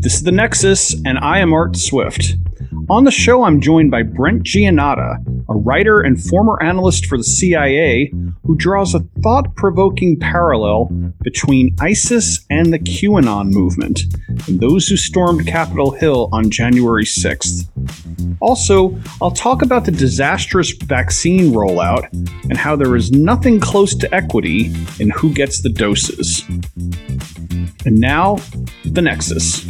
This 0.00 0.14
is 0.14 0.22
The 0.22 0.30
Nexus, 0.30 0.94
and 1.04 1.18
I 1.18 1.40
am 1.40 1.52
Art 1.52 1.76
Swift. 1.76 2.36
On 2.88 3.02
the 3.02 3.10
show, 3.10 3.42
I'm 3.42 3.60
joined 3.60 3.90
by 3.90 4.04
Brent 4.04 4.44
Giannotta, 4.44 5.44
a 5.48 5.54
writer 5.54 6.00
and 6.00 6.22
former 6.22 6.62
analyst 6.62 7.06
for 7.06 7.18
the 7.18 7.24
CIA 7.24 8.12
who 8.44 8.56
draws 8.56 8.94
a 8.94 9.00
thought 9.24 9.56
provoking 9.56 10.16
parallel 10.16 10.84
between 11.22 11.74
ISIS 11.80 12.46
and 12.48 12.72
the 12.72 12.78
QAnon 12.78 13.50
movement 13.50 14.02
and 14.46 14.60
those 14.60 14.86
who 14.86 14.96
stormed 14.96 15.48
Capitol 15.48 15.90
Hill 15.90 16.28
on 16.32 16.48
January 16.48 17.04
6th. 17.04 17.68
Also, 18.40 18.96
I'll 19.20 19.32
talk 19.32 19.62
about 19.62 19.84
the 19.84 19.90
disastrous 19.90 20.70
vaccine 20.70 21.52
rollout 21.52 22.08
and 22.44 22.56
how 22.56 22.76
there 22.76 22.94
is 22.94 23.10
nothing 23.10 23.58
close 23.58 23.96
to 23.96 24.14
equity 24.14 24.72
in 25.00 25.10
who 25.10 25.34
gets 25.34 25.60
the 25.60 25.70
doses. 25.70 26.44
And 27.84 27.98
now, 27.98 28.36
the 28.84 29.02
Nexus. 29.02 29.66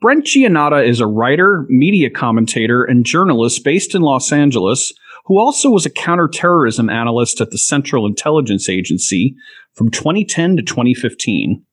Brent 0.00 0.26
Giannotta 0.26 0.86
is 0.86 1.00
a 1.00 1.06
writer, 1.06 1.64
media 1.70 2.10
commentator, 2.10 2.84
and 2.84 3.06
journalist 3.06 3.64
based 3.64 3.94
in 3.94 4.02
Los 4.02 4.32
Angeles 4.32 4.92
who 5.24 5.38
also 5.38 5.70
was 5.70 5.86
a 5.86 5.90
counterterrorism 5.90 6.90
analyst 6.90 7.40
at 7.40 7.50
the 7.50 7.58
Central 7.58 8.06
Intelligence 8.06 8.68
Agency 8.68 9.34
from 9.74 9.90
2010 9.90 10.56
to 10.56 10.62
2015. 10.62 11.64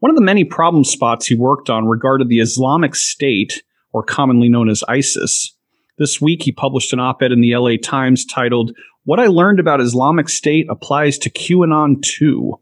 One 0.00 0.10
of 0.10 0.16
the 0.16 0.22
many 0.22 0.44
problem 0.44 0.84
spots 0.84 1.26
he 1.26 1.34
worked 1.34 1.70
on 1.70 1.86
regarded 1.86 2.28
the 2.28 2.40
Islamic 2.40 2.94
State, 2.94 3.62
or 3.92 4.02
commonly 4.02 4.48
known 4.48 4.68
as 4.68 4.84
ISIS. 4.88 5.54
This 5.98 6.20
week, 6.20 6.44
he 6.44 6.52
published 6.52 6.92
an 6.92 7.00
op 7.00 7.22
ed 7.22 7.32
in 7.32 7.40
the 7.40 7.56
LA 7.56 7.72
Times 7.82 8.24
titled, 8.24 8.70
What 9.04 9.18
I 9.18 9.26
Learned 9.26 9.58
About 9.58 9.80
Islamic 9.80 10.28
State 10.28 10.68
Applies 10.70 11.18
to 11.18 11.30
QAnon 11.30 12.00
Too. 12.02 12.60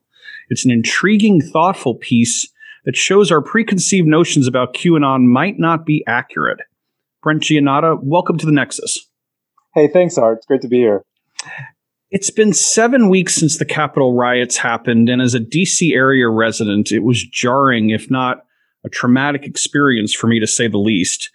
It's 0.48 0.65
an 0.65 0.70
intriguing, 0.70 1.42
thoughtful 1.42 1.97
piece 1.97 2.51
that 2.87 2.97
shows 2.97 3.31
our 3.31 3.42
preconceived 3.42 4.07
notions 4.07 4.47
about 4.47 4.75
QAnon 4.75 5.27
might 5.27 5.59
not 5.59 5.84
be 5.84 6.03
accurate. 6.07 6.61
Brent 7.23 7.42
Giannotta, 7.42 7.98
welcome 8.03 8.39
to 8.39 8.47
the 8.47 8.53
Nexus. 8.53 9.07
Hey, 9.75 9.89
thanks, 9.89 10.17
Art. 10.17 10.39
It's 10.39 10.47
great 10.47 10.62
to 10.62 10.69
be 10.69 10.79
here. 10.79 11.03
It's 12.11 12.31
been 12.31 12.55
seven 12.55 13.11
weeks 13.11 13.34
since 13.34 13.59
the 13.59 13.67
Capitol 13.67 14.14
riots 14.14 14.57
happened, 14.57 15.11
and 15.11 15.20
as 15.20 15.34
a 15.34 15.41
DC 15.41 15.92
area 15.92 16.31
resident, 16.31 16.91
it 16.91 17.01
was 17.01 17.23
jarring, 17.23 17.91
if 17.91 18.11
not 18.11 18.47
a 18.83 18.89
traumatic 18.89 19.45
experience 19.45 20.14
for 20.14 20.27
me 20.27 20.41
to 20.41 20.47
say 20.47 20.69
the 20.69 20.79
least. 20.79 21.29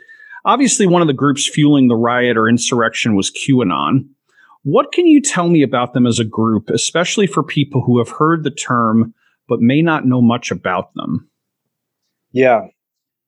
Obviously, 0.45 0.88
one 0.88 1.02
of 1.02 1.08
the 1.08 1.14
groups 1.14 1.47
fueling 1.47 1.88
the 1.88 1.95
riot 1.95 2.38
or 2.38 2.50
insurrection 2.50 3.16
was 3.16 3.31
QAnon. 3.31 4.08
What 4.64 4.92
can 4.92 5.08
you 5.08 5.22
tell 5.22 5.50
me 5.50 5.64
about 5.64 5.94
them 5.94 6.06
as 6.06 6.20
a 6.20 6.25
group, 6.25 6.70
especially 6.70 7.28
for 7.28 7.44
people 7.44 7.81
who 7.81 7.98
have 7.98 8.09
heard 8.09 8.44
the 8.44 8.52
term 8.52 9.14
but 9.48 9.59
may 9.59 9.81
not 9.81 10.06
know 10.06 10.22
much 10.22 10.52
about 10.52 10.94
them? 10.94 11.30
Yeah. 12.31 12.67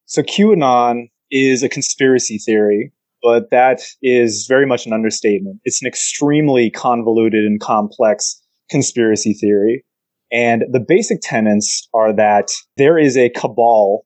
So 0.05 0.21
QAnon 0.21 1.09
is 1.31 1.63
a 1.63 1.69
conspiracy 1.69 2.37
theory 2.37 2.93
but 3.23 3.49
that 3.51 3.81
is 4.01 4.45
very 4.47 4.67
much 4.67 4.85
an 4.85 4.91
understatement. 4.91 5.61
It's 5.63 5.81
an 5.81 5.87
extremely 5.87 6.69
convoluted 6.69 7.45
and 7.45 7.59
complex 7.59 8.39
conspiracy 8.69 9.33
theory. 9.33 9.85
And 10.31 10.65
the 10.69 10.81
basic 10.81 11.19
tenets 11.21 11.87
are 11.93 12.11
that 12.13 12.49
there 12.75 12.97
is 12.97 13.15
a 13.15 13.29
cabal 13.29 14.05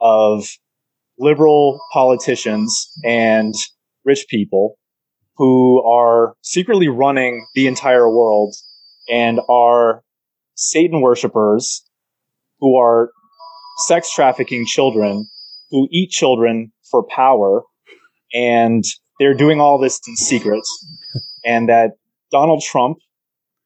of 0.00 0.46
liberal 1.18 1.80
politicians 1.92 2.90
and 3.04 3.54
rich 4.04 4.26
people 4.28 4.78
who 5.36 5.82
are 5.84 6.34
secretly 6.42 6.88
running 6.88 7.46
the 7.54 7.66
entire 7.66 8.08
world 8.08 8.54
and 9.10 9.40
are 9.48 10.02
Satan 10.54 11.00
worshippers 11.00 11.84
who 12.60 12.76
are 12.76 13.10
sex 13.86 14.12
trafficking 14.12 14.66
children 14.66 15.28
who 15.70 15.86
eat 15.90 16.10
children 16.10 16.72
for 16.90 17.04
power 17.04 17.62
and 18.32 18.84
they're 19.18 19.34
doing 19.34 19.60
all 19.60 19.78
this 19.78 20.00
in 20.06 20.16
secret, 20.16 20.62
and 21.44 21.68
that 21.68 21.92
Donald 22.30 22.62
Trump 22.62 22.98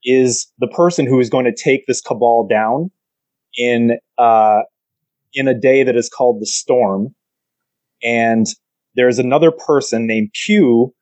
is 0.04 0.50
the 0.58 0.68
person 0.68 1.06
who 1.06 1.20
is 1.20 1.30
going 1.30 1.44
to 1.44 1.54
take 1.54 1.86
this 1.86 2.00
cabal 2.00 2.46
down 2.46 2.90
in 3.56 3.98
uh, 4.18 4.60
in 5.34 5.48
a 5.48 5.54
day 5.58 5.82
that 5.82 5.96
is 5.96 6.08
called 6.08 6.40
the 6.40 6.46
storm, 6.46 7.14
and 8.02 8.46
there's 8.94 9.18
another 9.18 9.50
person 9.50 10.06
named 10.06 10.30
Q 10.44 10.94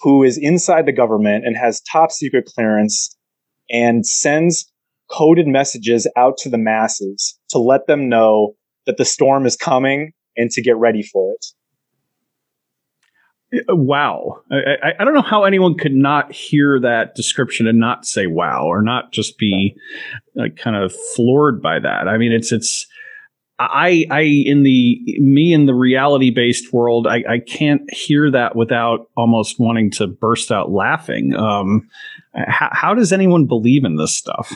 who 0.00 0.22
is 0.22 0.38
inside 0.38 0.86
the 0.86 0.92
government 0.92 1.46
and 1.46 1.56
has 1.56 1.80
top 1.80 2.12
secret 2.12 2.46
clearance 2.46 3.16
and 3.70 4.06
sends 4.06 4.70
coded 5.10 5.46
messages 5.46 6.06
out 6.16 6.36
to 6.38 6.48
the 6.48 6.58
masses 6.58 7.38
to 7.50 7.58
let 7.58 7.86
them 7.86 8.08
know 8.08 8.54
that 8.86 8.96
the 8.96 9.04
storm 9.04 9.46
is 9.46 9.56
coming 9.56 10.12
and 10.36 10.50
to 10.50 10.62
get 10.62 10.76
ready 10.76 11.02
for 11.02 11.32
it. 11.32 11.46
Wow. 13.68 14.42
I, 14.52 14.92
I, 15.00 15.04
don't 15.04 15.14
know 15.14 15.22
how 15.22 15.44
anyone 15.44 15.74
could 15.74 15.94
not 15.94 16.30
hear 16.30 16.78
that 16.80 17.14
description 17.14 17.66
and 17.66 17.80
not 17.80 18.04
say 18.04 18.26
wow 18.26 18.66
or 18.66 18.82
not 18.82 19.10
just 19.10 19.38
be 19.38 19.74
like, 20.34 20.56
kind 20.56 20.76
of 20.76 20.94
floored 21.16 21.62
by 21.62 21.78
that. 21.78 22.08
I 22.08 22.18
mean, 22.18 22.30
it's, 22.30 22.52
it's, 22.52 22.86
I, 23.58 24.06
I, 24.10 24.20
in 24.20 24.62
the, 24.62 25.00
me 25.18 25.52
in 25.52 25.66
the 25.66 25.74
reality 25.74 26.30
based 26.30 26.72
world, 26.72 27.06
I, 27.06 27.24
I 27.28 27.38
can't 27.38 27.82
hear 27.92 28.30
that 28.30 28.54
without 28.54 29.08
almost 29.16 29.58
wanting 29.58 29.90
to 29.92 30.06
burst 30.06 30.52
out 30.52 30.70
laughing. 30.70 31.34
Um, 31.34 31.88
how, 32.34 32.68
how 32.72 32.94
does 32.94 33.12
anyone 33.12 33.46
believe 33.46 33.84
in 33.84 33.96
this 33.96 34.14
stuff? 34.14 34.52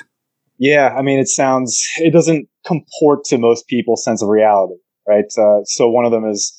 Yeah. 0.58 0.94
I 0.96 1.02
mean, 1.02 1.18
it 1.18 1.28
sounds, 1.28 1.84
it 1.98 2.12
doesn't 2.12 2.48
comport 2.64 3.24
to 3.24 3.38
most 3.38 3.66
people's 3.66 4.04
sense 4.04 4.22
of 4.22 4.28
reality, 4.28 4.74
right? 5.08 5.24
Uh, 5.36 5.64
so 5.64 5.88
one 5.88 6.04
of 6.04 6.12
them 6.12 6.24
is, 6.24 6.58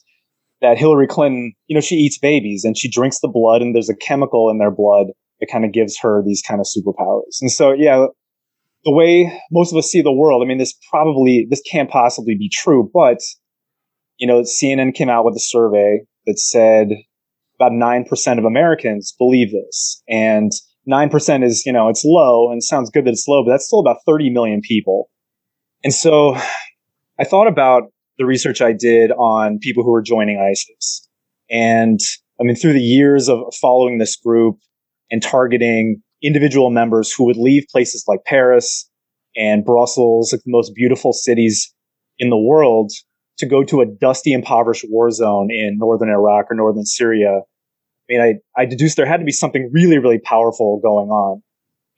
that 0.62 0.78
Hillary 0.78 1.08
Clinton, 1.08 1.54
you 1.68 1.76
know, 1.76 1.82
she 1.82 1.96
eats 1.96 2.18
babies 2.18 2.64
and 2.64 2.78
she 2.78 2.90
drinks 2.90 3.20
the 3.20 3.28
blood 3.28 3.62
and 3.62 3.76
there's 3.76 3.90
a 3.90 3.96
chemical 3.98 4.50
in 4.50 4.60
their 4.60 4.72
blood 4.72 5.08
that 5.42 5.48
kind 5.52 5.66
of 5.66 5.74
gives 5.74 6.00
her 6.00 6.24
these 6.26 6.42
kind 6.42 6.62
of 6.62 6.66
superpowers. 6.66 7.42
And 7.42 7.52
so, 7.52 7.74
yeah, 7.74 8.08
the 8.86 8.92
way 8.92 9.42
most 9.52 9.72
of 9.72 9.78
us 9.78 9.88
see 9.88 10.02
the 10.02 10.12
world, 10.12 10.44
I 10.44 10.48
mean, 10.48 10.58
this 10.58 10.74
probably, 10.90 11.48
this 11.50 11.62
can't 11.70 11.90
possibly 11.90 12.36
be 12.36 12.50
true, 12.50 12.90
but, 12.94 13.20
you 14.18 14.28
know, 14.28 14.42
CNN 14.42 14.94
came 14.94 15.10
out 15.10 15.26
with 15.26 15.36
a 15.36 15.40
survey 15.40 16.02
that 16.26 16.40
said 16.40 16.90
about 17.60 17.72
9% 17.72 18.38
of 18.38 18.46
Americans 18.46 19.14
believe 19.18 19.52
this. 19.52 20.02
And 20.08 20.52
9% 20.90 21.44
is, 21.44 21.66
you 21.66 21.72
know, 21.72 21.88
it's 21.88 22.04
low 22.04 22.52
and 22.52 22.64
sounds 22.64 22.90
good 22.90 23.06
that 23.06 23.12
it's 23.12 23.28
low, 23.28 23.44
but 23.44 23.52
that's 23.52 23.66
still 23.66 23.80
about 23.80 23.98
30 24.06 24.30
million 24.30 24.62
people. 24.62 25.10
And 25.84 25.94
so 25.94 26.36
I 27.20 27.24
thought 27.24 27.48
about 27.48 27.84
the 28.18 28.26
research 28.26 28.62
I 28.62 28.74
did 28.74 29.12
on 29.12 29.60
people 29.60 29.84
who 29.84 29.92
were 29.92 30.02
joining 30.02 30.40
ISIS. 30.40 31.08
And 31.50 32.00
I 32.40 32.44
mean, 32.44 32.56
through 32.56 32.74
the 32.74 32.82
years 32.82 33.30
of 33.30 33.40
following 33.62 33.98
this 33.98 34.16
group 34.16 34.58
and 35.10 35.22
targeting 35.22 36.02
individual 36.24 36.70
members 36.70 37.12
who 37.12 37.26
would 37.26 37.38
leave 37.38 37.66
places 37.70 38.06
like 38.08 38.24
Paris 38.26 38.90
and 39.36 39.66
Brussels, 39.66 40.32
like 40.32 40.42
the 40.44 40.52
most 40.52 40.74
beautiful 40.74 41.14
cities 41.14 41.74
in 42.18 42.30
the 42.30 42.38
world, 42.38 42.92
to 43.38 43.46
go 43.46 43.64
to 43.64 43.82
a 43.82 43.86
dusty, 43.86 44.32
impoverished 44.32 44.86
war 44.90 45.12
zone 45.12 45.50
in 45.52 45.78
northern 45.78 46.10
Iraq 46.10 46.46
or 46.50 46.56
northern 46.56 46.86
Syria. 46.86 47.42
I 47.42 48.06
mean, 48.10 48.22
I, 48.22 48.62
I 48.62 48.66
deduced 48.66 48.96
there 48.96 49.06
had 49.06 49.18
to 49.18 49.26
be 49.26 49.32
something 49.32 49.70
really, 49.74 49.98
really 49.98 50.20
powerful 50.20 50.80
going 50.82 51.10
on. 51.10 51.42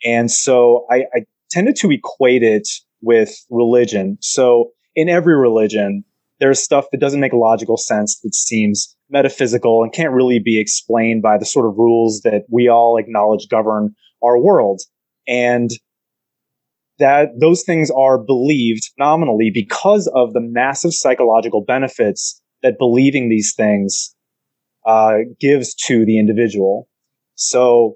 And 0.03 0.31
so 0.31 0.85
I, 0.89 1.05
I 1.13 1.25
tended 1.51 1.75
to 1.77 1.91
equate 1.91 2.43
it 2.43 2.67
with 3.01 3.35
religion. 3.49 4.17
So 4.21 4.71
in 4.95 5.09
every 5.09 5.37
religion, 5.37 6.03
there's 6.39 6.59
stuff 6.59 6.85
that 6.91 6.99
doesn't 6.99 7.19
make 7.19 7.33
logical 7.33 7.78
sense 7.78 8.19
that 8.21 8.33
seems 8.33 8.95
metaphysical 9.09 9.83
and 9.83 9.93
can't 9.93 10.11
really 10.11 10.39
be 10.39 10.59
explained 10.59 11.21
by 11.21 11.37
the 11.37 11.45
sort 11.45 11.66
of 11.66 11.75
rules 11.78 12.21
that 12.21 12.43
we 12.49 12.67
all 12.67 12.97
acknowledge 12.97 13.47
govern 13.49 13.95
our 14.25 14.39
world. 14.39 14.81
And 15.27 15.69
that 16.97 17.29
those 17.39 17.63
things 17.63 17.91
are 17.91 18.17
believed 18.17 18.83
nominally 18.97 19.51
because 19.53 20.09
of 20.16 20.33
the 20.33 20.39
massive 20.39 20.93
psychological 20.93 21.61
benefits 21.61 22.41
that 22.63 22.77
believing 22.79 23.29
these 23.29 23.53
things 23.55 24.16
uh, 24.85 25.17
gives 25.39 25.75
to 25.75 26.05
the 26.05 26.17
individual. 26.17 26.87
So 27.35 27.95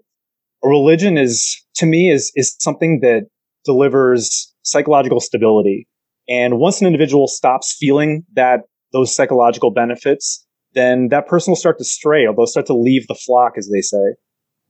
religion 0.62 1.18
is, 1.18 1.64
to 1.76 1.86
me, 1.86 2.10
is, 2.10 2.32
is 2.36 2.56
something 2.60 3.00
that 3.02 3.28
delivers 3.64 4.54
psychological 4.64 5.22
stability 5.22 5.88
and 6.30 6.60
once 6.60 6.80
an 6.80 6.86
individual 6.86 7.28
stops 7.28 7.76
feeling 7.78 8.24
that 8.34 8.62
those 8.94 9.14
psychological 9.14 9.72
benefits, 9.72 10.46
then 10.76 11.08
that 11.10 11.28
person 11.28 11.52
will 11.52 11.56
start 11.56 11.80
to 11.80 11.84
stray 11.84 12.26
or 12.26 12.36
they'll 12.36 12.46
start 12.46 12.68
to 12.68 12.76
leave 12.76 13.08
the 13.08 13.16
flock, 13.16 13.54
as 13.58 13.70
they 13.74 13.82
say. 13.82 14.14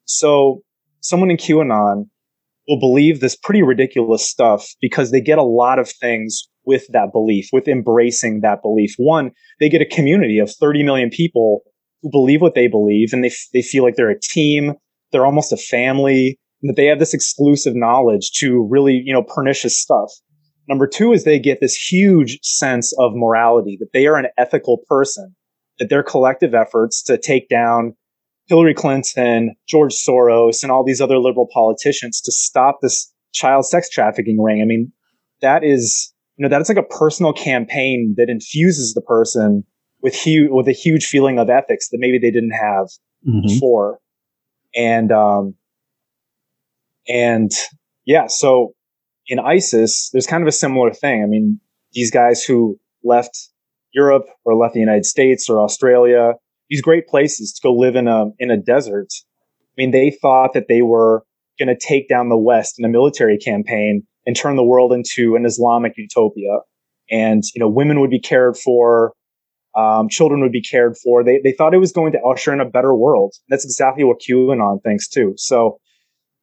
So 0.05 0.61
someone 1.01 1.31
in 1.31 1.37
QAnon 1.37 2.05
will 2.67 2.79
believe 2.79 3.19
this 3.19 3.35
pretty 3.35 3.63
ridiculous 3.63 4.27
stuff 4.27 4.67
because 4.81 5.11
they 5.11 5.21
get 5.21 5.37
a 5.37 5.43
lot 5.43 5.79
of 5.79 5.89
things 5.89 6.47
with 6.65 6.85
that 6.89 7.11
belief, 7.11 7.49
with 7.51 7.67
embracing 7.67 8.41
that 8.41 8.61
belief. 8.61 8.93
One, 8.97 9.31
they 9.59 9.69
get 9.69 9.81
a 9.81 9.85
community 9.85 10.37
of 10.39 10.51
30 10.51 10.83
million 10.83 11.09
people 11.09 11.61
who 12.01 12.11
believe 12.11 12.41
what 12.41 12.53
they 12.53 12.67
believe 12.67 13.09
and 13.11 13.23
they, 13.23 13.29
f- 13.29 13.47
they 13.53 13.61
feel 13.61 13.83
like 13.83 13.95
they're 13.95 14.09
a 14.09 14.19
team. 14.19 14.73
They're 15.11 15.25
almost 15.25 15.51
a 15.51 15.57
family 15.57 16.37
and 16.61 16.69
that 16.69 16.75
they 16.75 16.85
have 16.85 16.99
this 16.99 17.13
exclusive 17.13 17.75
knowledge 17.75 18.31
to 18.37 18.67
really, 18.69 19.01
you 19.03 19.13
know, 19.13 19.23
pernicious 19.23 19.77
stuff. 19.77 20.11
Number 20.67 20.87
two 20.87 21.13
is 21.13 21.23
they 21.23 21.39
get 21.39 21.61
this 21.61 21.75
huge 21.75 22.39
sense 22.43 22.93
of 22.99 23.13
morality, 23.15 23.77
that 23.79 23.91
they 23.93 24.05
are 24.05 24.17
an 24.17 24.27
ethical 24.37 24.81
person, 24.87 25.35
that 25.79 25.89
their 25.89 26.03
collective 26.03 26.53
efforts 26.53 27.01
to 27.03 27.17
take 27.17 27.49
down 27.49 27.95
Hillary 28.49 28.73
Clinton, 28.73 29.55
George 29.67 29.93
Soros, 29.93 30.63
and 30.63 30.71
all 30.71 30.83
these 30.83 30.99
other 30.99 31.19
liberal 31.19 31.47
politicians 31.53 32.19
to 32.21 32.31
stop 32.31 32.79
this 32.81 33.13
child 33.31 33.65
sex 33.65 33.87
trafficking 33.89 34.41
ring. 34.41 34.61
I 34.61 34.65
mean, 34.65 34.91
that 35.41 35.63
is, 35.63 36.11
you 36.35 36.43
know, 36.43 36.49
that's 36.49 36.67
like 36.67 36.77
a 36.77 36.83
personal 36.83 37.31
campaign 37.31 38.15
that 38.17 38.27
infuses 38.27 38.95
the 38.95 39.01
person 39.01 39.63
with 40.01 40.15
huge, 40.15 40.49
with 40.51 40.67
a 40.67 40.73
huge 40.73 41.05
feeling 41.05 41.37
of 41.37 41.49
ethics 41.49 41.89
that 41.89 41.99
maybe 41.99 42.17
they 42.17 42.31
didn't 42.31 42.51
have 42.51 42.87
mm-hmm. 43.27 43.47
before. 43.47 43.99
And, 44.75 45.11
um, 45.11 45.53
and 47.07 47.51
yeah, 48.05 48.27
so 48.27 48.73
in 49.27 49.39
ISIS, 49.39 50.09
there's 50.11 50.25
kind 50.25 50.41
of 50.41 50.47
a 50.47 50.51
similar 50.51 50.91
thing. 50.91 51.23
I 51.23 51.27
mean, 51.27 51.59
these 51.93 52.09
guys 52.09 52.43
who 52.43 52.79
left 53.03 53.49
Europe 53.93 54.25
or 54.43 54.55
left 54.55 54.73
the 54.73 54.79
United 54.79 55.05
States 55.05 55.49
or 55.49 55.61
Australia, 55.61 56.33
these 56.69 56.81
great 56.81 57.07
places 57.07 57.53
to 57.53 57.67
go 57.67 57.73
live 57.73 57.95
in 57.95 58.07
a 58.07 58.25
in 58.39 58.51
a 58.51 58.57
desert. 58.57 59.07
I 59.11 59.81
mean, 59.81 59.91
they 59.91 60.11
thought 60.11 60.53
that 60.53 60.67
they 60.67 60.81
were 60.81 61.23
going 61.57 61.67
to 61.67 61.77
take 61.77 62.07
down 62.07 62.29
the 62.29 62.37
West 62.37 62.75
in 62.79 62.85
a 62.85 62.89
military 62.89 63.37
campaign 63.37 64.03
and 64.25 64.35
turn 64.35 64.55
the 64.55 64.63
world 64.63 64.93
into 64.93 65.35
an 65.35 65.45
Islamic 65.45 65.93
utopia. 65.97 66.59
And 67.11 67.43
you 67.53 67.59
know, 67.59 67.67
women 67.67 67.99
would 67.99 68.11
be 68.11 68.19
cared 68.19 68.55
for, 68.57 69.13
um, 69.75 70.09
children 70.09 70.41
would 70.41 70.51
be 70.51 70.61
cared 70.61 70.95
for. 70.97 71.23
They 71.23 71.39
they 71.43 71.51
thought 71.51 71.73
it 71.73 71.79
was 71.79 71.91
going 71.91 72.11
to 72.13 72.21
usher 72.21 72.53
in 72.53 72.59
a 72.59 72.69
better 72.69 72.93
world. 72.93 73.33
That's 73.49 73.65
exactly 73.65 74.03
what 74.03 74.21
QAnon 74.27 74.83
thinks 74.83 75.07
too. 75.07 75.33
So 75.37 75.79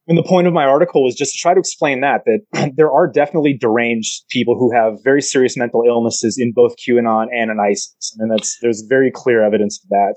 and 0.09 0.17
the 0.17 0.23
point 0.23 0.47
of 0.47 0.53
my 0.53 0.65
article 0.65 1.03
was 1.03 1.15
just 1.15 1.33
to 1.33 1.39
try 1.39 1.53
to 1.53 1.61
explain 1.61 2.01
that 2.01 2.23
that 2.27 2.73
there 2.77 2.93
are 2.93 3.11
definitely 3.11 3.57
deranged 3.57 4.25
people 4.31 4.57
who 4.57 4.73
have 4.73 4.95
very 5.03 5.21
serious 5.21 5.57
mental 5.57 5.83
illnesses 5.87 6.37
in 6.39 6.53
both 6.53 6.75
QAnon 6.77 7.27
and 7.33 7.51
in 7.51 7.59
ISIS, 7.59 8.17
and 8.19 8.31
that's 8.31 8.59
there's 8.63 8.83
very 8.89 9.11
clear 9.11 9.43
evidence 9.43 9.81
of 9.83 9.89
that. 9.91 10.15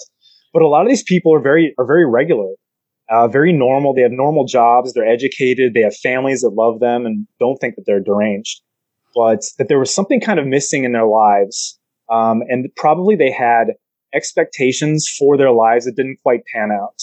But 0.53 0.61
a 0.61 0.67
lot 0.67 0.83
of 0.83 0.89
these 0.89 1.03
people 1.03 1.33
are 1.33 1.41
very 1.41 1.73
are 1.77 1.85
very 1.85 2.05
regular, 2.05 2.53
uh, 3.09 3.27
very 3.27 3.51
normal. 3.51 3.93
They 3.93 4.01
have 4.01 4.11
normal 4.11 4.45
jobs. 4.45 4.93
They're 4.93 5.07
educated. 5.07 5.73
They 5.73 5.81
have 5.81 5.95
families 5.95 6.41
that 6.41 6.49
love 6.49 6.79
them 6.79 7.05
and 7.05 7.27
don't 7.39 7.57
think 7.57 7.75
that 7.75 7.83
they're 7.85 8.03
deranged. 8.03 8.61
But 9.15 9.41
that 9.57 9.69
there 9.69 9.79
was 9.79 9.93
something 9.93 10.21
kind 10.21 10.39
of 10.39 10.45
missing 10.45 10.83
in 10.83 10.91
their 10.91 11.07
lives, 11.07 11.79
um, 12.11 12.41
and 12.47 12.67
probably 12.75 13.15
they 13.15 13.31
had 13.31 13.73
expectations 14.13 15.07
for 15.17 15.35
their 15.37 15.51
lives 15.51 15.85
that 15.85 15.95
didn't 15.95 16.17
quite 16.23 16.41
pan 16.53 16.69
out. 16.71 16.95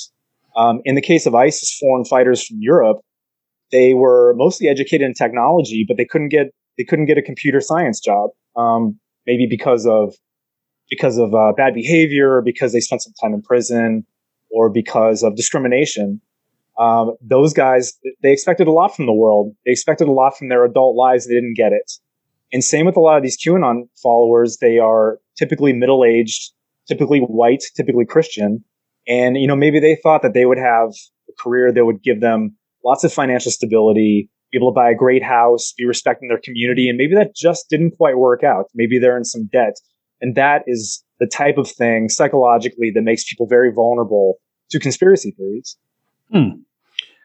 Um, 0.56 0.80
in 0.84 0.94
the 0.94 1.02
case 1.02 1.26
of 1.26 1.34
ISIS 1.34 1.76
foreign 1.78 2.04
fighters 2.04 2.44
from 2.44 2.56
Europe, 2.60 3.00
they 3.72 3.94
were 3.94 4.34
mostly 4.36 4.68
educated 4.68 5.06
in 5.06 5.14
technology, 5.14 5.84
but 5.86 5.96
they 5.96 6.04
couldn't 6.04 6.30
get 6.30 6.48
they 6.78 6.84
couldn't 6.84 7.06
get 7.06 7.18
a 7.18 7.22
computer 7.22 7.60
science 7.60 8.00
job. 8.00 8.30
Um, 8.56 8.98
maybe 9.26 9.46
because 9.48 9.86
of 9.86 10.14
because 10.88 11.18
of 11.18 11.34
uh, 11.34 11.52
bad 11.56 11.74
behavior, 11.74 12.36
or 12.36 12.42
because 12.42 12.72
they 12.72 12.80
spent 12.80 13.02
some 13.02 13.12
time 13.20 13.34
in 13.34 13.42
prison, 13.42 14.06
or 14.50 14.70
because 14.70 15.22
of 15.22 15.36
discrimination. 15.36 16.20
Um, 16.78 17.16
those 17.20 17.52
guys 17.52 17.94
they 18.22 18.32
expected 18.32 18.66
a 18.66 18.72
lot 18.72 18.94
from 18.94 19.06
the 19.06 19.12
world. 19.12 19.54
They 19.64 19.72
expected 19.72 20.08
a 20.08 20.12
lot 20.12 20.36
from 20.38 20.48
their 20.48 20.64
adult 20.64 20.96
lives. 20.96 21.26
They 21.26 21.34
didn't 21.34 21.56
get 21.56 21.72
it. 21.72 21.92
And 22.52 22.62
same 22.62 22.86
with 22.86 22.96
a 22.96 23.00
lot 23.00 23.16
of 23.16 23.22
these 23.22 23.36
QAnon 23.36 23.88
followers. 24.02 24.58
They 24.60 24.78
are 24.78 25.18
typically 25.36 25.72
middle 25.72 26.04
aged, 26.04 26.52
typically 26.86 27.20
white, 27.20 27.64
typically 27.74 28.06
Christian 28.06 28.64
and, 29.08 29.36
you 29.36 29.46
know, 29.46 29.56
maybe 29.56 29.80
they 29.80 29.96
thought 29.96 30.22
that 30.22 30.34
they 30.34 30.46
would 30.46 30.58
have 30.58 30.90
a 31.28 31.32
career 31.38 31.72
that 31.72 31.84
would 31.84 32.02
give 32.02 32.20
them 32.20 32.56
lots 32.84 33.04
of 33.04 33.12
financial 33.12 33.50
stability, 33.50 34.30
be 34.52 34.58
able 34.58 34.72
to 34.72 34.74
buy 34.74 34.90
a 34.90 34.94
great 34.94 35.22
house, 35.22 35.72
be 35.76 35.84
respecting 35.84 36.28
their 36.28 36.40
community. 36.42 36.88
And 36.88 36.96
maybe 36.96 37.14
that 37.14 37.34
just 37.34 37.68
didn't 37.68 37.92
quite 37.92 38.18
work 38.18 38.42
out. 38.42 38.66
Maybe 38.74 38.98
they're 38.98 39.16
in 39.16 39.24
some 39.24 39.46
debt. 39.52 39.74
And 40.20 40.34
that 40.34 40.62
is 40.66 41.04
the 41.20 41.26
type 41.26 41.58
of 41.58 41.70
thing 41.70 42.08
psychologically 42.08 42.90
that 42.94 43.02
makes 43.02 43.24
people 43.24 43.46
very 43.46 43.72
vulnerable 43.72 44.36
to 44.70 44.78
conspiracy 44.78 45.32
theories. 45.32 45.76
Hmm. 46.32 46.60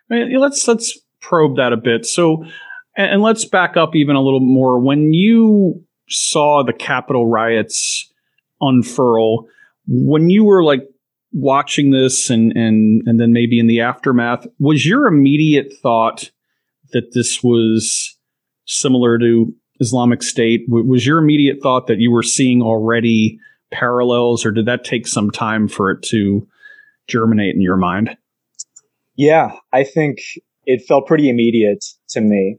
Let's 0.09 0.67
let's 0.67 0.99
probe 1.21 1.55
that 1.55 1.73
a 1.73 1.77
bit. 1.77 2.05
So, 2.05 2.45
and 2.97 3.21
let's 3.21 3.45
back 3.45 3.77
up 3.77 3.95
even 3.95 4.15
a 4.15 4.21
little 4.21 4.41
more. 4.41 4.79
When 4.79 5.13
you 5.13 5.83
saw 6.09 6.63
the 6.63 6.73
Capitol 6.73 7.27
riots 7.27 8.11
unfurl, 8.59 9.47
when 9.87 10.29
you 10.29 10.43
were 10.43 10.63
like 10.63 10.81
watching 11.33 11.91
this 11.91 12.29
and 12.29 12.51
and 12.53 13.01
and 13.05 13.19
then 13.19 13.33
maybe 13.33 13.59
in 13.59 13.67
the 13.67 13.81
aftermath, 13.81 14.45
was 14.59 14.85
your 14.85 15.07
immediate 15.07 15.73
thought 15.81 16.31
that 16.93 17.13
this 17.13 17.43
was 17.43 18.17
similar 18.65 19.17
to 19.17 19.53
Islamic 19.79 20.23
State? 20.23 20.61
Was 20.67 21.05
your 21.05 21.17
immediate 21.17 21.61
thought 21.61 21.87
that 21.87 21.99
you 21.99 22.11
were 22.11 22.23
seeing 22.23 22.61
already 22.61 23.39
parallels, 23.71 24.45
or 24.45 24.51
did 24.51 24.65
that 24.65 24.83
take 24.83 25.07
some 25.07 25.31
time 25.31 25.67
for 25.67 25.91
it 25.91 26.01
to 26.03 26.47
germinate 27.07 27.55
in 27.55 27.61
your 27.61 27.77
mind? 27.77 28.15
Yeah, 29.15 29.51
I 29.73 29.83
think 29.83 30.19
it 30.65 30.85
felt 30.85 31.07
pretty 31.07 31.29
immediate 31.29 31.83
to 32.09 32.21
me. 32.21 32.57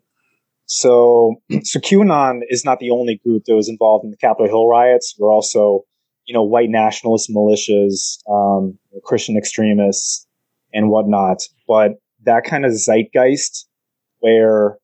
So, 0.67 1.37
so 1.63 1.81
QAnon 1.81 2.41
is 2.49 2.65
not 2.65 2.79
the 2.79 2.91
only 2.91 3.21
group 3.25 3.45
that 3.45 3.55
was 3.55 3.69
involved 3.69 4.05
in 4.05 4.11
the 4.11 4.17
Capitol 4.17 4.47
Hill 4.47 4.69
riots. 4.69 5.15
We're 5.19 5.33
also 5.33 5.85
you 6.27 6.35
know, 6.35 6.43
white 6.43 6.71
nationalist 6.71 7.31
militias, 7.31 8.19
um, 8.31 8.79
Christian 9.05 9.37
extremists, 9.37 10.27
and 10.73 10.91
whatnot. 10.91 11.39
But 11.67 11.93
that 12.25 12.45
kind 12.45 12.65
of 12.65 12.73
zeitgeist, 12.73 13.67
where 14.21 14.79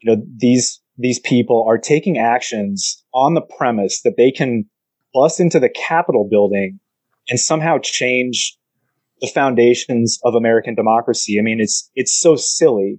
you 0.00 0.10
know 0.10 0.22
these 0.36 0.80
these 0.98 1.18
people 1.18 1.64
are 1.66 1.78
taking 1.78 2.18
actions 2.18 3.02
on 3.14 3.34
the 3.34 3.40
premise 3.40 4.02
that 4.02 4.16
they 4.16 4.30
can 4.30 4.64
bust 5.14 5.40
into 5.40 5.58
the 5.58 5.68
Capitol 5.68 6.26
building 6.30 6.78
and 7.28 7.38
somehow 7.38 7.78
change 7.82 8.56
the 9.20 9.28
foundations 9.28 10.18
of 10.24 10.34
American 10.34 10.74
democracy. 10.74 11.38
I 11.38 11.42
mean, 11.42 11.60
it's 11.60 11.90
it's 11.94 12.18
so 12.18 12.36
silly, 12.36 12.98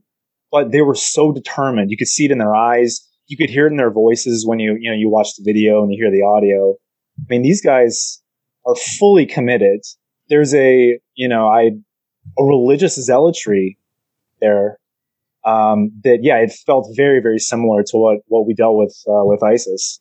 but 0.51 0.71
they 0.71 0.81
were 0.81 0.95
so 0.95 1.31
determined. 1.31 1.91
You 1.91 1.97
could 1.97 2.07
see 2.07 2.25
it 2.25 2.31
in 2.31 2.37
their 2.37 2.55
eyes. 2.55 3.07
You 3.27 3.37
could 3.37 3.49
hear 3.49 3.67
it 3.67 3.71
in 3.71 3.77
their 3.77 3.91
voices 3.91 4.45
when 4.45 4.59
you 4.59 4.77
you 4.79 4.89
know 4.89 4.95
you 4.95 5.09
watch 5.09 5.29
the 5.37 5.43
video 5.43 5.81
and 5.81 5.91
you 5.91 5.97
hear 6.01 6.11
the 6.11 6.23
audio. 6.23 6.75
I 7.21 7.25
mean, 7.29 7.41
these 7.41 7.61
guys 7.61 8.21
are 8.65 8.75
fully 8.75 9.25
committed. 9.25 9.81
There's 10.29 10.53
a, 10.53 10.99
you 11.15 11.27
know, 11.27 11.47
I, 11.47 11.71
a 12.37 12.43
religious 12.43 12.95
zealotry 12.95 13.77
there 14.39 14.79
um, 15.45 15.91
that, 16.03 16.19
yeah, 16.21 16.37
it 16.37 16.51
felt 16.51 16.87
very, 16.95 17.21
very 17.21 17.39
similar 17.39 17.83
to 17.83 17.97
what, 17.97 18.19
what 18.27 18.45
we 18.47 18.53
dealt 18.53 18.77
with, 18.77 18.95
uh, 19.07 19.25
with 19.25 19.43
ISIS. 19.43 19.99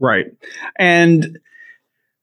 Right. 0.00 0.26
And 0.78 1.38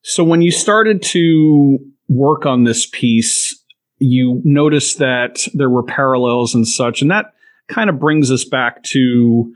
so 0.01 0.23
when 0.23 0.41
you 0.41 0.51
started 0.51 1.01
to 1.03 1.79
work 2.07 2.45
on 2.45 2.63
this 2.63 2.85
piece, 2.85 3.61
you 3.97 4.41
noticed 4.43 4.99
that 4.99 5.47
there 5.53 5.69
were 5.69 5.83
parallels 5.83 6.55
and 6.55 6.67
such. 6.67 7.01
And 7.01 7.11
that 7.11 7.33
kind 7.67 7.89
of 7.89 7.99
brings 7.99 8.31
us 8.31 8.45
back 8.45 8.83
to 8.83 9.53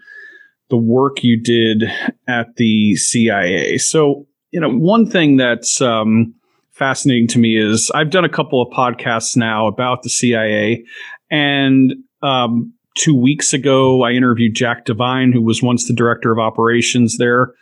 the 0.69 0.77
work 0.77 1.23
you 1.23 1.41
did 1.41 1.83
at 2.27 2.55
the 2.57 2.95
CIA. 2.95 3.77
So, 3.77 4.27
you 4.51 4.59
know, 4.59 4.69
one 4.69 5.09
thing 5.09 5.37
that's 5.37 5.81
um, 5.81 6.33
fascinating 6.71 7.27
to 7.29 7.39
me 7.39 7.57
is 7.57 7.91
I've 7.93 8.11
done 8.11 8.25
a 8.25 8.29
couple 8.29 8.61
of 8.61 8.69
podcasts 8.71 9.35
now 9.35 9.67
about 9.67 10.03
the 10.03 10.09
CIA, 10.09 10.83
and 11.31 11.93
um, 12.21 12.73
two 12.95 13.15
weeks 13.15 13.53
ago 13.53 14.03
I 14.03 14.11
interviewed 14.11 14.55
Jack 14.55 14.85
Devine, 14.85 15.31
who 15.31 15.41
was 15.41 15.63
once 15.63 15.87
the 15.87 15.93
director 15.93 16.31
of 16.31 16.39
operations 16.39 17.17
there. 17.17 17.53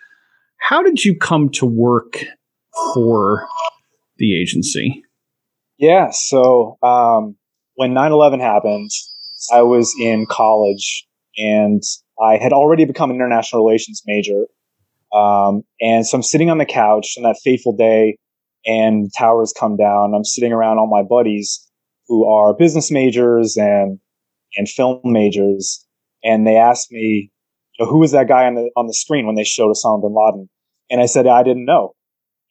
How 0.59 0.83
did 0.83 1.05
you 1.05 1.15
come 1.15 1.49
to 1.51 1.65
work 1.65 2.17
for 2.93 3.47
the 4.17 4.39
agency? 4.39 5.03
Yeah, 5.77 6.09
so 6.11 6.77
um, 6.81 7.37
when 7.75 7.93
9 7.93 8.11
11 8.11 8.39
happened, 8.39 8.89
I 9.53 9.61
was 9.61 9.93
in 9.99 10.25
college 10.25 11.07
and 11.37 11.83
I 12.21 12.37
had 12.37 12.53
already 12.53 12.85
become 12.85 13.09
an 13.09 13.15
international 13.15 13.65
relations 13.65 14.01
major. 14.05 14.45
Um, 15.13 15.63
and 15.79 16.05
so 16.05 16.17
I'm 16.17 16.23
sitting 16.23 16.49
on 16.49 16.57
the 16.57 16.65
couch 16.65 17.15
on 17.17 17.23
that 17.23 17.37
fateful 17.43 17.75
day, 17.75 18.17
and 18.65 19.09
towers 19.17 19.53
come 19.57 19.77
down. 19.77 20.13
I'm 20.13 20.25
sitting 20.25 20.51
around 20.51 20.79
all 20.79 20.87
my 20.87 21.03
buddies 21.03 21.65
who 22.07 22.29
are 22.29 22.53
business 22.53 22.91
majors 22.91 23.57
and 23.57 23.99
and 24.55 24.67
film 24.67 25.01
majors, 25.03 25.85
and 26.23 26.45
they 26.45 26.55
asked 26.55 26.91
me, 26.91 27.31
you 27.77 27.85
know, 27.85 27.91
who 27.91 27.99
was 27.99 28.11
that 28.11 28.27
guy 28.27 28.45
on 28.45 28.55
the 28.55 28.69
on 28.75 28.87
the 28.87 28.93
screen 28.93 29.25
when 29.25 29.35
they 29.35 29.43
showed 29.43 29.73
Osama 29.73 30.01
bin 30.01 30.15
Laden? 30.15 30.49
And 30.89 31.01
I 31.01 31.05
said 31.05 31.27
I 31.27 31.43
didn't 31.43 31.65
know, 31.65 31.93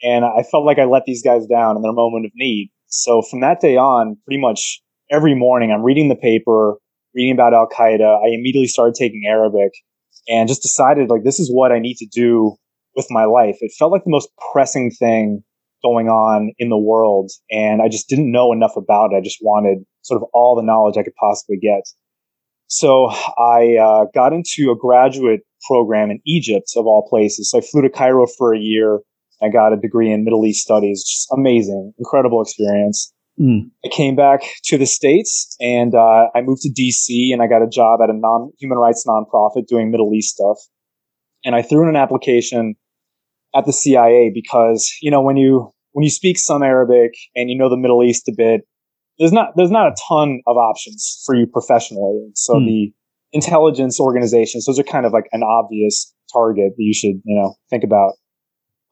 and 0.02 0.24
I 0.24 0.42
felt 0.42 0.64
like 0.64 0.78
I 0.78 0.84
let 0.84 1.04
these 1.04 1.22
guys 1.22 1.46
down 1.46 1.76
in 1.76 1.82
their 1.82 1.92
moment 1.92 2.26
of 2.26 2.32
need. 2.34 2.70
So 2.86 3.22
from 3.22 3.40
that 3.40 3.60
day 3.60 3.76
on, 3.76 4.16
pretty 4.24 4.40
much 4.40 4.80
every 5.10 5.34
morning, 5.34 5.70
I'm 5.72 5.82
reading 5.82 6.08
the 6.08 6.16
paper, 6.16 6.76
reading 7.16 7.32
about 7.32 7.54
Al 7.54 7.66
Qaeda. 7.66 8.22
I 8.22 8.28
immediately 8.28 8.68
started 8.68 8.94
taking 8.94 9.24
Arabic. 9.26 9.72
and 10.28 10.48
just 10.48 10.62
decided 10.62 11.08
like 11.08 11.24
this 11.24 11.40
is 11.40 11.50
what 11.52 11.72
I 11.72 11.78
need 11.78 11.96
to 11.96 12.06
do 12.06 12.56
with 12.94 13.06
my 13.10 13.24
life. 13.24 13.56
It 13.60 13.72
felt 13.78 13.92
like 13.92 14.04
the 14.04 14.10
most 14.10 14.28
pressing 14.52 14.90
thing 14.90 15.42
going 15.82 16.08
on 16.08 16.52
in 16.58 16.68
the 16.68 16.78
world. 16.78 17.30
And 17.50 17.80
I 17.80 17.88
just 17.88 18.08
didn't 18.08 18.32
know 18.32 18.52
enough 18.52 18.76
about 18.76 19.12
it. 19.12 19.16
I 19.16 19.20
just 19.20 19.38
wanted 19.40 19.84
sort 20.02 20.20
of 20.20 20.28
all 20.32 20.56
the 20.56 20.62
knowledge 20.62 20.96
I 20.96 21.04
could 21.04 21.14
possibly 21.14 21.58
get. 21.58 21.82
So 22.66 23.06
I 23.38 23.76
uh, 23.76 24.06
got 24.12 24.32
into 24.32 24.72
a 24.72 24.76
graduate 24.76 25.42
program 25.68 26.10
in 26.10 26.20
Egypt, 26.26 26.72
of 26.76 26.86
all 26.86 27.08
places. 27.08 27.50
So 27.50 27.58
I 27.58 27.60
flew 27.60 27.82
to 27.82 27.90
Cairo 27.90 28.26
for 28.26 28.54
a 28.54 28.58
year. 28.58 29.00
I 29.40 29.48
got 29.48 29.72
a 29.72 29.76
degree 29.76 30.10
in 30.10 30.24
Middle 30.24 30.44
East 30.44 30.62
studies. 30.62 31.04
Just 31.04 31.28
amazing, 31.32 31.92
incredible 31.98 32.42
experience. 32.42 33.12
Mm. 33.40 33.70
I 33.84 33.88
came 33.88 34.16
back 34.16 34.40
to 34.64 34.78
the 34.78 34.86
States 34.86 35.54
and 35.60 35.94
uh, 35.94 36.28
I 36.34 36.40
moved 36.40 36.62
to 36.62 36.70
DC 36.70 37.32
and 37.32 37.42
I 37.42 37.46
got 37.46 37.62
a 37.62 37.68
job 37.68 38.00
at 38.02 38.08
a 38.08 38.14
non 38.14 38.50
human 38.58 38.78
rights 38.78 39.04
nonprofit 39.06 39.66
doing 39.66 39.90
Middle 39.90 40.12
East 40.14 40.34
stuff. 40.34 40.58
And 41.44 41.54
I 41.54 41.62
threw 41.62 41.82
in 41.82 41.88
an 41.88 41.96
application 41.96 42.74
at 43.54 43.66
the 43.66 43.72
CIA 43.72 44.30
because, 44.32 44.90
you 45.02 45.10
know, 45.10 45.20
when 45.20 45.36
you 45.36 45.70
when 45.92 46.02
you 46.02 46.10
speak 46.10 46.38
some 46.38 46.62
Arabic 46.62 47.12
and 47.34 47.50
you 47.50 47.56
know 47.56 47.68
the 47.68 47.76
Middle 47.76 48.02
East 48.02 48.28
a 48.28 48.32
bit, 48.36 48.62
there's 49.18 49.32
not 49.32 49.48
there's 49.56 49.70
not 49.70 49.88
a 49.88 49.96
ton 50.08 50.40
of 50.46 50.56
options 50.56 51.22
for 51.24 51.34
you 51.34 51.46
professionally. 51.46 52.30
So 52.34 52.54
mm. 52.54 52.66
the 52.66 52.92
intelligence 53.32 54.00
organizations, 54.00 54.64
those 54.66 54.78
are 54.78 54.84
kind 54.84 55.04
of 55.04 55.12
like 55.12 55.26
an 55.32 55.42
obvious 55.42 56.12
target 56.32 56.72
that 56.76 56.82
you 56.82 56.94
should, 56.94 57.20
you 57.24 57.38
know, 57.38 57.54
think 57.70 57.84
about. 57.84 58.12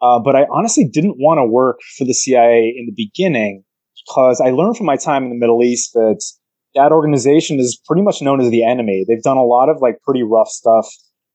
Uh, 0.02 0.18
but 0.18 0.36
I 0.36 0.46
honestly 0.52 0.86
didn't 0.86 1.16
want 1.18 1.38
to 1.38 1.46
work 1.46 1.80
for 1.96 2.04
the 2.04 2.12
CIA 2.12 2.74
in 2.76 2.86
the 2.86 2.94
beginning 2.94 3.64
because 4.06 4.40
I 4.40 4.50
learned 4.50 4.76
from 4.76 4.86
my 4.86 4.96
time 4.96 5.24
in 5.24 5.30
the 5.30 5.36
Middle 5.36 5.62
East 5.62 5.92
that 5.94 6.22
that 6.74 6.92
organization 6.92 7.60
is 7.60 7.80
pretty 7.86 8.02
much 8.02 8.20
known 8.20 8.40
as 8.40 8.50
the 8.50 8.64
enemy. 8.64 9.04
They've 9.06 9.22
done 9.22 9.36
a 9.36 9.44
lot 9.44 9.68
of 9.68 9.80
like 9.80 10.00
pretty 10.02 10.22
rough 10.22 10.48
stuff 10.48 10.86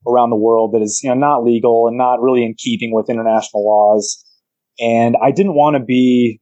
around 0.08 0.30
the 0.30 0.36
world 0.36 0.74
that 0.74 0.82
is, 0.82 1.02
you 1.04 1.10
know, 1.10 1.16
not 1.16 1.44
legal 1.44 1.88
and 1.88 1.98
not 1.98 2.22
really 2.22 2.44
in 2.44 2.56
keeping 2.58 2.94
with 2.94 3.10
international 3.10 3.66
laws. 3.66 4.24
And 4.80 5.16
I 5.22 5.32
didn't 5.32 5.56
want 5.56 5.76
to 5.76 5.84
be, 5.84 6.40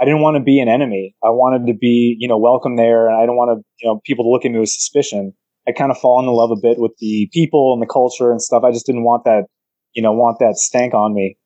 I 0.00 0.04
didn't 0.04 0.20
want 0.20 0.36
to 0.36 0.42
be 0.42 0.60
an 0.60 0.68
enemy. 0.68 1.14
I 1.22 1.30
wanted 1.30 1.66
to 1.66 1.76
be, 1.78 2.16
you 2.18 2.28
know, 2.28 2.38
welcome 2.38 2.76
there. 2.76 3.08
And 3.08 3.16
I 3.16 3.26
don't 3.26 3.36
want 3.36 3.58
to, 3.58 3.64
you 3.80 3.88
know, 3.88 4.00
people 4.04 4.24
to 4.24 4.30
look 4.30 4.44
at 4.44 4.50
me 4.50 4.58
with 4.58 4.68
suspicion. 4.68 5.32
I 5.68 5.72
kind 5.72 5.90
of 5.90 5.98
fall 5.98 6.20
in 6.20 6.26
love 6.26 6.50
a 6.50 6.60
bit 6.60 6.78
with 6.78 6.92
the 6.98 7.28
people 7.32 7.72
and 7.72 7.82
the 7.82 7.92
culture 7.92 8.30
and 8.30 8.42
stuff. 8.42 8.64
I 8.64 8.72
just 8.72 8.86
didn't 8.86 9.04
want 9.04 9.24
that, 9.24 9.44
you 9.94 10.02
know, 10.02 10.12
want 10.12 10.38
that 10.40 10.56
stank 10.56 10.94
on 10.94 11.14
me. 11.14 11.36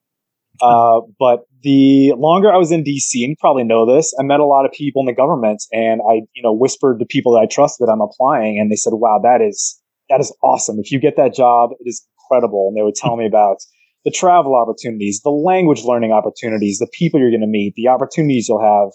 Uh, 0.61 1.01
but 1.19 1.41
the 1.67 2.13
longer 2.17 2.53
I 2.53 2.57
was 2.57 2.71
in 2.71 2.85
DC, 2.85 3.13
and 3.15 3.31
you 3.31 3.37
probably 3.41 3.65
know 3.65 3.93
this, 3.93 4.15
I 4.21 4.23
met 4.23 4.39
a 4.39 4.45
lot 4.45 4.65
of 4.65 4.71
people 4.71 5.03
in 5.03 5.07
the 5.07 5.13
government, 5.13 5.65
and 5.73 6.01
I, 6.09 6.23
you 6.33 6.41
know, 6.41 6.53
whispered 6.53 7.01
to 7.01 7.05
people 7.05 7.33
that 7.33 7.41
I 7.41 7.47
trusted 7.47 7.85
that 7.85 7.91
I'm 7.91 8.01
applying, 8.01 8.61
and 8.61 8.71
they 8.71 8.77
said, 8.77 8.93
"Wow, 8.93 9.19
that 9.25 9.43
is 9.43 9.77
that 10.09 10.21
is 10.21 10.33
awesome! 10.45 10.77
If 10.79 10.93
you 10.93 11.01
get 11.01 11.17
that 11.17 11.35
job, 11.35 11.71
it 11.81 11.89
is 11.89 12.07
incredible." 12.23 12.69
And 12.69 12.77
they 12.77 12.83
would 12.83 12.95
tell 12.95 13.17
me 13.17 13.27
about 13.33 13.57
the 14.05 14.13
travel 14.13 14.55
opportunities, 14.55 15.23
the 15.25 15.31
language 15.31 15.83
learning 15.83 16.13
opportunities, 16.13 16.79
the 16.79 16.87
people 16.93 17.19
you're 17.19 17.33
going 17.33 17.41
to 17.41 17.49
meet, 17.49 17.75
the 17.75 17.89
opportunities 17.89 18.49
you'll 18.49 18.63
have. 18.63 18.93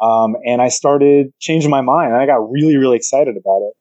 Um, 0.00 0.34
and 0.46 0.62
I 0.62 0.68
started 0.68 1.26
changing 1.40 1.70
my 1.70 1.82
mind, 1.82 2.14
and 2.14 2.22
I 2.22 2.24
got 2.24 2.50
really, 2.50 2.78
really 2.78 2.96
excited 2.96 3.36
about 3.36 3.60
it. 3.68 3.74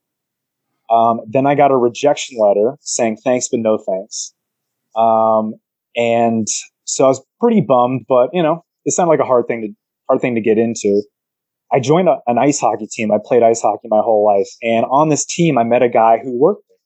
Um, 0.93 1.21
then 1.25 1.47
I 1.47 1.55
got 1.55 1.71
a 1.71 1.77
rejection 1.77 2.37
letter 2.37 2.75
saying 2.81 3.19
thanks, 3.23 3.47
but 3.47 3.61
no 3.61 3.77
thanks. 3.77 4.33
Um, 4.97 5.53
and 5.95 6.47
so 6.87 7.05
I 7.05 7.09
was 7.09 7.23
pretty 7.39 7.61
bummed, 7.61 8.05
but 8.07 8.29
you 8.33 8.41
know, 8.41 8.63
it 8.85 8.93
sounded 8.93 9.11
like 9.11 9.19
a 9.19 9.25
hard 9.25 9.45
thing 9.47 9.61
to 9.61 9.67
hard 10.09 10.21
thing 10.21 10.35
to 10.35 10.41
get 10.41 10.57
into. 10.57 11.03
I 11.71 11.81
joined 11.81 12.07
a, 12.07 12.17
an 12.27 12.37
ice 12.37 12.59
hockey 12.59 12.87
team. 12.89 13.11
I 13.11 13.17
played 13.23 13.43
ice 13.43 13.61
hockey 13.61 13.89
my 13.89 13.99
whole 13.99 14.25
life, 14.25 14.47
and 14.63 14.85
on 14.89 15.09
this 15.09 15.25
team, 15.25 15.57
I 15.57 15.63
met 15.63 15.83
a 15.83 15.89
guy 15.89 16.19
who 16.23 16.37
worked 16.39 16.63
there. 16.67 16.77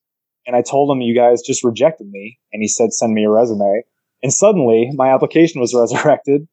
And 0.47 0.55
I 0.55 0.63
told 0.67 0.91
him, 0.91 1.01
"You 1.01 1.15
guys 1.15 1.41
just 1.41 1.63
rejected 1.63 2.07
me," 2.09 2.39
and 2.51 2.61
he 2.61 2.67
said, 2.67 2.93
"Send 2.93 3.13
me 3.13 3.23
a 3.23 3.29
resume." 3.29 3.83
And 4.23 4.33
suddenly, 4.33 4.89
my 4.95 5.13
application 5.13 5.61
was 5.61 5.73
resurrected, 5.79 6.47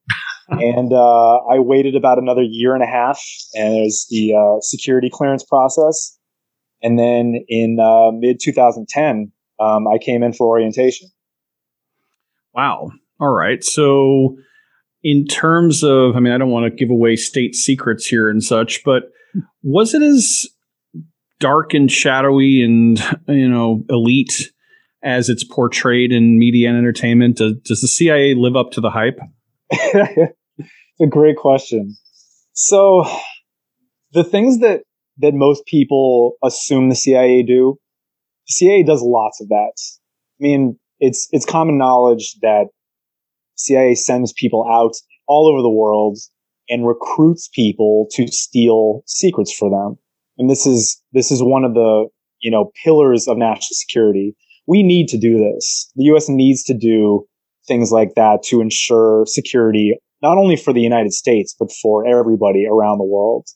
and 0.51 0.93
uh, 0.93 1.37
I 1.37 1.59
waited 1.59 1.97
about 1.97 2.19
another 2.19 2.43
year 2.43 2.75
and 2.75 2.83
a 2.83 2.87
half, 2.87 3.21
and 3.55 3.75
there's 3.75 4.07
the 4.11 4.35
uh, 4.35 4.61
security 4.61 5.09
clearance 5.11 5.45
process. 5.45 6.17
And 6.83 6.99
then 6.99 7.45
in 7.49 7.79
uh, 7.81 8.13
mid 8.13 8.39
2010, 8.41 9.33
um, 9.59 9.89
I 9.89 9.99
came 9.99 10.23
in 10.23 10.33
for 10.35 10.47
orientation. 10.47 11.09
Wow. 12.55 12.91
All 13.21 13.33
right. 13.33 13.63
So, 13.65 14.37
in 15.03 15.27
terms 15.27 15.83
of, 15.83 16.17
I 16.17 16.21
mean, 16.21 16.33
I 16.33 16.39
don't 16.39 16.51
want 16.51 16.65
to 16.65 16.77
give 16.77 16.91
away 16.91 17.17
state 17.17 17.55
secrets 17.55 18.07
here 18.07 18.29
and 18.29 18.43
such, 18.43 18.83
but 18.85 19.05
was 19.63 19.95
it 19.95 20.03
as 20.03 20.47
dark 21.41 21.75
and 21.75 21.91
shadowy 21.91 22.63
and, 22.63 22.99
you 23.29 23.49
know, 23.49 23.85
elite 23.89 24.53
as 25.03 25.29
it's 25.29 25.45
portrayed 25.45 26.13
in 26.13 26.39
media 26.39 26.69
and 26.69 26.77
entertainment? 26.77 27.37
Does, 27.37 27.55
does 27.65 27.81
the 27.81 27.89
CIA 27.89 28.35
live 28.35 28.57
up 28.57 28.73
to 28.73 28.81
the 28.81 28.91
hype? 28.91 29.19
it's 29.71 30.33
a 31.01 31.07
great 31.07 31.37
question. 31.37 31.97
So, 32.53 33.05
the 34.13 34.25
things 34.25 34.61
that 34.61 34.83
that 35.19 35.35
most 35.35 35.67
people 35.67 36.35
assume 36.43 36.89
the 36.89 36.95
CIA 36.95 37.43
do, 37.43 37.77
the 38.47 38.53
CIA 38.53 38.83
does 38.83 39.03
lots 39.03 39.41
of 39.41 39.49
that. 39.49 39.73
I 40.41 40.41
mean, 40.41 40.79
it's 40.99 41.29
it's 41.31 41.45
common 41.45 41.79
knowledge 41.79 42.37
that 42.43 42.67
CIA 43.59 43.95
sends 43.95 44.33
people 44.33 44.65
out 44.71 44.95
all 45.27 45.49
over 45.49 45.63
the 45.63 45.71
world 45.71 46.19
and 46.69 46.87
recruits 46.87 47.49
people 47.49 48.07
to 48.13 48.29
steal 48.29 49.03
secrets 49.07 49.53
for 49.53 49.71
them. 49.71 49.99
And 50.39 50.49
this 50.49 50.67
is 50.67 51.03
this 51.13 51.31
is 51.31 51.43
one 51.43 51.65
of 51.65 51.75
the 51.75 52.09
you 52.41 52.51
know 52.51 52.71
pillars 52.85 53.27
of 53.27 53.37
national 53.37 53.75
security. 53.75 54.37
We 54.67 54.83
need 54.83 55.09
to 55.09 55.19
do 55.19 55.39
this. 55.39 55.91
The 55.97 56.05
U.S. 56.05 56.29
needs 56.29 56.63
to 56.65 56.75
do 56.75 57.27
things 57.67 57.91
like 57.91 58.15
that 58.17 58.43
to 58.45 58.61
ensure 58.61 59.25
security 59.27 59.95
not 60.23 60.37
only 60.37 60.57
for 60.57 60.73
the 60.73 60.81
United 60.81 61.13
States 61.13 61.55
but 61.59 61.71
for 61.83 62.07
everybody 62.07 62.67
around 62.67 62.99
the 62.99 63.05
world. 63.05 63.47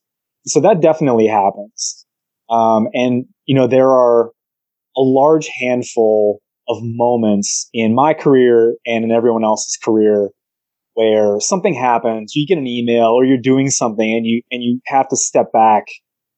So 0.46 0.60
that 0.60 0.80
definitely 0.80 1.26
happens. 1.26 2.06
Um, 2.50 2.88
and 2.92 3.24
you 3.46 3.54
know 3.54 3.66
there 3.66 3.90
are 3.90 4.30
a 4.96 5.00
large 5.00 5.48
handful 5.48 6.40
of 6.72 6.78
moments 6.82 7.68
in 7.72 7.94
my 7.94 8.14
career 8.14 8.76
and 8.86 9.04
in 9.04 9.10
everyone 9.10 9.44
else's 9.44 9.78
career 9.82 10.30
where 10.94 11.40
something 11.40 11.74
happens, 11.74 12.34
you 12.34 12.46
get 12.46 12.58
an 12.58 12.66
email 12.66 13.08
or 13.08 13.24
you're 13.24 13.38
doing 13.38 13.70
something 13.70 14.12
and 14.12 14.26
you 14.26 14.42
and 14.50 14.62
you 14.62 14.80
have 14.86 15.08
to 15.08 15.16
step 15.16 15.52
back 15.52 15.84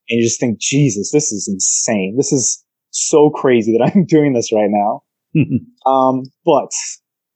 and 0.08 0.18
you 0.18 0.22
just 0.22 0.40
think, 0.40 0.60
Jesus, 0.60 1.10
this 1.12 1.32
is 1.32 1.48
insane. 1.48 2.14
This 2.16 2.32
is 2.32 2.62
so 2.90 3.30
crazy 3.30 3.76
that 3.76 3.90
I'm 3.94 4.04
doing 4.08 4.32
this 4.32 4.52
right 4.52 4.70
now. 4.70 5.02
um, 5.86 6.22
but 6.44 6.70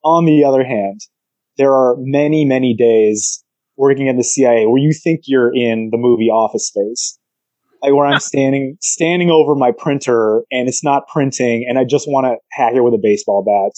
on 0.05 0.26
the 0.26 0.45
other 0.45 0.64
hand, 0.64 1.00
there 1.57 1.73
are 1.73 1.97
many, 1.99 2.45
many 2.45 2.75
days 2.75 3.43
working 3.76 4.07
in 4.07 4.17
the 4.17 4.25
CIA 4.25 4.67
where 4.67 4.81
you 4.81 4.93
think 4.93 5.23
you're 5.26 5.52
in 5.55 5.90
the 5.90 5.99
movie 5.99 6.31
Office 6.31 6.69
Space 6.69 7.18
where 7.82 8.06
I'm 8.06 8.20
standing 8.20 8.76
standing 8.80 9.30
over 9.30 9.54
my 9.54 9.73
printer 9.73 10.42
and 10.50 10.68
it's 10.68 10.85
not 10.85 11.08
printing 11.08 11.66
and 11.68 11.78
I 11.78 11.85
just 11.85 12.06
want 12.08 12.26
to 12.26 12.37
hack 12.52 12.75
it 12.75 12.82
with 12.82 12.94
a 12.94 13.00
baseball 13.02 13.44
bat. 13.44 13.73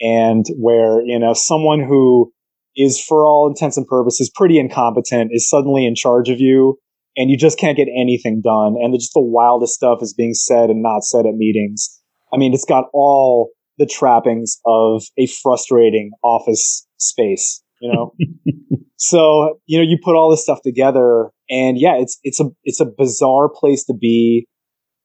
And 0.00 0.44
where, 0.56 1.02
you 1.02 1.18
know, 1.18 1.32
someone 1.34 1.80
who 1.80 2.32
is 2.76 3.02
for 3.02 3.26
all 3.26 3.48
intents 3.48 3.76
and 3.76 3.86
purposes 3.86 4.30
pretty 4.32 4.58
incompetent 4.58 5.30
is 5.32 5.48
suddenly 5.48 5.84
in 5.84 5.94
charge 5.96 6.28
of 6.28 6.40
you 6.40 6.78
and 7.16 7.30
you 7.30 7.36
just 7.36 7.58
can't 7.58 7.76
get 7.76 7.88
anything 7.94 8.40
done. 8.42 8.76
And 8.80 8.94
the, 8.94 8.98
just 8.98 9.14
the 9.14 9.20
wildest 9.20 9.74
stuff 9.74 9.98
is 10.02 10.14
being 10.14 10.34
said 10.34 10.70
and 10.70 10.82
not 10.82 11.02
said 11.02 11.26
at 11.26 11.34
meetings. 11.34 12.00
I 12.32 12.36
mean, 12.36 12.54
it's 12.54 12.64
got 12.64 12.84
all 12.92 13.50
the 13.78 13.86
trappings 13.86 14.58
of 14.64 15.02
a 15.18 15.26
frustrating 15.26 16.12
office 16.22 16.86
space, 16.98 17.62
you 17.80 17.92
know? 17.92 18.14
so, 18.96 19.58
you 19.66 19.78
know, 19.78 19.84
you 19.84 19.98
put 20.02 20.14
all 20.14 20.30
this 20.30 20.42
stuff 20.42 20.60
together 20.62 21.30
and 21.50 21.78
yeah, 21.78 21.96
it's 21.96 22.18
it's 22.22 22.40
a 22.40 22.46
it's 22.64 22.80
a 22.80 22.86
bizarre 22.86 23.48
place 23.48 23.84
to 23.84 23.94
be, 23.94 24.46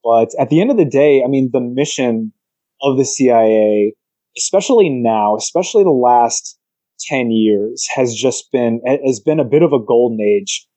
but 0.04 0.30
at 0.40 0.50
the 0.50 0.62
end 0.62 0.72
of 0.72 0.78
the 0.78 0.86
day, 0.86 1.24
I 1.24 1.28
mean, 1.28 1.50
the 1.54 1.62
mission 1.62 2.34
of 2.82 2.98
the 2.98 3.06
CIA, 3.06 3.94
especially 4.38 4.90
now, 4.90 5.36
especially 5.36 5.84
the 5.84 5.90
last 5.90 6.58
ten 7.00 7.32
years, 7.32 7.86
has 7.96 8.14
just 8.14 8.52
been 8.52 8.82
has 9.06 9.20
been 9.20 9.40
a 9.40 9.46
bit 9.46 9.64
of 9.64 9.74
a 9.74 9.84
golden 9.84 10.20
age 10.22 10.68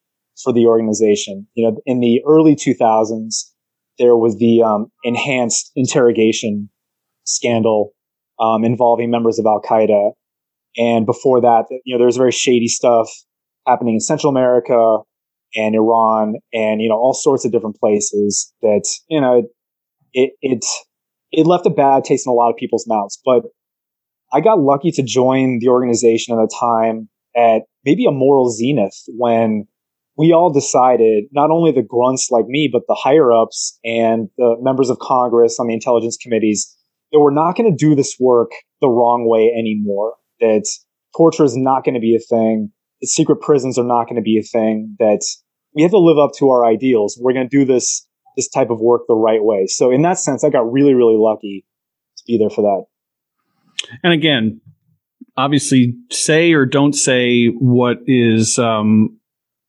for 0.42 0.52
the 0.52 0.66
organization. 0.66 1.46
You 1.54 1.70
know, 1.70 1.80
in 1.84 2.00
the 2.00 2.22
early 2.26 2.54
two 2.54 2.74
thousands, 2.74 3.52
there 3.98 4.16
was 4.16 4.38
the 4.38 4.62
um, 4.62 4.86
enhanced 5.02 5.72
interrogation 5.74 6.70
scandal 7.24 7.92
um, 8.38 8.64
involving 8.64 9.10
members 9.10 9.38
of 9.38 9.46
Al 9.46 9.60
Qaeda, 9.60 10.12
and 10.76 11.06
before 11.06 11.40
that, 11.40 11.64
you 11.84 11.94
know, 11.94 11.98
there 11.98 12.06
was 12.06 12.16
very 12.16 12.32
shady 12.32 12.68
stuff 12.68 13.08
happening 13.66 13.94
in 13.94 14.00
Central 14.00 14.30
America, 14.30 14.98
and 15.56 15.74
Iran 15.74 16.34
and 16.52 16.80
you 16.80 16.88
know 16.88 16.96
all 16.96 17.14
sorts 17.14 17.44
of 17.44 17.52
different 17.52 17.76
places 17.76 18.52
that 18.62 18.84
you 19.08 19.20
know 19.20 19.42
it 20.12 20.32
it 20.40 20.64
it 21.32 21.46
left 21.46 21.66
a 21.66 21.70
bad 21.70 22.04
taste 22.04 22.26
in 22.26 22.30
a 22.30 22.34
lot 22.34 22.50
of 22.50 22.56
people's 22.56 22.86
mouths. 22.86 23.18
But 23.24 23.42
I 24.32 24.40
got 24.40 24.60
lucky 24.60 24.90
to 24.92 25.02
join 25.02 25.58
the 25.60 25.68
organization 25.68 26.38
at 26.38 26.42
a 26.42 26.48
time 26.60 27.08
at 27.36 27.62
maybe 27.84 28.06
a 28.06 28.10
moral 28.10 28.50
zenith 28.50 28.96
when 29.08 29.66
we 30.16 30.32
all 30.32 30.50
decided, 30.50 31.24
not 31.32 31.50
only 31.50 31.72
the 31.72 31.82
grunts 31.82 32.30
like 32.30 32.46
me, 32.46 32.70
but 32.72 32.82
the 32.88 32.94
higher 32.94 33.32
ups 33.32 33.78
and 33.84 34.28
the 34.38 34.56
members 34.60 34.88
of 34.88 34.98
Congress 34.98 35.58
on 35.60 35.66
the 35.66 35.74
intelligence 35.74 36.16
committees 36.16 36.74
that 37.12 37.20
we're 37.20 37.32
not 37.32 37.56
going 37.56 37.70
to 37.70 37.76
do 37.76 37.94
this 37.94 38.16
work 38.18 38.50
the 38.80 38.88
wrong 38.88 39.28
way 39.28 39.52
anymore. 39.56 40.14
That 40.40 40.64
torture 41.16 41.44
is 41.44 41.56
not 41.56 41.84
going 41.84 41.94
to 41.94 42.00
be 42.00 42.16
a 42.16 42.18
thing. 42.18 42.70
That 43.00 43.08
secret 43.08 43.40
prisons 43.42 43.78
are 43.78 43.84
not 43.84 44.04
going 44.04 44.16
to 44.16 44.22
be 44.22 44.38
a 44.38 44.42
thing. 44.42 44.96
That 44.98 45.20
we 45.76 45.82
have 45.82 45.92
to 45.92 45.98
live 45.98 46.18
up 46.18 46.32
to 46.38 46.48
our 46.48 46.64
ideals. 46.64 47.18
We're 47.20 47.34
going 47.34 47.48
to 47.48 47.56
do 47.56 47.64
this 47.64 48.04
this 48.36 48.48
type 48.48 48.68
of 48.70 48.80
work 48.80 49.02
the 49.08 49.14
right 49.14 49.42
way. 49.42 49.66
So 49.66 49.90
in 49.90 50.02
that 50.02 50.18
sense, 50.18 50.42
I 50.42 50.50
got 50.50 50.70
really 50.70 50.94
really 50.94 51.16
lucky 51.16 51.64
to 52.16 52.24
be 52.26 52.38
there 52.38 52.50
for 52.50 52.62
that. 52.62 52.86
And 54.02 54.12
again, 54.12 54.60
obviously, 55.36 55.94
say 56.10 56.52
or 56.52 56.66
don't 56.66 56.94
say 56.94 57.48
what 57.48 57.98
is 58.06 58.58
um, 58.58 59.18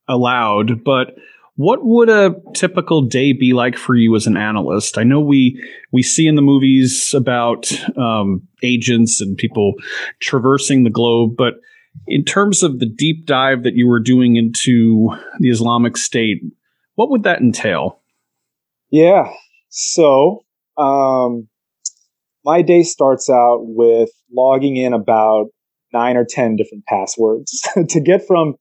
allowed, 0.08 0.84
but 0.84 1.16
what 1.58 1.84
would 1.84 2.08
a 2.08 2.36
typical 2.54 3.02
day 3.02 3.34
be 3.34 3.54
like 3.54 3.76
for 3.76 3.96
you 3.96 4.16
as 4.16 4.28
an 4.28 4.38
analyst? 4.38 4.98
I 4.98 5.04
know 5.04 5.20
we 5.20 5.62
we 5.92 6.04
see 6.04 6.28
in 6.28 6.36
the 6.36 6.42
movies 6.42 7.14
about 7.14 7.72
um, 7.98 8.48
agents 8.64 9.20
and 9.20 9.36
people 9.36 9.74
traversing 10.20 10.84
the 10.84 10.90
globe, 10.90 11.36
but 11.38 11.56
in 12.06 12.24
terms 12.24 12.64
of 12.64 12.80
the 12.80 12.86
deep 12.86 13.26
dive 13.26 13.64
that 13.64 13.76
you 13.76 13.88
were 13.88 14.00
doing 14.00 14.36
into 14.36 15.10
the 15.40 15.50
Islamic 15.50 15.98
State, 15.98 16.42
what 16.96 17.10
would 17.10 17.24
that 17.24 17.40
entail? 17.40 18.00
Yeah, 18.90 19.30
so 19.70 20.46
um, 20.78 21.48
my 22.46 22.62
day 22.62 22.84
starts 22.84 23.30
out 23.30 23.60
with 23.62 24.10
logging 24.32 24.78
in 24.78 24.94
about 24.94 25.48
nine 25.94 26.18
or 26.18 26.26
ten 26.26 26.56
different 26.56 26.86
passwords 26.86 27.62
to 27.90 28.00
get 28.00 28.26
from 28.26 28.56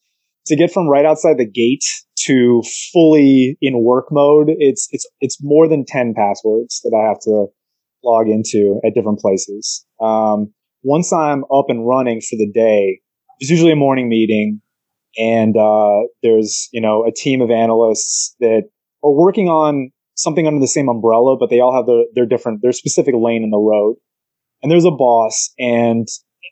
to 0.47 0.57
get 0.57 0.73
from 0.73 0.89
right 0.89 1.05
outside 1.05 1.39
the 1.39 1.49
gate 1.49 1.85
to 2.27 2.63
fully 2.93 3.57
in 3.61 3.83
work 3.83 4.07
mode, 4.11 4.49
it's 4.59 4.89
it's 4.91 5.07
it's 5.21 5.39
more 5.43 5.69
than 5.69 5.85
ten 5.85 6.15
passwords 6.15 6.81
that 6.83 6.97
I 6.97 7.07
have 7.09 7.21
to 7.21 7.47
log 8.05 8.29
into 8.29 8.81
at 8.85 8.95
different 8.95 9.19
places. 9.21 9.85
Um, 10.01 10.53
once 10.83 11.13
I'm 11.13 11.45
up 11.53 11.67
and 11.69 11.87
running 11.87 12.21
for 12.21 12.37
the 12.37 12.51
day, 12.53 13.01
there's 13.41 13.51
usually 13.51 13.73
a 13.73 13.77
morning 13.77 14.09
meeting, 14.09 14.61
and 15.19 15.57
uh, 15.57 16.03
there's 16.23 16.69
you 16.73 16.81
know 16.81 17.05
a 17.07 17.13
team 17.13 17.41
of 17.41 17.51
analysts 17.51 18.35
that 18.41 18.65
are 19.03 19.13
working 19.13 19.49
on 19.49 19.91
something 20.15 20.47
under 20.47 20.61
the 20.61 20.69
same 20.69 20.89
umbrella, 20.89 21.37
but 21.39 21.51
they 21.51 21.61
all 21.61 21.75
have 21.75 21.87
their 21.87 22.05
their 22.15 22.27
different 22.27 22.63
their 22.63 22.73
specific 22.73 23.15
lane 23.17 23.43
in 23.43 23.51
the 23.51 23.59
road. 23.59 23.97
And 24.63 24.73
there's 24.73 24.87
a 24.87 24.91
boss, 24.91 25.53
and 25.59 26.07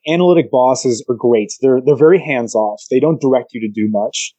analytic 0.06 0.50
bosses 0.50 1.04
are 1.08 1.16
great. 1.16 1.52
They're 1.60 1.80
they're 1.84 1.96
very 1.96 2.20
hands 2.20 2.54
off. 2.54 2.82
They 2.90 3.00
don't 3.00 3.20
direct 3.20 3.52
you 3.52 3.60
to 3.60 3.68
do 3.68 3.88
much 3.90 4.34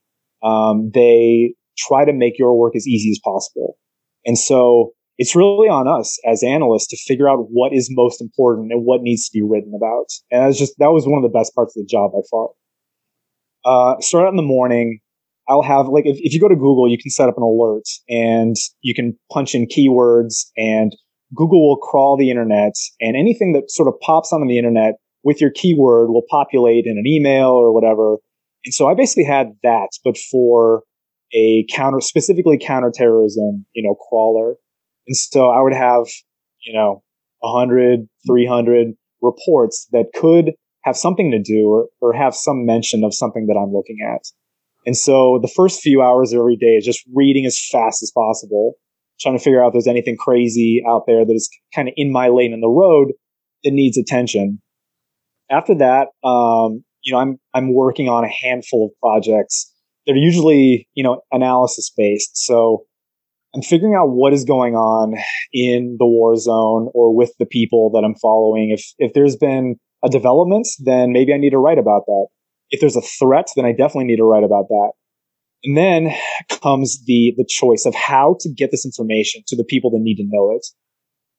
um, 0.46 0.92
they 0.94 1.56
try 1.78 2.06
to 2.06 2.14
make 2.14 2.38
your 2.38 2.58
work 2.58 2.76
as 2.76 2.88
easy 2.88 3.10
as 3.10 3.20
possible. 3.24 3.78
And 4.26 4.38
so 4.38 4.92
it's 5.18 5.36
really 5.36 5.70
on 5.70 5.88
us 5.88 6.20
as 6.26 6.44
analysts 6.44 6.88
to 6.88 6.98
figure 6.98 7.30
out 7.30 7.48
what 7.50 7.74
is 7.74 7.88
most 7.92 8.22
important 8.22 8.72
and 8.72 8.86
what 8.86 9.02
needs 9.02 9.30
to 9.30 9.38
be 9.38 9.42
written 9.42 9.74
about. 9.76 10.08
And 10.32 10.44
that's 10.44 10.58
just 10.58 10.76
that 10.80 10.92
was 10.92 11.08
one 11.08 11.24
of 11.24 11.24
the 11.24 11.38
best 11.38 11.54
parts 11.56 11.76
of 11.76 11.84
the 11.84 11.88
job 11.88 12.12
by 12.12 12.20
far. 12.30 12.50
Uh, 13.64 14.00
start 14.00 14.26
out 14.26 14.30
in 14.30 14.36
the 14.36 14.44
morning. 14.44 15.00
I'll 15.48 15.62
have 15.62 15.88
like 15.88 16.06
if, 16.06 16.18
if 16.20 16.34
you 16.34 16.40
go 16.40 16.50
to 16.50 16.56
Google, 16.56 16.90
you 16.90 16.98
can 16.98 17.12
set 17.12 17.30
up 17.30 17.38
an 17.38 17.44
alert 17.44 17.86
and 18.10 18.56
you 18.82 18.94
can 18.94 19.18
punch 19.32 19.56
in 19.56 19.68
keywords 19.68 20.46
and 20.58 20.96
Google 21.36 21.68
will 21.68 21.78
crawl 21.78 22.18
the 22.18 22.30
internet 22.30 22.74
and 23.00 23.16
anything 23.16 23.54
that 23.54 23.70
sort 23.72 23.88
of 23.88 24.00
pops 24.02 24.34
onto 24.34 24.48
the 24.48 24.58
internet 24.58 24.96
with 25.24 25.42
your 25.42 25.50
keyword 25.50 26.10
will 26.10 26.26
populate 26.30 26.86
in 26.86 26.98
an 26.98 27.08
email 27.08 27.50
or 27.50 27.74
whatever 27.74 28.18
and 28.66 28.74
so 28.74 28.90
I 28.90 28.96
basically 28.96 29.24
had 29.24 29.56
that, 29.64 29.90
but 30.04 30.18
for 30.18 30.84
a 31.34 31.66
counter, 31.72 32.02
specifically 32.02 32.58
counterterrorism, 32.58 33.66
you 33.74 33.84
know, 33.84 33.96
crawler. 33.96 34.56
And 35.08 35.16
so 35.16 35.50
I 35.50 35.62
would 35.62 35.74
have, 35.74 36.08
you 36.66 36.74
know, 36.74 37.04
100, 37.40 38.08
300 38.28 38.88
reports 39.22 39.88
that 39.92 40.06
could 40.16 40.52
have 40.84 40.98
something 40.98 41.32
to 41.32 41.42
do 41.42 41.68
or, 41.68 41.88
or 42.02 42.14
have 42.14 42.36
some 42.36 42.66
mention 42.66 43.04
of 43.04 43.14
something 43.14 43.48
that 43.48 43.58
I'm 43.58 43.74
looking 43.74 43.98
at. 44.08 44.22
And 44.86 44.96
so 44.96 45.40
the 45.42 45.48
first 45.48 45.82
few 45.82 46.02
hours 46.02 46.32
of 46.32 46.40
every 46.40 46.56
day 46.56 46.76
is 46.78 46.86
just 46.86 47.04
reading 47.14 47.46
as 47.46 47.60
fast 47.72 48.04
as 48.04 48.12
possible, 48.12 48.74
trying 49.20 49.38
to 49.38 49.44
figure 49.44 49.64
out 49.64 49.70
if 49.70 49.74
there's 49.74 49.88
anything 49.88 50.16
crazy 50.16 50.84
out 50.88 51.04
there 51.08 51.26
that 51.26 51.34
is 51.34 51.50
kind 51.74 51.88
of 51.88 51.94
in 51.98 52.12
my 52.12 52.28
lane 52.28 52.54
in 52.54 52.62
the 52.62 52.68
road 52.68 53.14
that 53.64 53.72
needs 53.72 53.98
attention. 53.98 54.62
After 55.50 55.76
that, 55.76 56.10
um, 56.28 56.84
you 57.02 57.14
know, 57.14 57.20
I'm 57.20 57.40
I'm 57.54 57.74
working 57.74 58.10
on 58.10 58.24
a 58.24 58.30
handful 58.30 58.88
of 58.88 59.00
projects 59.00 59.72
that 60.06 60.14
are 60.14 60.20
usually, 60.20 60.88
you 60.94 61.04
know, 61.04 61.22
analysis 61.32 61.92
based. 61.96 62.32
So 62.38 62.86
I'm 63.56 63.62
figuring 63.62 63.96
out 63.96 64.10
what 64.10 64.34
is 64.34 64.44
going 64.44 64.76
on 64.76 65.16
in 65.54 65.96
the 65.98 66.06
war 66.06 66.36
zone 66.36 66.90
or 66.94 67.16
with 67.16 67.32
the 67.40 67.46
people 67.46 67.90
that 67.92 68.04
I'm 68.04 68.16
following. 68.16 68.72
If 68.72 68.86
if 68.98 69.14
there's 69.14 69.38
been 69.38 69.78
a 70.04 70.10
development, 70.10 70.68
then 70.80 71.14
maybe 71.14 71.34
I 71.34 71.38
need 71.38 71.52
to 71.52 71.58
write 71.58 71.80
about 71.80 72.06
that. 72.06 72.28
If 72.70 72.82
there's 72.82 72.98
a 72.98 73.02
threat, 73.02 73.48
then 73.56 73.66
I 73.66 73.72
definitely 73.72 74.06
need 74.06 74.18
to 74.18 74.26
write 74.26 74.44
about 74.44 74.68
that. 74.68 74.92
And 75.64 75.78
then 75.78 76.14
comes 76.62 77.04
the 77.06 77.34
the 77.38 77.46
choice 77.48 77.86
of 77.86 77.96
how 77.96 78.36
to 78.42 78.50
get 78.50 78.72
this 78.72 78.86
information 78.86 79.42
to 79.48 79.56
the 79.56 79.64
people 79.64 79.90
that 79.92 80.02
need 80.02 80.18
to 80.18 80.26
know 80.28 80.52
it. 80.52 80.66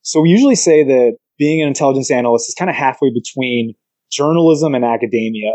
So 0.02 0.20
we 0.20 0.31
usually 0.31 0.55
say 0.55 0.85
that 0.85 1.18
being 1.38 1.61
an 1.61 1.68
intelligence 1.68 2.11
analyst 2.11 2.48
is 2.48 2.55
kind 2.55 2.70
of 2.70 2.76
halfway 2.76 3.11
between 3.12 3.74
journalism 4.11 4.74
and 4.74 4.85
academia. 4.85 5.52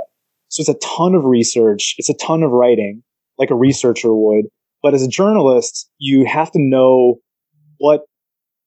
So 0.50 0.62
it's 0.62 0.70
a 0.70 0.88
ton 0.88 1.16
of 1.16 1.24
research, 1.24 1.96
it's 1.98 2.10
a 2.10 2.14
ton 2.14 2.44
of 2.44 2.52
writing, 2.52 3.02
like 3.40 3.50
a 3.50 3.56
researcher 3.56 4.14
would. 4.14 4.46
But 4.82 4.94
as 4.94 5.04
a 5.04 5.08
journalist, 5.08 5.90
you 5.98 6.26
have 6.26 6.52
to 6.52 6.60
know 6.60 7.16
what 7.78 8.02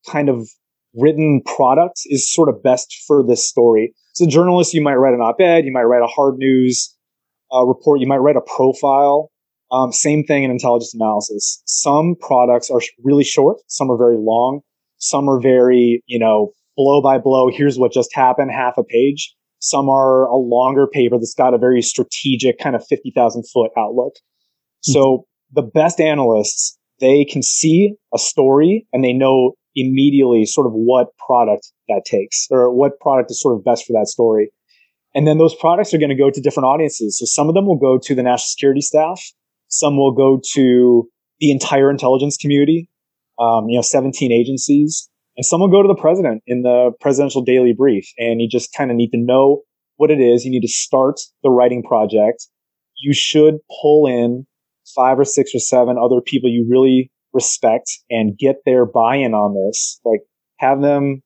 kind 0.09 0.29
of 0.29 0.47
written 0.93 1.41
product 1.45 2.01
is 2.05 2.31
sort 2.31 2.49
of 2.49 2.63
best 2.63 3.03
for 3.05 3.23
this 3.25 3.47
story. 3.47 3.93
A 4.21 4.27
journalist, 4.27 4.73
you 4.73 4.81
might 4.81 4.95
write 4.95 5.13
an 5.13 5.19
op-ed, 5.19 5.65
you 5.65 5.73
might 5.73 5.83
write 5.83 6.01
a 6.01 6.07
hard 6.07 6.35
news 6.37 6.95
uh, 7.53 7.65
report, 7.65 7.99
you 7.99 8.07
might 8.07 8.17
write 8.17 8.37
a 8.37 8.41
profile. 8.41 9.29
Um, 9.71 9.91
same 9.91 10.23
thing 10.23 10.43
in 10.43 10.51
intelligence 10.51 10.93
analysis. 10.93 11.61
Some 11.65 12.15
products 12.21 12.69
are 12.69 12.79
really 13.03 13.25
short, 13.25 13.57
some 13.67 13.91
are 13.91 13.97
very 13.97 14.15
long, 14.17 14.61
some 14.99 15.29
are 15.29 15.39
very, 15.41 16.01
you 16.05 16.17
know, 16.17 16.51
blow 16.77 17.01
by 17.01 17.17
blow. 17.17 17.49
Here's 17.49 17.77
what 17.77 17.91
just 17.91 18.13
happened, 18.15 18.51
half 18.51 18.77
a 18.77 18.83
page. 18.83 19.35
Some 19.59 19.89
are 19.89 20.25
a 20.25 20.35
longer 20.35 20.87
paper 20.87 21.17
that's 21.17 21.33
got 21.33 21.53
a 21.53 21.57
very 21.57 21.81
strategic 21.81 22.59
kind 22.59 22.75
of 22.75 22.85
50,000 22.87 23.43
foot 23.51 23.71
outlook. 23.77 24.13
So 24.81 25.25
the 25.55 25.61
best 25.61 25.99
analysts, 25.99 26.77
they 26.99 27.25
can 27.25 27.41
see 27.41 27.95
a 28.13 28.17
story 28.17 28.87
and 28.93 29.03
they 29.03 29.13
know 29.13 29.53
immediately 29.75 30.45
sort 30.45 30.67
of 30.67 30.73
what 30.73 31.07
product 31.17 31.71
that 31.89 32.03
takes 32.05 32.47
or 32.51 32.73
what 32.73 32.99
product 32.99 33.31
is 33.31 33.41
sort 33.41 33.55
of 33.55 33.63
best 33.63 33.85
for 33.85 33.93
that 33.93 34.07
story. 34.07 34.51
And 35.13 35.25
then 35.25 35.37
those 35.37 35.55
products 35.55 35.93
are 35.93 35.97
going 35.97 36.09
to 36.09 36.15
go 36.15 36.29
to 36.29 36.41
different 36.41 36.67
audiences. 36.67 37.17
So 37.17 37.25
some 37.25 37.47
of 37.47 37.55
them 37.55 37.65
will 37.65 37.77
go 37.77 37.97
to 37.97 38.15
the 38.15 38.23
national 38.23 38.47
security 38.47 38.81
staff. 38.81 39.21
Some 39.67 39.97
will 39.97 40.13
go 40.13 40.39
to 40.53 41.09
the 41.39 41.51
entire 41.51 41.89
intelligence 41.89 42.37
community. 42.37 42.89
Um, 43.39 43.67
you 43.67 43.77
know, 43.77 43.81
17 43.81 44.31
agencies 44.31 45.09
and 45.37 45.45
some 45.45 45.59
will 45.59 45.67
go 45.67 45.81
to 45.81 45.87
the 45.87 45.99
president 45.99 46.41
in 46.47 46.61
the 46.61 46.91
presidential 47.01 47.43
daily 47.43 47.73
brief 47.73 48.07
and 48.17 48.41
you 48.41 48.47
just 48.49 48.73
kind 48.73 48.91
of 48.91 48.97
need 48.97 49.09
to 49.09 49.17
know 49.17 49.63
what 49.97 50.11
it 50.11 50.19
is. 50.21 50.45
You 50.45 50.51
need 50.51 50.61
to 50.61 50.71
start 50.71 51.19
the 51.43 51.49
writing 51.49 51.83
project. 51.83 52.47
You 52.97 53.13
should 53.13 53.55
pull 53.81 54.07
in 54.07 54.45
five 54.95 55.19
or 55.19 55.25
six 55.25 55.51
or 55.53 55.59
seven 55.59 55.97
other 55.97 56.21
people 56.21 56.49
you 56.49 56.65
really 56.69 57.11
respect 57.33 57.91
and 58.09 58.37
get 58.37 58.57
their 58.65 58.85
buy-in 58.85 59.33
on 59.33 59.53
this. 59.53 59.99
Like 60.05 60.21
have 60.57 60.81
them, 60.81 61.21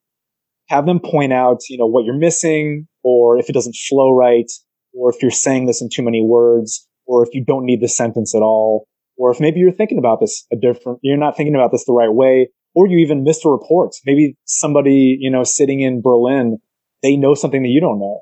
have 0.68 0.86
them 0.86 1.00
point 1.00 1.32
out, 1.32 1.60
you 1.70 1.78
know, 1.78 1.86
what 1.86 2.06
you're 2.06 2.18
missing 2.18 2.88
or 3.04 3.38
if 3.38 3.50
it 3.50 3.54
doesn't 3.54 3.76
flow 3.88 4.12
right 4.12 4.52
or 4.94 5.14
if 5.14 5.22
you're 5.22 5.32
saying 5.32 5.68
this 5.68 5.82
in 5.82 5.90
too 5.94 6.04
many 6.04 6.22
words 6.22 6.88
or 7.06 7.24
if 7.24 7.30
you 7.34 7.44
don't 7.46 7.66
need 7.66 7.82
the 7.82 7.88
sentence 7.88 8.36
at 8.36 8.42
all 8.42 8.88
or 9.18 9.32
if 9.32 9.40
maybe 9.40 9.60
you're 9.60 9.72
thinking 9.72 10.00
about 10.00 10.20
this 10.20 10.46
a 10.52 10.56
different, 10.56 11.00
you're 11.04 11.18
not 11.18 11.38
thinking 11.38 11.56
about 11.56 11.72
this 11.72 11.86
the 11.86 11.94
right 11.94 12.14
way 12.14 12.50
or 12.74 12.88
you 12.88 12.98
even 12.98 13.24
missed 13.24 13.46
a 13.46 13.50
report. 13.50 13.92
Maybe 14.06 14.36
somebody, 14.46 15.18
you 15.20 15.30
know, 15.30 15.44
sitting 15.44 15.82
in 15.82 16.02
Berlin, 16.02 16.58
they 17.04 17.16
know 17.16 17.34
something 17.34 17.64
that 17.64 17.70
you 17.70 17.82
don't 17.82 18.00
know. 18.00 18.22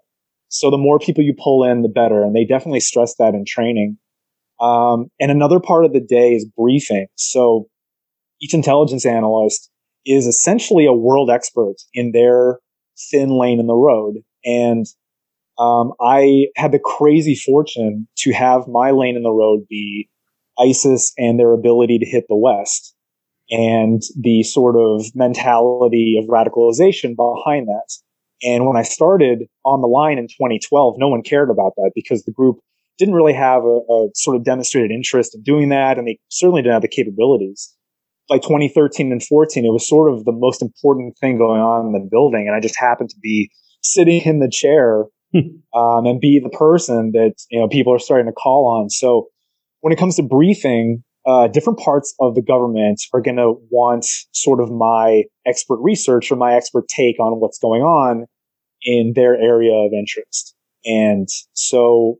So 0.50 0.72
the 0.72 0.78
more 0.78 1.00
people 1.00 1.24
you 1.24 1.34
pull 1.38 1.64
in, 1.64 1.82
the 1.82 1.90
better. 1.90 2.24
And 2.24 2.36
they 2.36 2.46
definitely 2.46 2.80
stress 2.80 3.16
that 3.20 3.34
in 3.34 3.44
training. 3.46 3.98
Um, 4.60 5.08
and 5.20 5.32
another 5.32 5.60
part 5.60 5.86
of 5.86 5.94
the 5.94 6.00
day 6.00 6.34
is 6.34 6.46
briefing. 6.58 7.08
So 7.16 7.68
each 8.42 8.54
intelligence 8.54 9.06
analyst 9.06 9.70
is 10.06 10.26
essentially 10.26 10.86
a 10.86 10.94
world 10.94 11.30
expert 11.30 11.76
in 11.94 12.12
their 12.12 12.60
thin 13.12 13.30
lane 13.30 13.60
in 13.60 13.68
the 13.68 13.76
road. 13.76 14.16
And 14.46 14.86
um, 15.60 15.94
I 16.00 16.48
had 16.56 16.72
the 16.72 16.80
crazy 16.80 17.36
fortune 17.36 18.08
to 18.18 18.32
have 18.32 18.68
my 18.68 18.92
lane 18.92 19.16
in 19.16 19.24
the 19.24 19.32
road 19.32 19.66
be 19.70 20.10
ISIS 20.60 21.14
and 21.18 21.40
their 21.40 21.54
ability 21.54 22.00
to 22.00 22.06
hit 22.06 22.26
the 22.30 22.36
West 22.36 22.96
and 23.50 24.02
the 24.20 24.44
sort 24.44 24.76
of 24.76 25.06
mentality 25.16 26.18
of 26.22 26.30
radicalization 26.30 27.16
behind 27.16 27.68
that. 27.68 27.90
And 28.44 28.66
when 28.66 28.78
I 28.78 28.84
started 28.84 29.44
on 29.66 29.82
the 29.82 29.88
line 29.88 30.18
in 30.18 30.28
2012, 30.28 30.96
no 30.98 31.08
one 31.08 31.24
cared 31.24 31.50
about 31.50 31.74
that 31.78 31.92
because 31.96 32.24
the 32.24 32.32
group 32.32 32.60
didn't 32.98 33.14
really 33.14 33.34
have 33.34 33.64
a, 33.64 33.80
a, 33.90 34.08
sort 34.16 34.36
of 34.36 34.44
demonstrated 34.44 34.92
interest 34.92 35.36
in 35.36 35.44
doing 35.44 35.70
that, 35.70 35.98
and 35.98 36.08
they 36.08 36.20
certainly 36.30 36.62
didn't 36.62 36.74
have 36.74 36.82
the 36.82 36.88
capabilities. 36.88 37.74
by 38.30 38.38
2013 38.38 39.12
and 39.12 39.24
14, 39.24 39.66
it 39.66 39.70
was 39.70 39.88
sort 39.88 40.12
of 40.12 40.26
the 40.26 40.32
most 40.32 40.62
important 40.62 41.18
thing 41.18 41.38
going 41.38 41.62
on 41.62 41.86
in 41.88 41.92
the 41.94 42.08
building. 42.10 42.48
And 42.48 42.56
I 42.56 42.60
just 42.60 42.78
happened 42.78 43.10
to 43.10 43.20
be 43.22 43.50
sitting 43.82 44.22
in 44.22 44.40
the 44.40 44.50
chair 44.50 45.06
um, 45.36 46.06
and 46.06 46.20
be 46.20 46.40
the 46.44 46.50
person 46.50 47.12
that, 47.14 47.36
you 47.50 47.60
know, 47.60 47.68
people 47.68 47.94
are 47.94 48.00
starting 48.00 48.28
to 48.28 48.34
call 48.34 48.68
on. 48.68 48.90
So 48.90 49.28
when 49.82 49.94
it 49.94 50.00
comes 50.00 50.16
to 50.16 50.24
briefing, 50.24 51.04
uh, 51.26 51.48
different 51.48 51.80
parts 51.80 52.16
of 52.20 52.36
the 52.36 52.42
government 52.42 53.02
are 53.14 53.22
going 53.22 53.36
to 53.36 53.56
want 53.70 54.06
sort 54.32 54.62
of 54.62 54.72
my 54.72 55.24
expert 55.46 55.78
research 55.82 56.32
or 56.32 56.38
my 56.38 56.54
expert 56.54 56.88
take 56.88 57.20
on 57.20 57.40
what's 57.40 57.60
going 57.60 57.82
on 57.82 58.26
in 58.84 59.14
their 59.16 59.36
area 59.36 59.74
of 59.74 59.92
interest. 59.92 60.56
And 60.86 61.28
so 61.54 62.18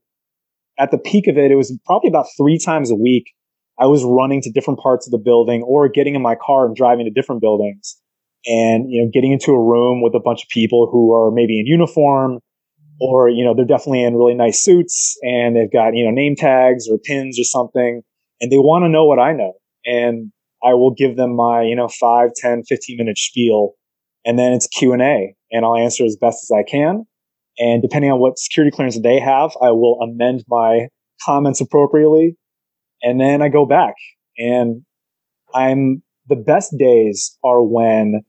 at 0.80 0.92
the 0.92 0.98
peak 0.98 1.28
of 1.28 1.38
it, 1.38 1.52
it 1.52 1.56
was 1.56 1.78
probably 1.86 2.10
about 2.10 2.28
three 2.38 2.60
times 2.60 2.92
a 2.92 2.96
week. 2.96 3.34
I 3.80 3.86
was 3.86 4.04
running 4.04 4.42
to 4.42 4.52
different 4.52 4.80
parts 4.80 5.08
of 5.08 5.12
the 5.12 5.18
building 5.18 5.64
or 5.64 5.88
getting 5.88 6.16
in 6.16 6.22
my 6.22 6.36
car 6.36 6.66
and 6.66 6.76
driving 6.76 7.06
to 7.06 7.12
different 7.12 7.42
buildings 7.42 7.98
and, 8.46 8.90
you 8.90 9.04
know, 9.04 9.10
getting 9.14 9.32
into 9.32 9.52
a 9.52 9.62
room 9.62 10.02
with 10.02 10.16
a 10.16 10.20
bunch 10.20 10.44
of 10.44 10.50
people 10.50 10.90
who 10.92 11.14
are 11.14 11.32
maybe 11.32 11.60
in 11.60 11.68
uniform 11.68 12.40
or, 13.00 13.30
you 13.30 13.44
know, 13.44 13.54
they're 13.54 13.66
definitely 13.66 14.04
in 14.04 14.16
really 14.16 14.34
nice 14.34 14.64
suits 14.64 15.16
and 15.22 15.56
they've 15.56 15.72
got, 15.72 15.96
you 15.96 16.04
know, 16.04 16.12
name 16.12 16.36
tags 16.36 16.88
or 16.90 16.98
pins 16.98 17.40
or 17.40 17.44
something 17.44 18.02
and 18.42 18.52
they 18.52 18.58
want 18.58 18.84
to 18.84 18.90
know 18.90 19.06
what 19.06 19.20
I 19.20 19.34
know. 19.34 19.54
And 19.86 20.32
I 20.64 20.74
will 20.74 20.94
give 20.94 21.16
them 21.16 21.36
my, 21.36 21.62
you 21.62 21.76
know, 21.76 21.88
5, 21.88 22.30
10, 22.36 22.64
15 22.68 22.98
minute 22.98 23.18
spiel 23.18 23.74
and 24.26 24.40
then 24.40 24.54
it's 24.54 24.68
Q&A 24.68 25.36
and 25.52 25.66
I'll 25.66 25.78
answer 25.78 26.04
as 26.04 26.18
best 26.20 26.40
as 26.44 26.52
I 26.52 26.64
can. 26.64 27.06
And 27.60 27.82
depending 27.82 28.12
on 28.12 28.20
what 28.20 28.38
security 28.38 28.76
clearance 28.76 29.00
they 29.02 29.20
have, 29.20 29.52
I 29.62 29.72
will 29.72 30.00
amend 30.02 30.44
my 30.48 30.88
comments 31.26 31.62
appropriately. 31.62 32.38
And 33.02 33.20
then 33.20 33.42
I 33.42 33.50
go 33.50 33.66
back 33.66 33.96
and 34.38 34.84
I'm 35.54 36.04
the 36.28 36.36
best 36.36 36.76
days 36.78 37.38
are 37.44 37.64
when 37.64 38.22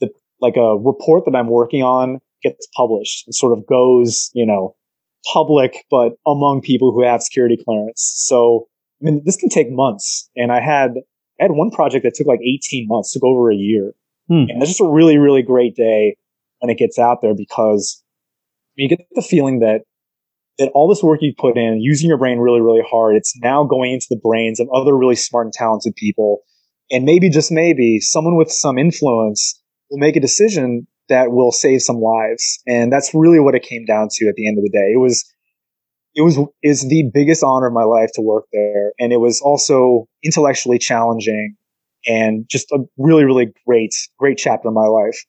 the 0.00 0.10
like 0.40 0.56
a 0.56 0.76
report 0.76 1.24
that 1.26 1.36
I'm 1.36 1.48
working 1.48 1.82
on 1.82 2.20
gets 2.42 2.66
published 2.76 3.26
and 3.26 3.34
sort 3.34 3.56
of 3.56 3.66
goes, 3.66 4.30
you 4.34 4.46
know, 4.46 4.76
public, 5.32 5.84
but 5.90 6.12
among 6.26 6.60
people 6.62 6.92
who 6.92 7.02
have 7.02 7.22
security 7.22 7.58
clearance. 7.62 8.12
So 8.16 8.68
I 9.00 9.04
mean, 9.04 9.22
this 9.24 9.36
can 9.36 9.48
take 9.48 9.70
months. 9.70 10.30
And 10.36 10.52
I 10.52 10.60
had 10.60 10.92
I 11.40 11.44
had 11.44 11.52
one 11.52 11.70
project 11.70 12.04
that 12.04 12.14
took 12.14 12.26
like 12.26 12.40
18 12.40 12.86
months, 12.88 13.12
took 13.12 13.24
over 13.24 13.50
a 13.50 13.56
year. 13.56 13.92
Hmm. 14.28 14.44
And 14.48 14.62
it's 14.62 14.70
just 14.70 14.80
a 14.80 14.88
really, 14.88 15.18
really 15.18 15.42
great 15.42 15.74
day 15.74 16.16
when 16.60 16.70
it 16.70 16.78
gets 16.78 16.98
out 16.98 17.20
there 17.20 17.34
because 17.34 18.02
you 18.76 18.88
get 18.88 19.00
the 19.12 19.22
feeling 19.22 19.60
that 19.60 19.82
that 20.58 20.70
all 20.72 20.88
this 20.88 21.02
work 21.02 21.18
you 21.20 21.34
put 21.36 21.56
in, 21.56 21.80
using 21.80 22.08
your 22.08 22.18
brain 22.18 22.38
really, 22.38 22.60
really 22.60 22.82
hard, 22.88 23.16
it's 23.16 23.34
now 23.40 23.64
going 23.64 23.92
into 23.92 24.06
the 24.08 24.20
brains 24.22 24.60
of 24.60 24.68
other 24.72 24.96
really 24.96 25.16
smart 25.16 25.46
and 25.46 25.52
talented 25.52 25.94
people. 25.96 26.42
And 26.92 27.04
maybe, 27.04 27.28
just 27.28 27.50
maybe, 27.50 27.98
someone 27.98 28.36
with 28.36 28.52
some 28.52 28.78
influence 28.78 29.60
will 29.90 29.98
make 29.98 30.14
a 30.14 30.20
decision 30.20 30.86
that 31.08 31.32
will 31.32 31.50
save 31.50 31.82
some 31.82 31.96
lives. 31.96 32.60
And 32.68 32.92
that's 32.92 33.12
really 33.12 33.40
what 33.40 33.56
it 33.56 33.64
came 33.64 33.84
down 33.84 34.08
to 34.12 34.28
at 34.28 34.36
the 34.36 34.46
end 34.46 34.58
of 34.58 34.62
the 34.62 34.70
day. 34.70 34.92
It 34.92 35.00
was 35.00 35.24
it 36.14 36.22
was 36.22 36.38
is 36.62 36.88
the 36.88 37.10
biggest 37.12 37.42
honor 37.42 37.66
of 37.66 37.72
my 37.72 37.82
life 37.82 38.10
to 38.14 38.22
work 38.22 38.44
there 38.52 38.92
and 38.98 39.12
it 39.12 39.18
was 39.18 39.40
also 39.40 40.06
intellectually 40.22 40.78
challenging 40.78 41.56
and 42.06 42.46
just 42.48 42.70
a 42.72 42.78
really 42.96 43.24
really 43.24 43.52
great 43.66 43.94
great 44.18 44.38
chapter 44.38 44.68
of 44.68 44.74
my 44.74 44.86
life 44.86 45.24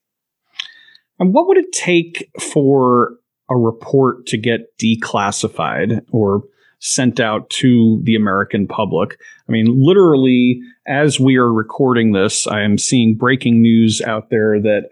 and 1.19 1.33
what 1.33 1.47
would 1.47 1.57
it 1.57 1.71
take 1.71 2.29
for 2.39 3.15
a 3.49 3.57
report 3.57 4.25
to 4.27 4.37
get 4.37 4.77
declassified 4.77 6.05
or 6.11 6.43
sent 6.79 7.19
out 7.19 7.49
to 7.49 7.99
the 8.03 8.15
American 8.15 8.67
public. 8.67 9.17
I 9.47 9.51
mean, 9.51 9.67
literally, 9.69 10.61
as 10.87 11.19
we 11.19 11.37
are 11.37 11.51
recording 11.51 12.11
this, 12.11 12.47
I 12.47 12.61
am 12.61 12.77
seeing 12.77 13.15
breaking 13.15 13.61
news 13.61 14.01
out 14.01 14.29
there 14.29 14.59
that 14.61 14.89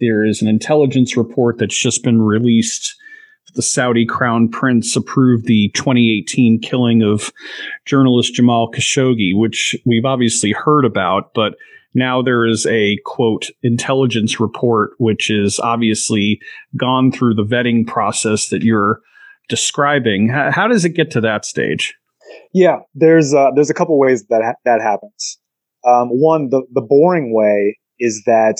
there 0.00 0.24
is 0.24 0.42
an 0.42 0.48
intelligence 0.48 1.16
report 1.16 1.58
that's 1.58 1.78
just 1.78 2.02
been 2.02 2.20
released 2.20 2.96
the 3.56 3.62
Saudi 3.62 4.06
crown 4.06 4.48
prince 4.48 4.94
approved 4.94 5.46
the 5.46 5.70
2018 5.74 6.60
killing 6.60 7.02
of 7.02 7.32
journalist 7.86 8.34
Jamal 8.34 8.70
Khashoggi, 8.70 9.34
which 9.34 9.74
we've 9.84 10.04
obviously 10.04 10.52
heard 10.52 10.84
about, 10.84 11.34
but 11.34 11.56
now 11.96 12.20
there 12.20 12.46
is 12.46 12.66
a 12.66 12.98
quote 13.06 13.48
intelligence 13.62 14.38
report, 14.38 14.90
which 14.98 15.30
is 15.30 15.58
obviously 15.58 16.38
gone 16.76 17.10
through 17.10 17.34
the 17.34 17.42
vetting 17.42 17.86
process 17.86 18.50
that 18.50 18.62
you're 18.62 19.00
describing. 19.48 20.28
How, 20.28 20.52
how 20.52 20.68
does 20.68 20.84
it 20.84 20.90
get 20.90 21.10
to 21.12 21.22
that 21.22 21.46
stage? 21.46 21.94
Yeah, 22.52 22.80
there's 22.94 23.32
uh, 23.32 23.50
there's 23.54 23.70
a 23.70 23.74
couple 23.74 23.98
ways 23.98 24.26
that 24.28 24.42
ha- 24.44 24.60
that 24.64 24.82
happens. 24.82 25.38
Um, 25.86 26.08
one, 26.08 26.50
the 26.50 26.62
the 26.72 26.82
boring 26.82 27.34
way 27.34 27.78
is 27.98 28.22
that 28.26 28.58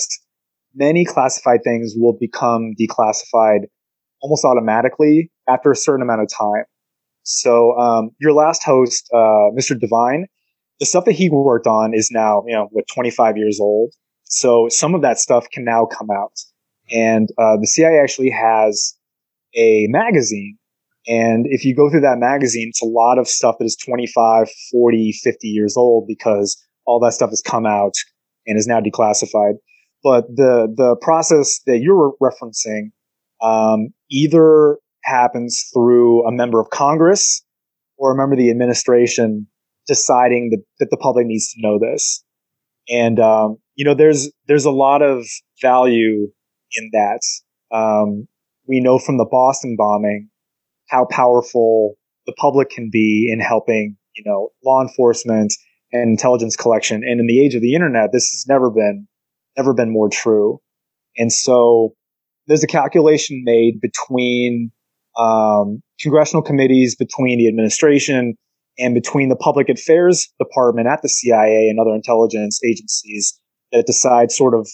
many 0.73 1.05
classified 1.05 1.59
things 1.63 1.93
will 1.95 2.17
become 2.19 2.73
declassified 2.79 3.65
almost 4.21 4.45
automatically 4.45 5.31
after 5.47 5.71
a 5.71 5.75
certain 5.75 6.01
amount 6.01 6.21
of 6.21 6.27
time. 6.27 6.63
So 7.21 7.77
um, 7.77 8.11
your 8.19 8.33
last 8.33 8.63
host, 8.63 9.09
uh, 9.13 9.51
Mr. 9.55 9.79
Devine, 9.79 10.25
the 10.79 10.85
stuff 10.85 11.05
that 11.05 11.13
he 11.13 11.29
worked 11.29 11.67
on 11.67 11.93
is 11.93 12.09
now, 12.11 12.43
you 12.47 12.53
know, 12.53 12.67
what, 12.71 12.85
25 12.93 13.37
years 13.37 13.59
old. 13.59 13.93
So 14.25 14.67
some 14.69 14.93
of 14.93 15.01
that 15.01 15.19
stuff 15.19 15.47
can 15.51 15.63
now 15.63 15.85
come 15.85 16.09
out. 16.11 16.33
And 16.91 17.29
uh, 17.37 17.57
the 17.59 17.67
CIA 17.67 17.99
actually 17.99 18.29
has 18.29 18.95
a 19.55 19.87
magazine. 19.89 20.57
And 21.07 21.45
if 21.49 21.63
you 21.63 21.75
go 21.75 21.89
through 21.89 22.01
that 22.01 22.17
magazine, 22.19 22.67
it's 22.69 22.81
a 22.81 22.85
lot 22.85 23.17
of 23.17 23.27
stuff 23.27 23.55
that 23.59 23.65
is 23.65 23.77
25, 23.77 24.49
40, 24.71 25.11
50 25.23 25.47
years 25.47 25.77
old 25.77 26.05
because 26.07 26.61
all 26.85 26.99
that 26.99 27.13
stuff 27.13 27.29
has 27.29 27.41
come 27.41 27.65
out 27.65 27.93
and 28.45 28.57
is 28.57 28.67
now 28.67 28.79
declassified. 28.79 29.53
But 30.03 30.27
the 30.27 30.73
the 30.75 30.95
process 31.01 31.59
that 31.65 31.79
you're 31.79 32.13
referencing 32.21 32.91
um, 33.41 33.89
either 34.11 34.77
happens 35.03 35.69
through 35.73 36.25
a 36.27 36.31
member 36.31 36.59
of 36.59 36.69
Congress 36.69 37.43
or 37.97 38.11
a 38.11 38.15
member 38.15 38.33
of 38.33 38.39
the 38.39 38.51
administration 38.51 39.47
deciding 39.87 40.49
that, 40.51 40.63
that 40.79 40.89
the 40.91 40.97
public 40.97 41.25
needs 41.25 41.53
to 41.53 41.61
know 41.61 41.79
this. 41.79 42.23
And 42.89 43.19
um, 43.19 43.57
you 43.75 43.85
know, 43.85 43.93
there's 43.93 44.31
there's 44.47 44.65
a 44.65 44.71
lot 44.71 45.01
of 45.01 45.25
value 45.61 46.27
in 46.75 46.89
that. 46.93 47.21
Um, 47.71 48.27
we 48.67 48.79
know 48.79 48.99
from 48.99 49.17
the 49.17 49.27
Boston 49.29 49.75
bombing 49.77 50.29
how 50.89 51.05
powerful 51.09 51.95
the 52.25 52.33
public 52.33 52.69
can 52.69 52.89
be 52.91 53.29
in 53.31 53.39
helping, 53.39 53.97
you 54.15 54.23
know, 54.25 54.49
law 54.63 54.81
enforcement 54.81 55.53
and 55.91 56.09
intelligence 56.09 56.55
collection. 56.55 57.03
And 57.03 57.19
in 57.19 57.27
the 57.27 57.43
age 57.43 57.55
of 57.55 57.61
the 57.61 57.73
internet, 57.73 58.11
this 58.11 58.29
has 58.29 58.45
never 58.47 58.69
been 58.69 59.07
never 59.57 59.73
been 59.73 59.91
more 59.91 60.09
true. 60.09 60.59
And 61.17 61.31
so 61.31 61.95
there's 62.47 62.63
a 62.63 62.67
calculation 62.67 63.41
made 63.43 63.81
between 63.81 64.71
um, 65.17 65.81
congressional 65.99 66.43
committees, 66.43 66.95
between 66.95 67.39
the 67.39 67.47
administration, 67.47 68.35
and 68.79 68.93
between 68.93 69.29
the 69.29 69.35
public 69.35 69.69
affairs 69.69 70.27
department 70.39 70.87
at 70.87 71.01
the 71.01 71.09
CIA 71.09 71.69
and 71.69 71.79
other 71.79 71.95
intelligence 71.95 72.59
agencies 72.63 73.39
that 73.71 73.85
decide 73.85 74.31
sort 74.31 74.53
of 74.53 74.67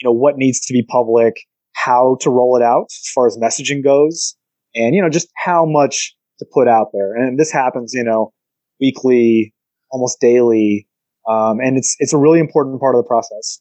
you 0.00 0.08
know 0.08 0.12
what 0.12 0.36
needs 0.36 0.60
to 0.60 0.72
be 0.72 0.82
public, 0.82 1.34
how 1.74 2.16
to 2.20 2.30
roll 2.30 2.56
it 2.56 2.62
out 2.62 2.86
as 2.86 3.10
far 3.14 3.26
as 3.26 3.36
messaging 3.36 3.82
goes, 3.84 4.36
and 4.74 4.94
you 4.94 5.02
know 5.02 5.10
just 5.10 5.28
how 5.36 5.64
much 5.66 6.14
to 6.38 6.46
put 6.52 6.68
out 6.68 6.88
there. 6.92 7.14
And 7.14 7.38
this 7.38 7.52
happens, 7.52 7.92
you 7.94 8.04
know, 8.04 8.32
weekly, 8.80 9.54
almost 9.90 10.20
daily, 10.20 10.88
um, 11.28 11.60
and 11.60 11.76
it's 11.76 11.96
it's 11.98 12.12
a 12.12 12.18
really 12.18 12.40
important 12.40 12.80
part 12.80 12.94
of 12.94 13.02
the 13.02 13.08
process. 13.08 13.60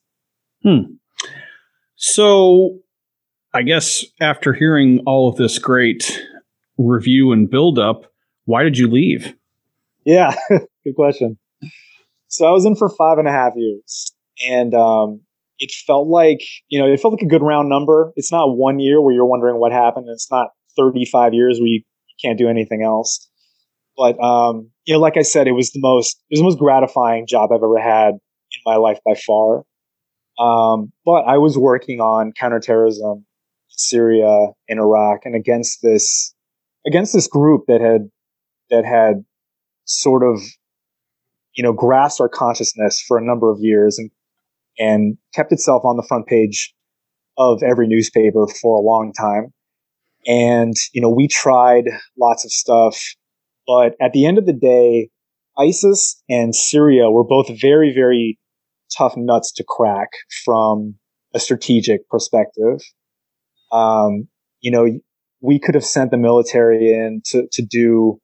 Hmm. 0.64 0.96
So 1.96 2.80
I 3.54 3.62
guess 3.62 4.06
after 4.20 4.54
hearing 4.54 5.02
all 5.06 5.30
of 5.30 5.36
this 5.36 5.60
great 5.60 6.20
review 6.78 7.32
and 7.32 7.50
build 7.50 7.78
up, 7.78 8.12
why 8.46 8.64
did 8.64 8.78
you 8.78 8.90
leave? 8.90 9.36
Yeah, 10.06 10.36
good 10.50 10.96
question. 10.96 11.38
So 12.28 12.46
I 12.48 12.52
was 12.52 12.66
in 12.66 12.76
for 12.76 12.90
five 12.90 13.18
and 13.18 13.28
a 13.28 13.32
half 13.32 13.54
years, 13.56 14.14
and 14.48 14.74
um, 14.74 15.22
it 15.60 15.72
felt 15.86 16.08
like 16.08 16.42
you 16.70 16.80
know 16.80 16.92
it 16.92 17.00
felt 17.00 17.14
like 17.14 17.24
a 17.24 17.28
good 17.28 17.44
round 17.44 17.70
number. 17.70 18.12
It's 18.16 18.32
not 18.32 18.58
one 18.58 18.80
year 18.80 19.02
where 19.02 19.14
you're 19.14 19.26
wondering 19.26 19.60
what 19.60 19.72
happened. 19.72 20.08
And 20.08 20.14
it's 20.14 20.32
not 20.32 20.50
35 20.78 21.34
years 21.34 21.60
where 21.60 21.68
you 21.68 21.84
can't 22.24 22.38
do 22.38 22.50
anything 22.50 22.84
else. 22.84 23.30
But 23.98 24.22
um, 24.24 24.72
you 24.86 24.94
know, 24.94 25.00
like 25.00 25.18
I 25.18 25.22
said, 25.22 25.48
it 25.48 25.52
was 25.52 25.72
the 25.72 25.80
most 25.82 26.22
it 26.30 26.36
was 26.36 26.40
the 26.40 26.46
most 26.46 26.60
gratifying 26.60 27.28
job 27.28 27.52
I've 27.52 27.58
ever 27.58 27.80
had 27.80 28.14
in 28.14 28.62
my 28.66 28.76
life 28.76 29.00
by 29.06 29.16
far. 29.16 29.64
Um, 30.40 30.92
but 31.06 31.24
I 31.24 31.38
was 31.38 31.58
working 31.58 32.00
on 32.00 32.32
counterterrorism 32.32 33.26
Syria 33.70 34.48
and 34.70 34.80
Iraq 34.80 35.22
and 35.26 35.36
against 35.36 35.82
this 35.82 36.34
against 36.86 37.14
this 37.14 37.28
group 37.28 37.66
that 37.68 37.82
had 37.82 38.10
that 38.70 38.86
had 38.86 39.26
sort 39.92 40.24
of 40.24 40.42
you 41.56 41.64
know 41.64 41.74
grasped 41.74 42.22
our 42.22 42.30
consciousness 42.30 43.02
for 43.06 43.18
a 43.18 43.26
number 43.26 43.52
of 43.52 43.60
years 43.60 43.98
and 43.98 44.10
and 44.80 45.18
kept 45.34 45.52
itself 45.52 45.84
on 45.84 45.98
the 45.98 46.06
front 46.08 46.28
page 46.28 46.74
of 47.38 47.62
every 47.64 47.88
newspaper 47.88 48.48
for 48.62 48.78
a 48.78 48.82
long 48.82 49.14
time 49.14 49.54
and 50.28 50.76
you 50.94 51.02
know 51.02 51.10
we 51.10 51.28
tried 51.28 51.86
lots 52.20 52.46
of 52.46 52.52
stuff 52.52 53.02
but 53.68 53.96
at 54.02 54.14
the 54.14 54.26
end 54.26 54.38
of 54.38 54.46
the 54.46 54.54
day 54.54 55.10
isis 55.58 56.22
and 56.30 56.56
syria 56.56 57.10
were 57.10 57.24
both 57.24 57.48
very 57.60 57.94
very 57.94 58.38
tough 58.96 59.16
nuts 59.18 59.52
to 59.54 59.64
crack 59.68 60.10
from 60.44 60.96
a 61.34 61.40
strategic 61.40 62.08
perspective. 62.10 62.82
Um, 63.72 64.28
you 64.60 64.72
know, 64.72 65.00
we 65.42 65.60
could 65.60 65.76
have 65.76 65.86
sent 65.86 66.12
the 66.12 66.18
military 66.18 66.94
in 66.94 67.22
to, 67.28 67.48
to 67.52 67.62
do, 67.62 68.20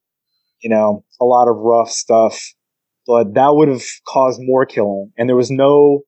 you 0.61 0.69
know, 0.69 1.03
a 1.21 1.25
lot 1.25 1.47
of 1.47 1.55
rough 1.57 1.89
stuff, 1.89 2.41
but 3.05 3.33
that 3.35 3.55
would 3.55 3.69
have 3.69 3.83
caused 4.07 4.39
more 4.41 4.65
killing. 4.65 5.11
And 5.17 5.29
there 5.29 5.35
was 5.35 5.51
no 5.51 6.01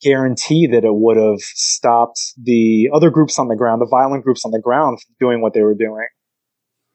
guarantee 0.00 0.66
that 0.68 0.84
it 0.84 0.94
would 0.94 1.16
have 1.16 1.40
stopped 1.40 2.20
the 2.42 2.88
other 2.92 3.10
groups 3.10 3.38
on 3.38 3.48
the 3.48 3.56
ground, 3.56 3.80
the 3.80 3.88
violent 3.90 4.24
groups 4.24 4.44
on 4.44 4.52
the 4.52 4.60
ground 4.60 4.98
from 5.00 5.14
doing 5.20 5.40
what 5.40 5.54
they 5.54 5.62
were 5.62 5.74
doing. 5.74 6.06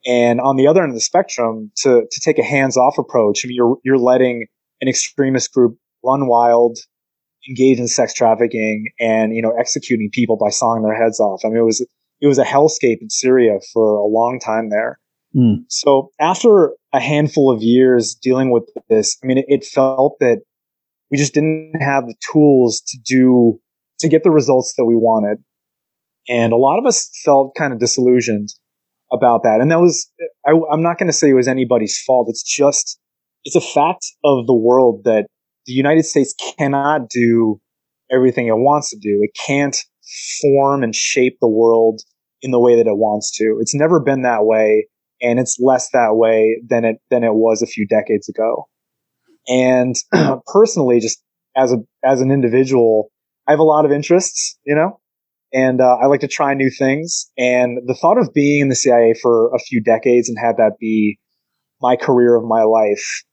And 0.05 0.41
on 0.41 0.57
the 0.57 0.67
other 0.67 0.81
end 0.81 0.91
of 0.91 0.95
the 0.95 1.01
spectrum, 1.01 1.71
to, 1.77 2.03
to 2.09 2.21
take 2.21 2.37
a 2.37 2.43
hands 2.43 2.77
off 2.77 2.97
approach, 2.97 3.41
I 3.43 3.47
mean, 3.47 3.55
you're, 3.55 3.77
you're 3.83 3.97
letting 3.97 4.47
an 4.81 4.89
extremist 4.89 5.53
group 5.53 5.77
run 6.03 6.27
wild, 6.27 6.77
engage 7.47 7.79
in 7.79 7.87
sex 7.87 8.13
trafficking 8.13 8.91
and, 8.99 9.33
you 9.33 9.41
know, 9.41 9.53
executing 9.57 10.09
people 10.11 10.37
by 10.37 10.49
sawing 10.49 10.83
their 10.83 10.95
heads 10.95 11.19
off. 11.19 11.41
I 11.45 11.49
mean, 11.49 11.57
it 11.57 11.65
was, 11.65 11.85
it 12.19 12.27
was 12.27 12.37
a 12.37 12.43
hellscape 12.43 13.01
in 13.01 13.09
Syria 13.09 13.59
for 13.73 13.95
a 13.95 14.05
long 14.05 14.39
time 14.43 14.69
there. 14.69 14.99
Mm. 15.35 15.65
So 15.67 16.11
after 16.19 16.73
a 16.93 16.99
handful 16.99 17.51
of 17.51 17.63
years 17.63 18.15
dealing 18.15 18.51
with 18.51 18.63
this, 18.89 19.17
I 19.23 19.27
mean, 19.27 19.39
it, 19.39 19.45
it 19.47 19.65
felt 19.65 20.17
that 20.19 20.41
we 21.09 21.17
just 21.17 21.33
didn't 21.33 21.73
have 21.81 22.05
the 22.05 22.15
tools 22.31 22.81
to 22.87 22.97
do, 23.03 23.59
to 23.99 24.09
get 24.09 24.23
the 24.23 24.31
results 24.31 24.73
that 24.77 24.85
we 24.85 24.95
wanted. 24.95 25.37
And 26.27 26.53
a 26.53 26.57
lot 26.57 26.79
of 26.79 26.85
us 26.85 27.09
felt 27.23 27.55
kind 27.55 27.73
of 27.73 27.79
disillusioned 27.79 28.49
about 29.11 29.43
that. 29.43 29.59
And 29.61 29.71
that 29.71 29.79
was, 29.79 30.09
I, 30.45 30.51
I'm 30.71 30.81
not 30.81 30.97
going 30.97 31.07
to 31.07 31.13
say 31.13 31.29
it 31.29 31.33
was 31.33 31.47
anybody's 31.47 32.01
fault. 32.01 32.27
It's 32.29 32.43
just, 32.43 32.99
it's 33.43 33.55
a 33.55 33.61
fact 33.61 34.05
of 34.23 34.47
the 34.47 34.55
world 34.55 35.03
that 35.03 35.27
the 35.65 35.73
United 35.73 36.05
States 36.05 36.33
cannot 36.57 37.09
do 37.09 37.59
everything 38.11 38.47
it 38.47 38.57
wants 38.57 38.89
to 38.91 38.97
do. 38.97 39.19
It 39.21 39.31
can't 39.45 39.77
form 40.41 40.83
and 40.83 40.95
shape 40.95 41.37
the 41.41 41.47
world 41.47 42.01
in 42.41 42.51
the 42.51 42.59
way 42.59 42.75
that 42.75 42.87
it 42.87 42.97
wants 42.97 43.31
to. 43.37 43.57
It's 43.59 43.75
never 43.75 43.99
been 43.99 44.23
that 44.23 44.45
way, 44.45 44.87
and 45.23 45.39
it's 45.39 45.57
less 45.59 45.89
that 45.91 46.15
way 46.15 46.61
than 46.67 46.85
it 46.85 46.97
than 47.09 47.23
it 47.23 47.33
was 47.33 47.61
a 47.61 47.67
few 47.67 47.87
decades 47.87 48.29
ago. 48.29 48.67
And 49.47 49.95
personally, 50.47 50.99
just 50.99 51.23
as 51.55 51.71
a 51.71 51.77
as 52.03 52.21
an 52.21 52.31
individual, 52.31 53.09
I 53.47 53.51
have 53.51 53.59
a 53.59 53.63
lot 53.63 53.85
of 53.85 53.91
interests, 53.91 54.59
you 54.65 54.75
know, 54.75 54.99
and 55.53 55.81
uh, 55.81 55.95
I 55.95 56.05
like 56.05 56.21
to 56.21 56.27
try 56.27 56.53
new 56.53 56.69
things. 56.69 57.31
And 57.37 57.79
the 57.87 57.95
thought 57.95 58.19
of 58.19 58.33
being 58.33 58.61
in 58.61 58.69
the 58.69 58.75
CIA 58.75 59.15
for 59.19 59.49
a 59.55 59.59
few 59.59 59.81
decades 59.81 60.29
and 60.29 60.37
have 60.39 60.57
that 60.57 60.73
be 60.79 61.17
my 61.81 61.95
career 61.95 62.35
of 62.35 62.43
my 62.43 62.63
life 62.63 63.23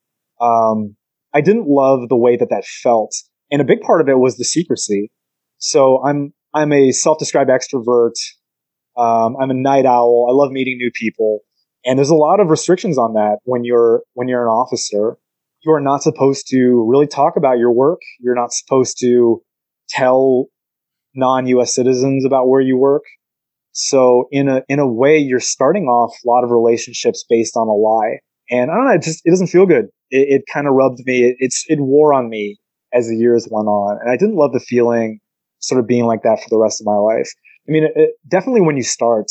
um, 0.40 0.96
I 1.34 1.40
didn't 1.40 1.68
love 1.68 2.08
the 2.08 2.16
way 2.16 2.36
that 2.36 2.50
that 2.50 2.64
felt. 2.64 3.14
And 3.50 3.60
a 3.60 3.64
big 3.64 3.80
part 3.80 4.00
of 4.00 4.08
it 4.08 4.18
was 4.18 4.36
the 4.36 4.44
secrecy. 4.44 5.10
So 5.58 6.02
I'm, 6.04 6.32
I'm 6.54 6.72
a 6.72 6.92
self-described 6.92 7.50
extrovert. 7.50 8.14
Um, 8.96 9.36
I'm 9.40 9.50
a 9.50 9.54
night 9.54 9.86
owl. 9.86 10.26
I 10.28 10.32
love 10.32 10.50
meeting 10.50 10.78
new 10.78 10.90
people. 10.92 11.40
And 11.84 11.98
there's 11.98 12.10
a 12.10 12.14
lot 12.14 12.40
of 12.40 12.48
restrictions 12.48 12.98
on 12.98 13.14
that 13.14 13.38
when 13.44 13.64
you're, 13.64 14.02
when 14.14 14.28
you're 14.28 14.42
an 14.42 14.50
officer. 14.50 15.16
You 15.62 15.72
are 15.72 15.80
not 15.80 16.02
supposed 16.02 16.46
to 16.48 16.86
really 16.88 17.06
talk 17.06 17.36
about 17.36 17.58
your 17.58 17.72
work. 17.72 18.00
You're 18.18 18.34
not 18.34 18.52
supposed 18.52 18.98
to 19.00 19.42
tell 19.90 20.46
non-US 21.14 21.74
citizens 21.74 22.24
about 22.24 22.48
where 22.48 22.60
you 22.60 22.78
work. 22.78 23.02
So 23.72 24.26
in 24.30 24.48
a, 24.48 24.62
in 24.68 24.78
a 24.78 24.90
way, 24.90 25.18
you're 25.18 25.40
starting 25.40 25.84
off 25.84 26.16
a 26.24 26.28
lot 26.28 26.44
of 26.44 26.50
relationships 26.50 27.24
based 27.28 27.56
on 27.56 27.68
a 27.68 27.72
lie. 27.72 28.20
And 28.50 28.70
I 28.70 28.74
don't 28.74 28.86
know, 28.86 28.94
it 28.94 29.02
just, 29.02 29.20
it 29.24 29.30
doesn't 29.30 29.48
feel 29.48 29.66
good 29.66 29.88
it, 30.10 30.40
it 30.40 30.42
kind 30.52 30.66
of 30.66 30.74
rubbed 30.74 31.00
me. 31.06 31.24
It, 31.24 31.36
it's 31.38 31.64
it 31.68 31.80
wore 31.80 32.12
on 32.12 32.28
me 32.28 32.58
as 32.92 33.08
the 33.08 33.16
years 33.16 33.48
went 33.50 33.68
on, 33.68 33.98
and 34.00 34.10
I 34.10 34.16
didn't 34.16 34.36
love 34.36 34.52
the 34.52 34.60
feeling 34.60 35.20
sort 35.60 35.80
of 35.80 35.86
being 35.86 36.04
like 36.04 36.22
that 36.22 36.40
for 36.42 36.48
the 36.48 36.58
rest 36.58 36.80
of 36.80 36.86
my 36.86 36.96
life. 36.96 37.30
I 37.68 37.72
mean, 37.72 37.88
it, 37.94 38.10
definitely 38.28 38.62
when 38.62 38.76
you 38.76 38.82
start, 38.82 39.26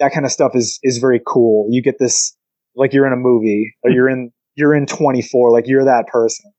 that 0.00 0.12
kind 0.12 0.26
of 0.26 0.32
stuff 0.32 0.52
is 0.54 0.78
is 0.82 0.98
very 0.98 1.20
cool. 1.26 1.66
You 1.70 1.82
get 1.82 1.98
this 1.98 2.36
like 2.74 2.92
you're 2.92 3.06
in 3.06 3.12
a 3.12 3.16
movie 3.16 3.72
or 3.82 3.90
you're 3.90 4.08
in 4.08 4.32
you're 4.56 4.74
in 4.74 4.86
24, 4.86 5.52
like 5.52 5.68
you're 5.68 5.84
that 5.84 6.06
person. 6.08 6.52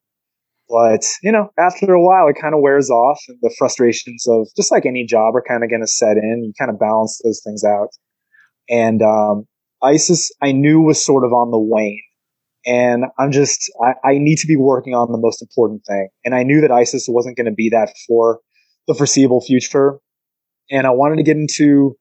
But 0.70 1.06
you 1.22 1.32
know, 1.32 1.50
after 1.60 1.94
a 1.94 2.02
while, 2.02 2.30
it 2.30 2.38
kind 2.42 2.56
of 2.56 2.62
wears 2.62 2.90
off, 2.90 3.20
and 3.28 3.38
the 3.42 3.54
frustrations 3.58 4.26
of 4.28 4.48
just 4.56 4.72
like 4.72 4.86
any 4.86 5.06
job 5.06 5.36
are 5.36 5.44
kind 5.46 5.64
of 5.64 5.70
going 5.70 5.82
to 5.82 5.88
set 5.88 6.16
in. 6.16 6.44
You 6.46 6.54
kind 6.58 6.72
of 6.72 6.80
balance 6.80 7.20
those 7.24 7.42
things 7.46 7.64
out, 7.66 7.90
and 8.70 9.02
um, 9.02 9.46
ISIS, 9.84 10.32
I 10.42 10.54
knew 10.54 10.82
was 10.82 11.04
sort 11.04 11.26
of 11.26 11.34
on 11.34 11.52
the 11.52 11.60
wane 11.60 12.02
and 12.66 13.06
I'm 13.18 13.32
just, 13.32 13.72
I, 13.84 13.94
I, 14.08 14.18
need 14.18 14.38
to 14.38 14.48
be 14.48 14.56
working 14.56 14.94
on 14.94 15.12
the 15.12 15.18
most 15.18 15.42
important 15.42 15.82
thing. 15.88 16.10
And 16.24 16.36
I 16.36 16.44
knew 16.44 16.62
that 16.62 16.72
ISIS 16.72 17.08
wasn't 17.08 17.36
going 17.36 17.48
to 17.48 17.52
be 17.52 17.70
that 17.70 17.94
for 18.08 18.40
the 18.88 18.94
foreseeable 18.94 19.42
future. 19.42 19.98
And 20.70 20.86
I 20.86 20.92
wanted 20.92 21.18
to 21.18 21.24
get 21.24 21.38
into 21.38 21.98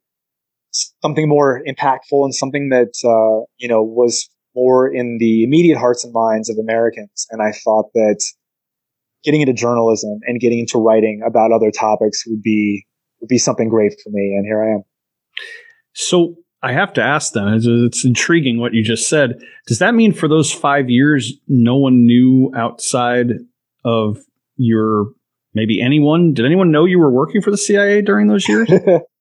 something 0.70 1.28
more 1.28 1.62
impactful 1.66 2.24
and 2.24 2.34
something 2.34 2.68
that, 2.70 2.92
uh, 3.04 3.44
you 3.58 3.68
know, 3.68 3.82
was 3.82 4.28
more 4.54 4.92
in 4.92 5.18
the 5.18 5.44
immediate 5.44 5.78
hearts 5.78 6.04
and 6.04 6.12
minds 6.12 6.48
of 6.50 6.56
Americans. 6.60 7.26
And 7.30 7.42
I 7.42 7.52
thought 7.52 7.86
that 7.94 8.22
getting 9.24 9.40
into 9.40 9.52
journalism 9.52 10.18
and 10.26 10.40
getting 10.40 10.60
into 10.60 10.78
writing 10.78 11.22
about 11.26 11.52
other 11.52 11.70
topics 11.70 12.24
would 12.26 12.42
be, 12.42 12.86
would 13.20 13.28
be 13.28 13.38
something 13.38 13.68
great 13.68 13.92
for 14.02 14.10
me. 14.10 14.34
And 14.36 14.44
here 14.46 14.62
I 14.62 14.74
am. 14.74 14.82
So 15.92 16.36
I 16.62 16.72
have 16.72 16.92
to 16.94 17.02
ask 17.02 17.32
then, 17.32 17.48
it's, 17.48 17.66
it's, 17.66 18.04
intriguing 18.04 18.60
what 18.60 18.74
you 18.74 18.82
just 18.82 19.08
said. 19.08 19.38
Does 19.66 19.78
that 19.78 19.94
mean 19.94 20.12
for 20.12 20.28
those 20.28 20.52
five 20.52 20.90
years, 20.90 21.32
no 21.48 21.76
one 21.76 22.04
knew 22.06 22.50
outside 22.56 23.32
of 23.84 24.18
your, 24.56 25.06
maybe 25.54 25.80
anyone? 25.80 26.34
Did 26.34 26.44
anyone 26.44 26.70
know 26.70 26.84
you 26.84 26.98
were 26.98 27.10
working 27.10 27.40
for 27.40 27.50
the 27.50 27.56
CIA 27.56 28.02
during 28.02 28.28
those 28.28 28.46
years? 28.48 28.70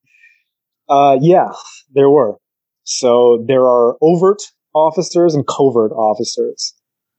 uh, 0.89 1.17
yeah, 1.21 1.49
there 1.93 2.10
were. 2.10 2.36
So 2.84 3.43
there 3.47 3.67
are 3.67 3.95
overt 4.02 4.41
officers 4.73 5.36
and 5.36 5.47
covert 5.47 5.91
officers. 5.91 6.73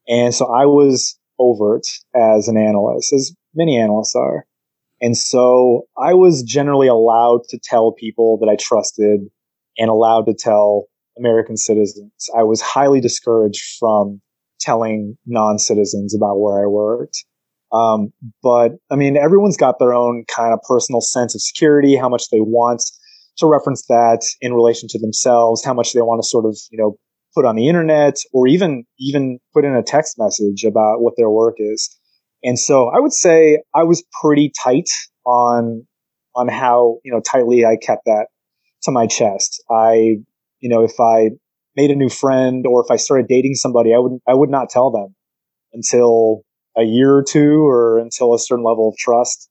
And 0.09 0.35
so 0.35 0.47
I 0.47 0.67
was 0.67 1.19
overt 1.39 1.87
as 2.15 2.49
an 2.49 2.57
analyst, 2.57 3.13
as 3.13 3.35
many 3.55 3.79
analysts 3.79 4.15
are. 4.15 4.47
And 5.01 5.17
so 5.17 5.87
I 5.97 6.15
was 6.15 6.43
generally 6.43 6.89
allowed 6.89 7.45
to 7.49 7.59
tell 7.63 7.93
people 7.93 8.39
that 8.41 8.49
I 8.51 8.57
trusted 8.57 9.21
and 9.79 9.89
allowed 9.89 10.27
to 10.27 10.35
tell 10.35 10.87
American 11.19 11.57
citizens. 11.57 12.13
I 12.37 12.43
was 12.43 12.61
highly 12.61 13.01
discouraged 13.01 13.63
from 13.79 14.21
telling 14.61 15.17
non-citizens 15.27 16.15
about 16.15 16.39
where 16.39 16.63
I 16.63 16.67
worked. 16.67 17.25
Um, 17.73 18.13
but 18.43 18.73
I 18.91 18.97
mean, 18.97 19.17
everyone's 19.17 19.57
got 19.57 19.79
their 19.79 19.95
own 19.95 20.25
kind 20.35 20.53
of 20.53 20.61
personal 20.69 21.01
sense 21.01 21.35
of 21.35 21.41
security, 21.41 21.97
how 21.97 22.09
much 22.09 22.29
they 22.31 22.41
want 22.41 22.83
to 23.39 23.47
reference 23.47 23.85
that 23.89 24.21
in 24.41 24.53
relation 24.53 24.89
to 24.91 24.99
themselves, 24.99 25.65
how 25.65 25.75
much 25.75 25.93
they 25.93 26.01
want 26.01 26.23
to 26.23 26.29
sort 26.29 26.45
of, 26.45 26.57
you 26.71 26.79
know, 26.79 26.97
put 27.35 27.45
on 27.45 27.57
the 27.57 27.69
internet 27.69 28.17
or 28.33 28.47
even, 28.49 28.85
even 28.99 29.39
put 29.55 29.65
in 29.65 29.75
a 29.75 29.83
text 29.83 30.17
message 30.19 30.65
about 30.65 31.01
what 31.01 31.15
their 31.17 31.31
work 31.31 31.55
is. 31.59 31.97
And 32.43 32.59
so 32.59 32.89
I 32.89 32.99
would 32.99 33.13
say 33.13 33.63
I 33.75 33.85
was 33.85 34.03
pretty 34.21 34.53
tight 34.63 34.89
on, 35.25 35.87
on 36.35 36.49
how, 36.49 36.99
you 37.05 37.13
know, 37.13 37.21
tightly 37.21 37.65
I 37.65 37.77
kept 37.77 38.05
that 38.07 38.27
to 38.83 38.91
my 38.91 39.07
chest. 39.07 39.63
I, 39.71 40.17
you 40.61 40.69
know, 40.69 40.83
if 40.83 40.99
I 40.99 41.31
made 41.77 41.91
a 41.91 41.95
new 41.95 42.09
friend 42.09 42.67
or 42.67 42.83
if 42.85 42.91
I 42.91 42.97
started 42.97 43.27
dating 43.29 43.55
somebody, 43.55 43.95
I 43.95 43.99
would 43.99 44.19
I 44.27 44.35
would 44.35 44.51
not 44.51 44.71
tell 44.71 44.91
them 44.91 45.15
until 45.73 46.43
a 46.77 46.83
year 46.83 47.15
or 47.15 47.23
two 47.23 47.67
or 47.67 47.99
until 47.99 48.35
a 48.35 48.39
certain 48.39 48.65
level 48.65 48.89
of 48.89 48.97
trust. 48.97 49.50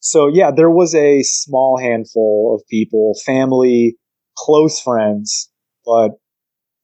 So 0.00 0.28
yeah, 0.28 0.50
there 0.50 0.70
was 0.70 0.94
a 0.94 1.22
small 1.22 1.78
handful 1.78 2.54
of 2.54 2.66
people, 2.68 3.14
family, 3.24 3.96
close 4.36 4.80
friends, 4.80 5.50
but 5.84 6.12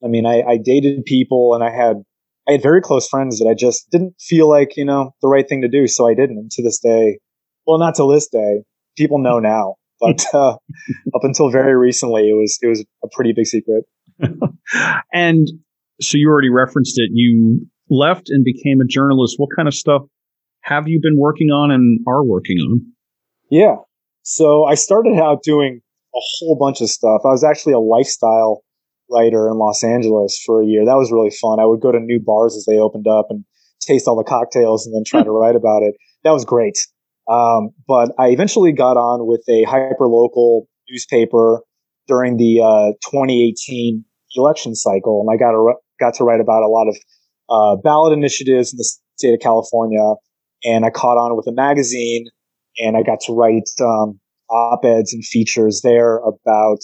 I 0.04 0.08
mean, 0.08 0.26
I, 0.26 0.42
I 0.42 0.56
dated 0.58 1.04
people 1.04 1.54
and 1.54 1.64
I 1.64 1.70
had 1.70 2.02
I 2.46 2.52
had 2.52 2.62
very 2.62 2.82
close 2.82 3.08
friends 3.08 3.38
that 3.38 3.48
I 3.48 3.54
just 3.54 3.90
didn't 3.90 4.14
feel 4.20 4.48
like, 4.48 4.76
you 4.76 4.84
know, 4.84 5.12
the 5.22 5.28
right 5.28 5.48
thing 5.48 5.62
to 5.62 5.68
do. 5.68 5.86
So 5.86 6.06
I 6.06 6.14
didn't. 6.14 6.36
And 6.36 6.50
to 6.52 6.62
this 6.62 6.78
day, 6.78 7.18
well, 7.66 7.78
not 7.78 7.94
to 7.94 8.10
this 8.12 8.28
day, 8.28 8.62
people 8.96 9.18
know 9.18 9.38
now. 9.38 9.76
But 10.00 10.24
uh, 10.34 10.56
up 11.14 11.22
until 11.22 11.50
very 11.50 11.76
recently, 11.76 12.28
it 12.28 12.34
was 12.34 12.58
it 12.60 12.66
was 12.66 12.84
a 13.04 13.08
pretty 13.12 13.32
big 13.32 13.46
secret. 13.46 13.84
and 15.12 15.48
so 16.00 16.18
you 16.18 16.28
already 16.28 16.50
referenced 16.50 16.98
it. 16.98 17.10
You 17.12 17.64
left 17.88 18.28
and 18.28 18.44
became 18.44 18.80
a 18.80 18.84
journalist. 18.84 19.36
What 19.38 19.50
kind 19.56 19.68
of 19.68 19.72
stuff 19.72 20.02
have 20.62 20.88
you 20.88 21.00
been 21.00 21.16
working 21.16 21.50
on 21.50 21.70
and 21.70 22.00
are 22.06 22.24
working 22.24 22.58
on? 22.58 22.93
Yeah. 23.50 23.76
So 24.22 24.64
I 24.64 24.74
started 24.74 25.18
out 25.18 25.42
doing 25.42 25.80
a 26.14 26.20
whole 26.38 26.56
bunch 26.56 26.80
of 26.80 26.88
stuff. 26.88 27.22
I 27.24 27.28
was 27.28 27.44
actually 27.44 27.74
a 27.74 27.78
lifestyle 27.78 28.62
writer 29.10 29.48
in 29.48 29.58
Los 29.58 29.84
Angeles 29.84 30.40
for 30.44 30.62
a 30.62 30.66
year. 30.66 30.84
That 30.84 30.96
was 30.96 31.12
really 31.12 31.30
fun. 31.30 31.60
I 31.60 31.66
would 31.66 31.80
go 31.80 31.92
to 31.92 32.00
new 32.00 32.20
bars 32.20 32.56
as 32.56 32.64
they 32.64 32.78
opened 32.78 33.06
up 33.06 33.26
and 33.30 33.44
taste 33.80 34.08
all 34.08 34.16
the 34.16 34.24
cocktails 34.24 34.86
and 34.86 34.94
then 34.94 35.04
try 35.06 35.22
to 35.22 35.30
write 35.38 35.56
about 35.56 35.82
it. 35.82 35.94
That 36.22 36.30
was 36.30 36.44
great. 36.44 36.78
Um, 37.28 37.70
but 37.86 38.12
I 38.18 38.28
eventually 38.28 38.72
got 38.72 38.96
on 38.96 39.26
with 39.26 39.44
a 39.48 39.64
hyper 39.64 40.06
local 40.06 40.68
newspaper 40.88 41.62
during 42.06 42.36
the 42.36 42.60
uh, 42.60 42.92
2018 43.10 44.04
election 44.36 44.74
cycle, 44.74 45.24
and 45.26 45.34
I 45.34 45.38
got 45.38 45.52
to 45.52 45.74
got 46.00 46.14
to 46.14 46.24
write 46.24 46.40
about 46.40 46.62
a 46.62 46.68
lot 46.68 46.88
of 46.88 46.96
uh, 47.48 47.80
ballot 47.82 48.12
initiatives 48.12 48.72
in 48.72 48.78
the 48.78 48.84
state 49.16 49.32
of 49.32 49.40
California. 49.40 50.14
and 50.64 50.84
I 50.84 50.90
caught 50.90 51.16
on 51.16 51.36
with 51.36 51.46
a 51.46 51.52
magazine, 51.52 52.26
and 52.78 52.96
I 52.96 53.02
got 53.02 53.20
to 53.26 53.32
write 53.32 53.68
um, 53.80 54.18
op-eds 54.50 55.12
and 55.12 55.24
features 55.24 55.80
there 55.82 56.18
about 56.18 56.78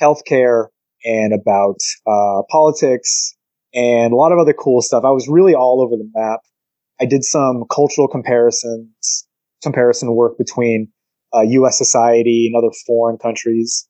healthcare 0.00 0.66
and 1.04 1.32
about 1.32 1.78
uh, 2.06 2.42
politics 2.50 3.34
and 3.74 4.12
a 4.12 4.16
lot 4.16 4.32
of 4.32 4.38
other 4.38 4.52
cool 4.52 4.82
stuff. 4.82 5.04
I 5.04 5.10
was 5.10 5.28
really 5.28 5.54
all 5.54 5.82
over 5.82 5.96
the 5.96 6.10
map. 6.14 6.40
I 7.00 7.04
did 7.04 7.24
some 7.24 7.64
cultural 7.70 8.08
comparisons, 8.08 9.26
comparison 9.62 10.14
work 10.14 10.38
between 10.38 10.88
uh, 11.34 11.42
U.S. 11.42 11.76
society 11.76 12.50
and 12.50 12.56
other 12.56 12.72
foreign 12.86 13.18
countries. 13.18 13.86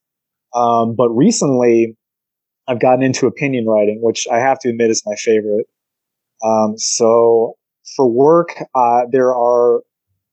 Um, 0.55 0.95
but 0.97 1.09
recently, 1.11 1.97
I've 2.69 2.81
gotten 2.81 3.05
into 3.05 3.27
opinion 3.27 3.67
writing, 3.67 4.01
which 4.03 4.27
I 4.31 4.39
have 4.39 4.59
to 4.61 4.69
admit 4.69 4.91
is 4.91 5.03
my 5.07 5.15
favorite. 5.15 5.67
Um, 6.45 6.75
so 6.77 7.55
for 7.95 8.11
work, 8.11 8.57
uh, 8.75 9.03
there 9.11 9.35
are 9.35 9.83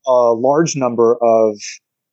a 0.06 0.34
large 0.34 0.76
number 0.76 1.18
of 1.22 1.58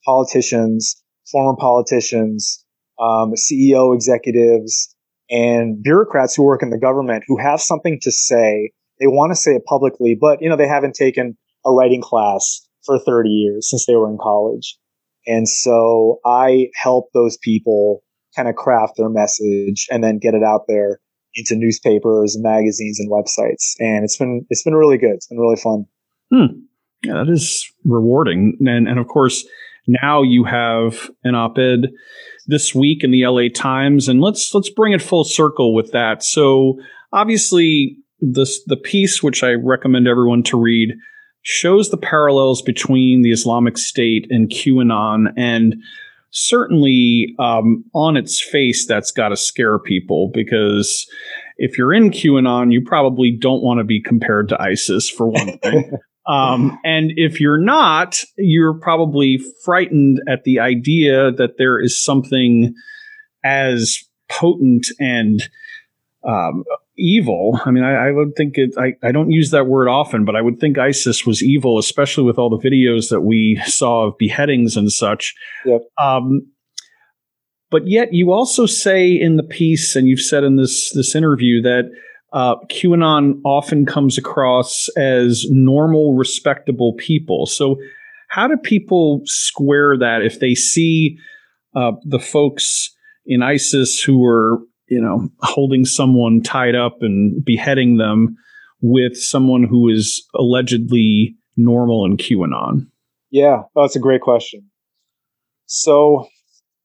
politicians, 0.04 1.02
former 1.30 1.56
politicians, 1.56 2.64
um, 2.98 3.32
CEO 3.34 3.94
executives, 3.94 4.94
and 5.30 5.82
bureaucrats 5.82 6.34
who 6.34 6.42
work 6.42 6.62
in 6.62 6.70
the 6.70 6.78
government 6.78 7.24
who 7.26 7.38
have 7.38 7.60
something 7.60 7.98
to 8.02 8.10
say. 8.10 8.72
They 8.98 9.06
want 9.06 9.32
to 9.32 9.36
say 9.36 9.52
it 9.52 9.64
publicly, 9.64 10.16
but 10.20 10.42
you 10.42 10.48
know 10.48 10.56
they 10.56 10.68
haven't 10.68 10.94
taken 10.94 11.36
a 11.64 11.72
writing 11.72 12.02
class 12.02 12.66
for 12.84 12.98
30 12.98 13.28
years 13.28 13.68
since 13.68 13.86
they 13.86 13.94
were 13.94 14.10
in 14.10 14.18
college. 14.20 14.76
And 15.26 15.48
so 15.48 16.18
I 16.24 16.68
help 16.74 17.10
those 17.12 17.36
people 17.36 18.02
kind 18.34 18.48
of 18.48 18.56
craft 18.56 18.94
their 18.96 19.08
message 19.08 19.86
and 19.90 20.02
then 20.02 20.18
get 20.18 20.34
it 20.34 20.42
out 20.42 20.62
there 20.66 21.00
into 21.34 21.54
newspapers, 21.56 22.36
magazines, 22.40 22.98
and 22.98 23.10
websites. 23.10 23.74
And 23.78 24.04
it's 24.04 24.16
been 24.16 24.46
it's 24.50 24.62
been 24.62 24.74
really 24.74 24.98
good. 24.98 25.14
It's 25.14 25.28
been 25.28 25.38
really 25.38 25.56
fun. 25.56 25.86
Hmm. 26.32 26.60
Yeah, 27.02 27.14
that 27.14 27.28
is 27.28 27.70
rewarding. 27.84 28.56
And 28.60 28.88
and 28.88 28.98
of 28.98 29.06
course, 29.08 29.46
now 29.86 30.22
you 30.22 30.44
have 30.44 31.10
an 31.24 31.34
op-ed 31.34 31.90
this 32.46 32.74
week 32.74 33.02
in 33.02 33.10
the 33.10 33.26
LA 33.26 33.48
Times, 33.54 34.08
and 34.08 34.20
let's 34.20 34.54
let's 34.54 34.70
bring 34.70 34.92
it 34.92 35.02
full 35.02 35.24
circle 35.24 35.74
with 35.74 35.92
that. 35.92 36.22
So 36.22 36.78
obviously, 37.12 37.96
this 38.20 38.62
the 38.64 38.76
piece 38.76 39.22
which 39.22 39.42
I 39.42 39.52
recommend 39.52 40.06
everyone 40.06 40.42
to 40.44 40.60
read 40.60 40.94
shows 41.42 41.90
the 41.90 41.96
parallels 41.96 42.60
between 42.60 43.22
the 43.22 43.32
Islamic 43.32 43.78
State 43.78 44.26
and 44.30 44.50
QAnon, 44.50 45.32
and 45.36 45.76
certainly 46.30 47.34
um, 47.38 47.84
on 47.94 48.16
its 48.16 48.42
face, 48.42 48.86
that's 48.86 49.10
got 49.10 49.30
to 49.30 49.36
scare 49.36 49.78
people 49.78 50.30
because 50.32 51.06
if 51.56 51.76
you're 51.76 51.92
in 51.92 52.10
QAnon, 52.10 52.72
you 52.72 52.82
probably 52.82 53.30
don't 53.30 53.62
want 53.62 53.78
to 53.78 53.84
be 53.84 54.02
compared 54.02 54.48
to 54.50 54.60
ISIS 54.60 55.08
for 55.08 55.28
one 55.28 55.58
thing. 55.58 55.92
Um, 56.26 56.78
and 56.84 57.12
if 57.16 57.40
you're 57.40 57.60
not, 57.60 58.22
you're 58.36 58.74
probably 58.74 59.38
frightened 59.64 60.20
at 60.28 60.44
the 60.44 60.60
idea 60.60 61.32
that 61.32 61.58
there 61.58 61.80
is 61.80 62.02
something 62.02 62.74
as 63.44 63.98
potent 64.28 64.86
and 64.98 65.42
um, 66.26 66.64
evil. 66.96 67.58
I 67.64 67.70
mean, 67.70 67.84
I, 67.84 68.08
I 68.08 68.10
would 68.12 68.36
think 68.36 68.58
it, 68.58 68.74
I, 68.78 68.94
I 69.02 69.12
don't 69.12 69.30
use 69.30 69.50
that 69.50 69.66
word 69.66 69.88
often, 69.88 70.24
but 70.24 70.36
I 70.36 70.42
would 70.42 70.60
think 70.60 70.78
ISIS 70.78 71.26
was 71.26 71.42
evil, 71.42 71.78
especially 71.78 72.24
with 72.24 72.38
all 72.38 72.50
the 72.50 72.58
videos 72.58 73.10
that 73.10 73.22
we 73.22 73.60
saw 73.64 74.04
of 74.04 74.18
beheadings 74.18 74.76
and 74.76 74.92
such. 74.92 75.34
Yep. 75.64 75.82
Um, 76.00 76.46
but 77.70 77.86
yet, 77.86 78.12
you 78.12 78.32
also 78.32 78.66
say 78.66 79.12
in 79.12 79.36
the 79.36 79.44
piece, 79.44 79.94
and 79.94 80.08
you've 80.08 80.20
said 80.20 80.42
in 80.42 80.56
this 80.56 80.92
this 80.92 81.14
interview 81.14 81.62
that 81.62 81.90
uh, 82.32 82.56
QAnon 82.66 83.40
often 83.44 83.86
comes 83.86 84.16
across 84.16 84.88
as 84.96 85.46
normal, 85.50 86.14
respectable 86.14 86.94
people. 86.94 87.46
So, 87.46 87.76
how 88.28 88.46
do 88.46 88.56
people 88.56 89.22
square 89.24 89.98
that 89.98 90.22
if 90.22 90.38
they 90.38 90.54
see 90.54 91.18
uh, 91.74 91.92
the 92.04 92.20
folks 92.20 92.94
in 93.26 93.42
ISIS 93.42 94.00
who 94.00 94.24
are, 94.24 94.58
you 94.88 95.00
know, 95.00 95.28
holding 95.40 95.84
someone 95.84 96.40
tied 96.40 96.76
up 96.76 96.98
and 97.00 97.44
beheading 97.44 97.96
them 97.96 98.36
with 98.80 99.16
someone 99.16 99.64
who 99.64 99.88
is 99.88 100.24
allegedly 100.36 101.34
normal 101.56 102.04
in 102.04 102.16
QAnon? 102.16 102.86
Yeah, 103.30 103.62
oh, 103.74 103.82
that's 103.82 103.96
a 103.96 104.00
great 104.00 104.20
question. 104.20 104.70
So, 105.66 106.28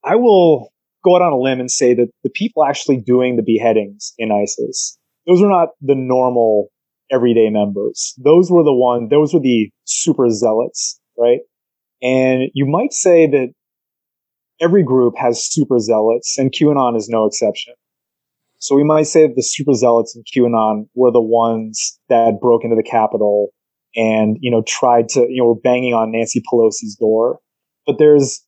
I 0.04 0.16
will 0.16 0.70
go 1.04 1.16
out 1.16 1.22
on 1.22 1.34
a 1.34 1.40
limb 1.40 1.60
and 1.60 1.70
say 1.70 1.94
that 1.94 2.10
the 2.24 2.32
people 2.32 2.66
actually 2.66 2.98
doing 2.98 3.36
the 3.36 3.44
beheadings 3.44 4.14
in 4.18 4.32
ISIS 4.32 4.98
those 5.28 5.42
were 5.42 5.50
not 5.50 5.70
the 5.82 5.96
normal 5.96 6.70
everyday 7.12 7.50
members. 7.50 8.14
Those 8.24 8.52
were 8.52 8.64
the 8.64 8.74
one, 8.74 9.10
those 9.10 9.34
were 9.34 9.40
the 9.40 9.70
super 9.86 10.30
zealots, 10.30 11.00
right? 11.18 11.40
And 12.02 12.50
you 12.54 12.66
might 12.66 12.94
say 12.94 13.28
that 13.28 13.54
every 14.62 14.84
group 14.84 15.16
has 15.18 15.46
super 15.46 15.80
zealots 15.80 16.38
and 16.38 16.52
QAnon 16.52 16.98
is 16.98 17.10
no 17.10 17.26
exception. 17.26 17.74
So 18.60 18.76
we 18.76 18.84
might 18.84 19.08
say 19.08 19.28
that 19.28 19.36
the 19.36 19.44
super 19.44 19.74
zealots 19.74 20.16
in 20.16 20.24
QAnon 20.24 20.88
were 20.96 21.12
the 21.12 21.22
ones 21.22 22.00
that 22.10 22.40
broke 22.42 22.64
into 22.64 22.76
the 22.76 22.84
Capitol 22.84 23.50
and, 23.96 24.38
you 24.40 24.50
know, 24.50 24.64
tried 24.66 25.10
to, 25.10 25.22
you 25.30 25.38
know, 25.42 25.48
were 25.48 25.56
banging 25.56 25.94
on 25.94 26.12
Nancy 26.12 26.42
Pelosi's 26.42 26.96
door. 27.00 27.40
But 27.86 27.98
there's, 28.00 28.44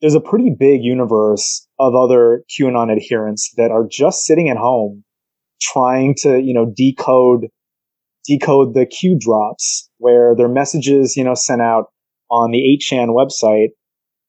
there's 0.00 0.14
a 0.14 0.20
pretty 0.20 0.50
big 0.58 0.82
universe 0.82 1.66
of 1.78 1.94
other 1.94 2.42
QAnon 2.50 2.94
adherents 2.94 3.52
that 3.56 3.70
are 3.70 3.86
just 3.88 4.24
sitting 4.24 4.48
at 4.48 4.56
home 4.56 5.03
trying 5.72 6.14
to, 6.18 6.40
you 6.40 6.54
know, 6.54 6.72
decode, 6.76 7.48
decode 8.26 8.74
the 8.74 8.86
Q 8.86 9.16
drops 9.18 9.88
where 9.98 10.34
their 10.36 10.48
messages, 10.48 11.16
you 11.16 11.24
know, 11.24 11.34
sent 11.34 11.62
out 11.62 11.86
on 12.30 12.50
the 12.50 12.78
8chan 12.78 13.08
website 13.08 13.68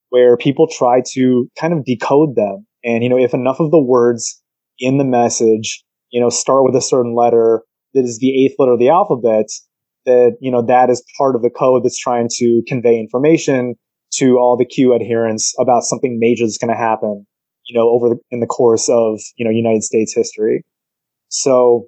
where 0.10 0.38
people 0.38 0.68
try 0.68 1.02
to 1.14 1.50
kind 1.60 1.74
of 1.74 1.84
decode 1.86 2.36
them. 2.36 2.66
And, 2.84 3.04
you 3.04 3.10
know, 3.10 3.18
if 3.18 3.34
enough 3.34 3.60
of 3.60 3.72
the 3.72 3.82
words 3.82 4.42
in 4.80 4.98
the 4.98 5.04
message, 5.04 5.84
you 6.12 6.22
know, 6.22 6.30
start 6.30 6.64
with 6.64 6.76
a 6.76 6.82
certain 6.82 7.16
letter 7.16 7.64
that 7.94 8.04
is 8.04 8.20
the 8.20 8.46
eighth 8.46 8.56
letter 8.60 8.74
of 8.74 8.80
the 8.80 8.90
alphabet, 8.90 9.48
that, 10.06 10.38
you 10.40 10.52
know, 10.52 10.62
that 10.62 10.90
is 10.90 11.04
part 11.18 11.36
of 11.36 11.42
the 11.42 11.50
code 11.50 11.84
that's 11.84 11.98
trying 11.98 12.30
to 12.38 12.62
convey 12.68 13.00
information 13.00 13.76
to 14.14 14.38
all 14.38 14.56
the 14.58 14.66
Q 14.66 14.94
adherents 14.94 15.54
about 15.60 15.84
something 15.84 16.18
major 16.20 16.46
that's 16.46 16.58
going 16.58 16.72
to 16.72 16.78
happen, 16.78 17.26
you 17.66 17.78
know, 17.78 17.90
over 17.90 18.10
the, 18.10 18.18
in 18.32 18.40
the 18.40 18.48
course 18.48 18.88
of, 18.88 19.20
you 19.36 19.44
know, 19.44 19.52
United 19.52 19.84
States 19.84 20.14
history. 20.16 20.64
So 21.30 21.88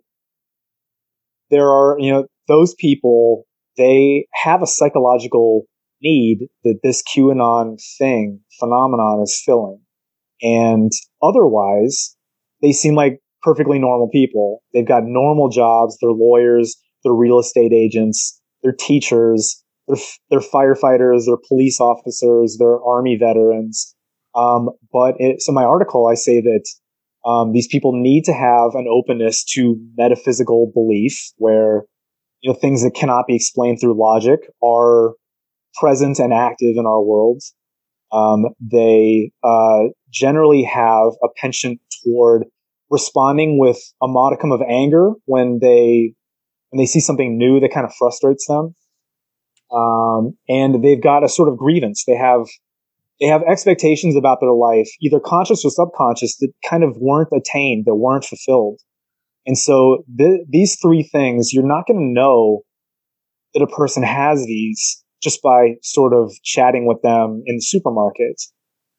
there 1.50 1.70
are, 1.70 1.98
you 2.00 2.12
know, 2.12 2.26
those 2.48 2.76
people, 2.76 3.46
they 3.78 4.28
have 4.44 4.62
a 4.62 4.68
psychological 4.68 5.64
need 6.02 6.48
that 6.64 6.80
this 6.84 7.04
QAnon 7.04 7.78
thing, 7.98 8.42
phenomenon 8.60 9.22
is 9.22 9.42
filling. 9.46 9.80
And 10.42 10.92
otherwise, 11.22 12.16
they 12.62 12.72
seem 12.72 12.96
like 12.96 13.20
perfectly 13.42 13.80
normal 13.80 14.10
people. 14.10 14.62
They've 14.74 14.88
got 14.88 15.04
normal 15.06 15.50
jobs. 15.50 15.98
They're 16.02 16.12
lawyers. 16.12 16.76
They're 17.04 17.14
real 17.14 17.40
estate 17.40 17.74
agents. 17.74 18.40
They're 18.62 18.76
teachers. 18.78 19.64
They're, 19.88 19.98
they're 20.30 20.40
firefighters. 20.40 21.26
They're 21.26 21.38
police 21.48 21.80
officers. 21.80 22.58
They're 22.60 22.84
army 22.84 23.18
veterans. 23.20 23.96
Um, 24.36 24.70
but 24.92 25.16
it, 25.18 25.42
so 25.42 25.52
my 25.52 25.64
article, 25.64 26.08
I 26.08 26.14
say 26.14 26.42
that 26.42 26.68
um, 27.28 27.52
these 27.52 27.68
people 27.68 27.92
need 27.94 28.24
to 28.24 28.34
have 28.34 28.74
an 28.74 28.88
openness 28.90 29.44
to 29.44 29.76
metaphysical 29.98 30.72
belief 30.74 31.32
where 31.38 31.84
you 32.42 32.52
know 32.52 32.58
things 32.58 32.84
that 32.84 32.92
cannot 32.92 33.28
be 33.28 33.36
explained 33.36 33.80
through 33.82 34.00
logic 34.00 34.40
are 34.64 35.14
present 35.76 36.20
and 36.20 36.34
active 36.34 36.78
in 36.78 36.86
our 36.86 37.04
world. 37.04 37.42
Um, 38.14 38.46
they 38.62 39.32
uh, 39.44 39.90
generally 40.10 40.64
have 40.64 41.10
a 41.22 41.28
penchant 41.36 41.82
toward 42.04 42.46
responding 42.90 43.60
with 43.60 43.78
a 44.02 44.08
modicum 44.08 44.54
of 44.54 44.62
anger 44.62 45.12
when 45.26 45.60
they 45.62 46.14
when 46.70 46.82
they 46.82 46.86
see 46.86 47.02
something 47.02 47.38
new 47.38 47.60
that 47.60 47.74
kind 47.74 47.86
of 47.86 47.94
frustrates 47.94 48.48
them. 48.48 48.74
Um, 49.70 50.38
and 50.48 50.82
they've 50.82 51.02
got 51.02 51.26
a 51.26 51.30
sort 51.30 51.50
of 51.50 51.58
grievance. 51.58 52.06
They 52.08 52.16
have 52.16 52.46
they 53.20 53.28
have 53.28 53.42
expectations 53.44 54.16
about 54.16 54.40
their 54.42 54.52
life, 54.52 54.88
either 55.02 55.20
conscious 55.20 55.66
or 55.66 55.72
subconscious, 55.72 56.38
that 56.38 56.52
kind 56.70 56.84
of 56.84 56.96
weren't 57.00 57.30
attained, 57.36 57.86
that 57.86 57.96
weren't 57.96 58.26
fulfilled. 58.26 58.80
And 59.46 59.58
so 59.58 60.04
th- 60.18 60.42
these 60.48 60.78
three 60.80 61.04
things, 61.04 61.52
you're 61.54 61.66
not 61.66 61.88
going 61.88 62.00
to 62.00 62.20
know 62.20 62.62
that 63.54 63.64
a 63.64 63.68
person 63.68 64.04
has 64.04 64.46
these 64.46 65.04
just 65.22 65.42
by 65.42 65.76
sort 65.82 66.14
of 66.14 66.32
chatting 66.44 66.86
with 66.86 67.02
them 67.02 67.42
in 67.46 67.56
the 67.56 67.62
supermarket. 67.62 68.42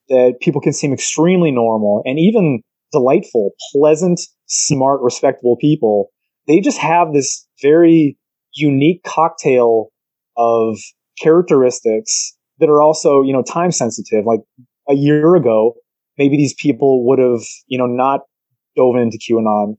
That 0.09 0.37
people 0.41 0.63
can 0.63 0.73
seem 0.73 0.93
extremely 0.93 1.51
normal 1.51 2.03
and 2.07 2.19
even 2.19 2.63
delightful, 2.93 3.51
pleasant, 3.73 4.21
smart, 4.47 5.03
respectable 5.03 5.57
people. 5.61 6.09
They 6.47 6.61
just 6.61 6.79
have 6.79 7.13
this 7.13 7.47
very 7.61 8.17
unique 8.55 9.03
cocktail 9.05 9.89
of 10.39 10.79
characteristics 11.21 12.38
that 12.59 12.69
are 12.69 12.83
also, 12.83 13.23
you 13.23 13.33
know, 13.33 13.43
time 13.43 13.71
sensitive. 13.71 14.25
Like 14.27 14.41
a 14.89 14.95
year 14.95 15.37
ago, 15.37 15.75
maybe 16.17 16.37
these 16.37 16.55
people 16.55 17.07
would 17.07 17.19
have, 17.19 17.43
you 17.67 17.79
know, 17.79 17.87
not 17.87 18.21
dove 18.77 18.97
into 18.97 19.19
QAnon. 19.19 19.77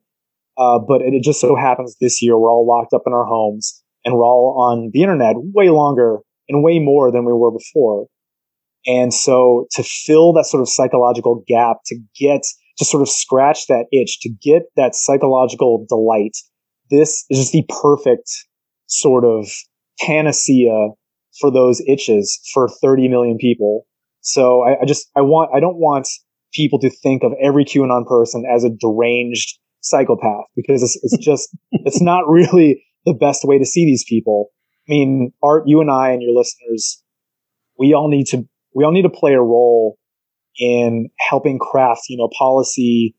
Uh, 0.58 0.78
but 0.78 1.02
it 1.02 1.24
just 1.24 1.40
so 1.40 1.56
happens 1.56 1.96
this 2.02 2.22
year 2.22 2.38
we're 2.38 2.52
all 2.52 2.68
locked 2.68 2.94
up 2.94 3.04
in 3.08 3.14
our 3.14 3.26
homes. 3.26 3.82
and 4.06 4.16
we're 4.16 4.24
all 4.24 4.56
on 4.60 4.92
the 4.94 5.02
internet 5.02 5.36
way 5.38 5.70
longer 5.70 6.20
and 6.48 6.64
way 6.64 6.80
more 6.80 7.12
than 7.12 7.26
we 7.26 7.34
were 7.34 7.52
before. 7.52 8.08
And 8.86 9.14
so 9.14 9.68
to 9.72 9.84
fill 9.84 10.34
that 10.34 10.46
sort 10.46 10.62
of 10.62 10.70
psychological 10.70 11.44
gap, 11.48 11.78
to 11.88 12.00
get, 12.18 12.42
to 12.78 12.86
sort 12.86 13.02
of 13.02 13.10
scratch 13.10 13.68
that 13.68 13.86
itch, 13.92 14.20
to 14.22 14.30
get 14.42 14.64
that 14.78 14.96
psychological 14.96 15.86
delight, 15.88 16.38
this 16.90 17.26
is 17.30 17.40
just 17.40 17.52
the 17.52 17.66
perfect 17.82 18.30
sort 18.88 19.26
of 19.26 19.52
panacea 20.00 20.90
for 21.40 21.52
those 21.52 21.82
itches 21.88 22.40
for 22.54 22.70
30 22.82 23.08
million 23.08 23.38
people. 23.38 23.86
So 24.22 24.64
I, 24.64 24.82
I 24.82 24.86
just, 24.86 25.10
I 25.16 25.22
want, 25.22 25.52
I 25.56 25.60
don't 25.60 25.78
want 25.78 26.08
people 26.54 26.80
to 26.80 26.90
think 26.90 27.24
of 27.24 27.32
every 27.42 27.66
QAnon 27.66 28.06
person 28.08 28.44
as 28.52 28.64
a 28.64 28.70
deranged 28.70 29.58
psychopath 29.82 30.46
because 30.56 30.84
it's, 30.84 31.00
it's 31.04 31.18
just, 31.26 31.50
it's 31.72 32.02
not 32.02 32.28
really 32.28 32.84
the 33.06 33.14
best 33.14 33.44
way 33.44 33.58
to 33.58 33.66
see 33.66 33.86
these 33.86 34.04
people. 34.08 34.50
I 34.88 34.92
mean, 34.92 35.32
Art, 35.44 35.64
you 35.68 35.82
and 35.82 35.92
I 35.92 36.12
and 36.12 36.22
your 36.22 36.34
listeners, 36.34 37.02
we 37.78 37.94
all 37.94 38.10
need 38.10 38.26
to, 38.28 38.48
we 38.76 38.84
all 38.84 38.92
need 38.92 39.04
to 39.04 39.10
play 39.10 39.34
a 39.34 39.42
role 39.42 39.98
in 40.58 41.10
helping 41.20 41.60
craft, 41.60 42.02
you 42.10 42.18
know, 42.18 42.30
policy 42.38 43.16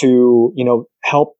to, 0.00 0.52
you 0.54 0.64
know, 0.64 0.84
help 1.02 1.36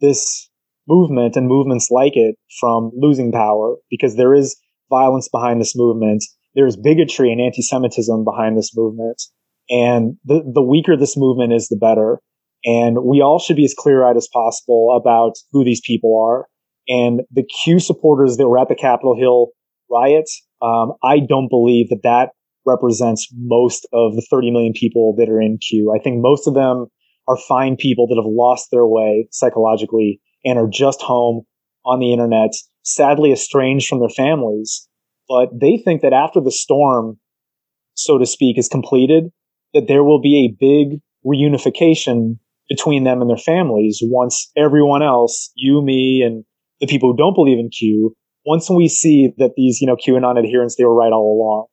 this 0.00 0.50
movement 0.88 1.36
and 1.36 1.48
movements 1.48 1.90
like 1.90 2.16
it 2.16 2.36
from 2.60 2.90
losing 2.94 3.32
power 3.32 3.76
because 3.90 4.16
there 4.16 4.34
is 4.34 4.56
violence 4.90 5.28
behind 5.28 5.60
this 5.60 5.76
movement. 5.76 6.24
There's 6.54 6.76
bigotry 6.76 7.32
and 7.32 7.40
anti-Semitism 7.40 8.24
behind 8.24 8.56
this 8.56 8.70
movement. 8.76 9.22
And 9.70 10.16
the, 10.24 10.42
the 10.52 10.62
weaker 10.62 10.96
this 10.96 11.16
movement 11.16 11.52
is, 11.52 11.68
the 11.68 11.76
better. 11.76 12.20
And 12.64 13.04
we 13.04 13.20
all 13.20 13.38
should 13.38 13.56
be 13.56 13.64
as 13.64 13.74
clear 13.76 14.04
eyed 14.04 14.16
as 14.16 14.28
possible 14.32 14.96
about 14.96 15.34
who 15.52 15.64
these 15.64 15.80
people 15.84 16.20
are. 16.22 16.46
And 16.88 17.22
the 17.30 17.44
Q 17.44 17.80
supporters 17.80 18.36
that 18.36 18.48
were 18.48 18.58
at 18.58 18.68
the 18.68 18.74
Capitol 18.74 19.16
Hill 19.18 19.48
riot, 19.90 20.28
um, 20.62 20.92
I 21.02 21.18
don't 21.18 21.48
believe 21.48 21.88
that 21.88 22.02
that 22.02 22.30
represents 22.66 23.28
most 23.36 23.86
of 23.92 24.14
the 24.14 24.26
30 24.30 24.50
million 24.50 24.72
people 24.72 25.14
that 25.18 25.28
are 25.28 25.40
in 25.40 25.58
Q. 25.58 25.94
I 25.94 26.02
think 26.02 26.20
most 26.20 26.46
of 26.46 26.54
them 26.54 26.86
are 27.28 27.36
fine 27.36 27.76
people 27.76 28.06
that 28.08 28.16
have 28.16 28.30
lost 28.30 28.68
their 28.70 28.86
way 28.86 29.28
psychologically 29.30 30.20
and 30.44 30.58
are 30.58 30.68
just 30.68 31.00
home 31.00 31.42
on 31.84 32.00
the 32.00 32.12
internet, 32.12 32.50
sadly 32.84 33.32
estranged 33.32 33.88
from 33.88 34.00
their 34.00 34.08
families. 34.08 34.88
But 35.28 35.48
they 35.58 35.78
think 35.78 36.02
that 36.02 36.12
after 36.12 36.40
the 36.40 36.52
storm, 36.52 37.18
so 37.94 38.18
to 38.18 38.26
speak, 38.26 38.58
is 38.58 38.68
completed, 38.68 39.30
that 39.72 39.88
there 39.88 40.04
will 40.04 40.20
be 40.20 40.46
a 40.46 40.56
big 40.58 41.00
reunification 41.26 42.38
between 42.68 43.04
them 43.04 43.20
and 43.20 43.28
their 43.28 43.36
families 43.36 44.00
once 44.02 44.50
everyone 44.56 45.02
else, 45.02 45.50
you, 45.54 45.82
me, 45.82 46.22
and 46.22 46.44
the 46.80 46.86
people 46.86 47.10
who 47.10 47.16
don't 47.16 47.34
believe 47.34 47.58
in 47.58 47.70
Q, 47.70 48.14
once 48.46 48.68
we 48.68 48.88
see 48.88 49.32
that 49.38 49.52
these, 49.56 49.80
you 49.80 49.86
know, 49.86 49.96
QAnon 49.96 50.38
adherents, 50.38 50.76
they 50.76 50.84
were 50.84 50.94
right 50.94 51.12
all 51.12 51.38
along. 51.38 51.66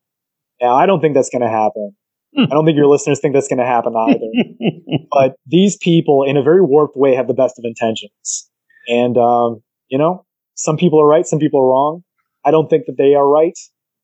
Now, 0.62 0.76
I 0.76 0.86
don't 0.86 1.01
think 1.01 1.16
that's 1.16 1.30
going 1.30 1.41
to 1.41 1.49
happen. 1.49 1.95
Hmm. 2.36 2.43
I 2.43 2.53
don't 2.53 2.66
think 2.66 2.78
your 2.78 2.88
listeners 2.88 3.20
think 3.20 3.34
that's 3.34 3.47
going 3.47 3.59
to 3.59 3.66
happen 3.66 3.93
either. 3.95 4.66
but 5.12 5.36
these 5.45 5.78
people, 5.78 6.24
in 6.24 6.38
a 6.38 6.43
very 6.43 6.62
warped 6.62 6.95
way, 6.95 7.16
have 7.16 7.28
the 7.28 7.34
best 7.34 7.57
of 7.57 7.66
intentions. 7.66 8.49
And, 8.88 9.18
um, 9.18 9.62
you 9.89 9.97
know, 9.97 10.26
some 10.56 10.78
people 10.78 11.02
are 11.02 11.08
right, 11.08 11.26
some 11.26 11.39
people 11.39 11.60
are 11.62 11.68
wrong. 11.68 12.04
I 12.45 12.52
don't 12.52 12.70
think 12.70 12.86
that 12.88 12.97
they 12.97 13.14
are 13.16 13.28
right, 13.28 13.58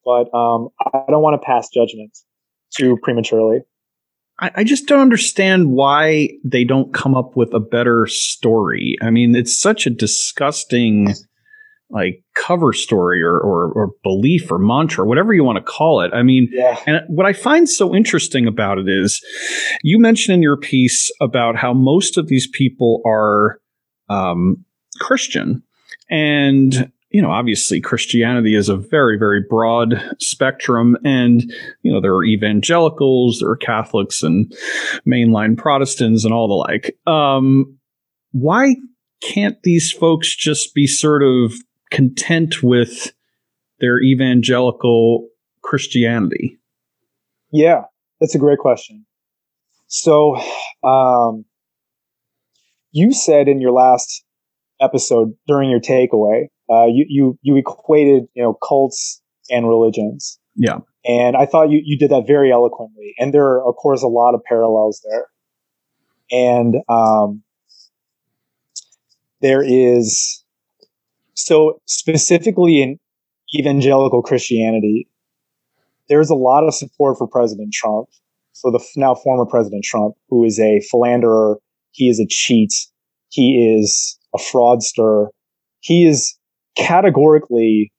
but 0.05 0.33
um, 0.35 0.69
I 0.79 1.03
don't 1.09 1.23
want 1.23 1.41
to 1.41 1.45
pass 1.45 1.69
judgment 1.73 2.11
too 2.75 2.97
prematurely. 3.01 3.59
I, 4.39 4.51
I 4.57 4.63
just 4.63 4.87
don't 4.87 4.99
understand 4.99 5.71
why 5.71 6.29
they 6.43 6.63
don't 6.63 6.93
come 6.93 7.15
up 7.15 7.35
with 7.35 7.53
a 7.53 7.59
better 7.59 8.05
story. 8.07 8.95
I 9.01 9.09
mean, 9.09 9.35
it's 9.35 9.59
such 9.59 9.87
a 9.87 9.89
disgusting 9.89 11.13
like 11.89 12.23
cover 12.35 12.73
story 12.73 13.21
or, 13.23 13.37
or, 13.37 13.71
or 13.71 13.91
belief 14.03 14.51
or 14.51 14.59
mantra, 14.59 15.05
whatever 15.05 15.33
you 15.33 15.43
want 15.43 15.57
to 15.57 15.63
call 15.63 16.01
it. 16.01 16.11
I 16.13 16.21
mean, 16.21 16.49
yeah. 16.51 16.77
and 16.85 17.01
what 17.07 17.25
I 17.25 17.33
find 17.33 17.69
so 17.69 17.95
interesting 17.95 18.45
about 18.45 18.77
it 18.77 18.89
is 18.89 19.21
you 19.83 19.97
mentioned 19.97 20.35
in 20.35 20.41
your 20.41 20.57
piece 20.57 21.09
about 21.21 21.55
how 21.55 21.73
most 21.73 22.17
of 22.17 22.27
these 22.27 22.47
people 22.53 23.01
are 23.05 23.59
um, 24.09 24.65
Christian. 24.99 25.63
And, 26.09 26.91
you 27.09 27.21
know, 27.21 27.31
obviously 27.31 27.81
Christianity 27.81 28.55
is 28.55 28.69
a 28.69 28.77
very, 28.77 29.17
very 29.17 29.41
broad 29.47 30.01
spectrum. 30.19 30.97
And, 31.03 31.51
you 31.81 31.91
know, 31.91 32.01
there 32.01 32.13
are 32.13 32.23
evangelicals, 32.23 33.39
there 33.39 33.49
are 33.49 33.57
Catholics 33.57 34.23
and 34.23 34.53
mainline 35.07 35.57
Protestants 35.57 36.25
and 36.25 36.33
all 36.33 36.47
the 36.47 36.53
like. 36.53 36.97
Um, 37.07 37.77
why 38.31 38.75
can't 39.21 39.61
these 39.63 39.91
folks 39.91 40.35
just 40.35 40.73
be 40.73 40.85
sort 40.85 41.23
of 41.23 41.53
content 41.91 42.61
with 42.61 43.13
their 43.79 44.01
evangelical 44.01 45.27
Christianity? 45.61 46.57
Yeah, 47.51 47.83
that's 48.19 48.35
a 48.35 48.39
great 48.39 48.59
question. 48.59 49.05
So, 49.87 50.37
um, 50.83 51.45
you 52.91 53.13
said 53.13 53.47
in 53.47 53.61
your 53.61 53.71
last 53.71 54.23
episode 54.81 55.33
during 55.47 55.69
your 55.69 55.79
takeaway, 55.79 56.47
uh, 56.69 56.85
you 56.85 57.05
you 57.07 57.39
you 57.41 57.55
equated 57.55 58.23
you 58.33 58.43
know 58.43 58.53
cults 58.53 59.21
and 59.49 59.67
religions. 59.67 60.39
Yeah, 60.55 60.79
and 61.05 61.37
I 61.37 61.45
thought 61.45 61.69
you 61.69 61.81
you 61.83 61.97
did 61.97 62.11
that 62.11 62.27
very 62.27 62.51
eloquently. 62.51 63.13
And 63.19 63.33
there 63.33 63.45
are 63.45 63.67
of 63.67 63.75
course 63.75 64.03
a 64.03 64.07
lot 64.07 64.35
of 64.35 64.43
parallels 64.43 65.01
there. 65.09 65.27
And 66.29 66.75
um, 66.89 67.43
there 69.41 69.63
is 69.63 70.43
so 71.35 71.81
specifically 71.85 72.81
in 72.81 72.99
evangelical 73.57 74.21
Christianity, 74.21 75.07
there's 76.09 76.29
a 76.29 76.35
lot 76.35 76.65
of 76.65 76.73
support 76.73 77.17
for 77.17 77.27
President 77.27 77.71
Trump, 77.73 78.09
for 78.61 78.71
the 78.71 78.83
now 78.95 79.15
former 79.15 79.45
President 79.45 79.83
Trump, 79.85 80.15
who 80.29 80.43
is 80.43 80.59
a 80.59 80.81
philanderer. 80.91 81.59
He 81.91 82.09
is 82.09 82.19
a 82.19 82.27
cheat. 82.27 82.73
He 83.29 83.75
is 83.77 84.17
a 84.37 84.41
fraudster. 84.41 85.27
He 85.79 86.05
is 86.05 86.35
categorically 86.75 87.91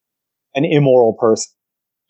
an 0.55 0.65
immoral 0.65 1.15
person. 1.19 1.53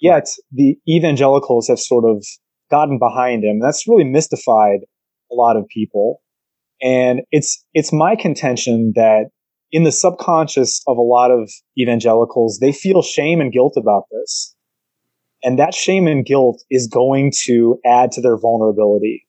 Yet 0.00 0.28
the 0.52 0.76
evangelicals 0.88 1.68
have 1.68 1.80
sort 1.80 2.04
of 2.08 2.24
gotten 2.70 2.98
behind 2.98 3.44
him. 3.44 3.60
That's 3.60 3.88
really 3.88 4.04
mystified 4.04 4.80
a 5.30 5.34
lot 5.34 5.56
of 5.56 5.66
people. 5.68 6.20
And 6.80 7.22
it's, 7.32 7.64
it's 7.74 7.92
my 7.92 8.14
contention 8.14 8.92
that 8.94 9.30
in 9.72 9.82
the 9.82 9.92
subconscious 9.92 10.80
of 10.86 10.96
a 10.96 11.02
lot 11.02 11.30
of 11.30 11.50
evangelicals, 11.78 12.58
they 12.60 12.72
feel 12.72 13.02
shame 13.02 13.40
and 13.40 13.52
guilt 13.52 13.74
about 13.76 14.04
this. 14.12 14.54
And 15.42 15.58
that 15.58 15.74
shame 15.74 16.06
and 16.06 16.24
guilt 16.24 16.62
is 16.70 16.86
going 16.86 17.32
to 17.44 17.78
add 17.84 18.12
to 18.12 18.20
their 18.20 18.38
vulnerability 18.38 19.26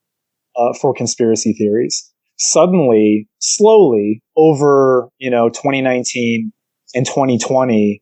uh, 0.56 0.74
for 0.74 0.94
conspiracy 0.94 1.54
theories 1.54 2.12
suddenly, 2.40 3.28
slowly 3.40 4.22
over, 4.36 5.10
you 5.18 5.30
know, 5.30 5.50
2019 5.50 6.52
and 6.96 7.06
2020, 7.06 8.02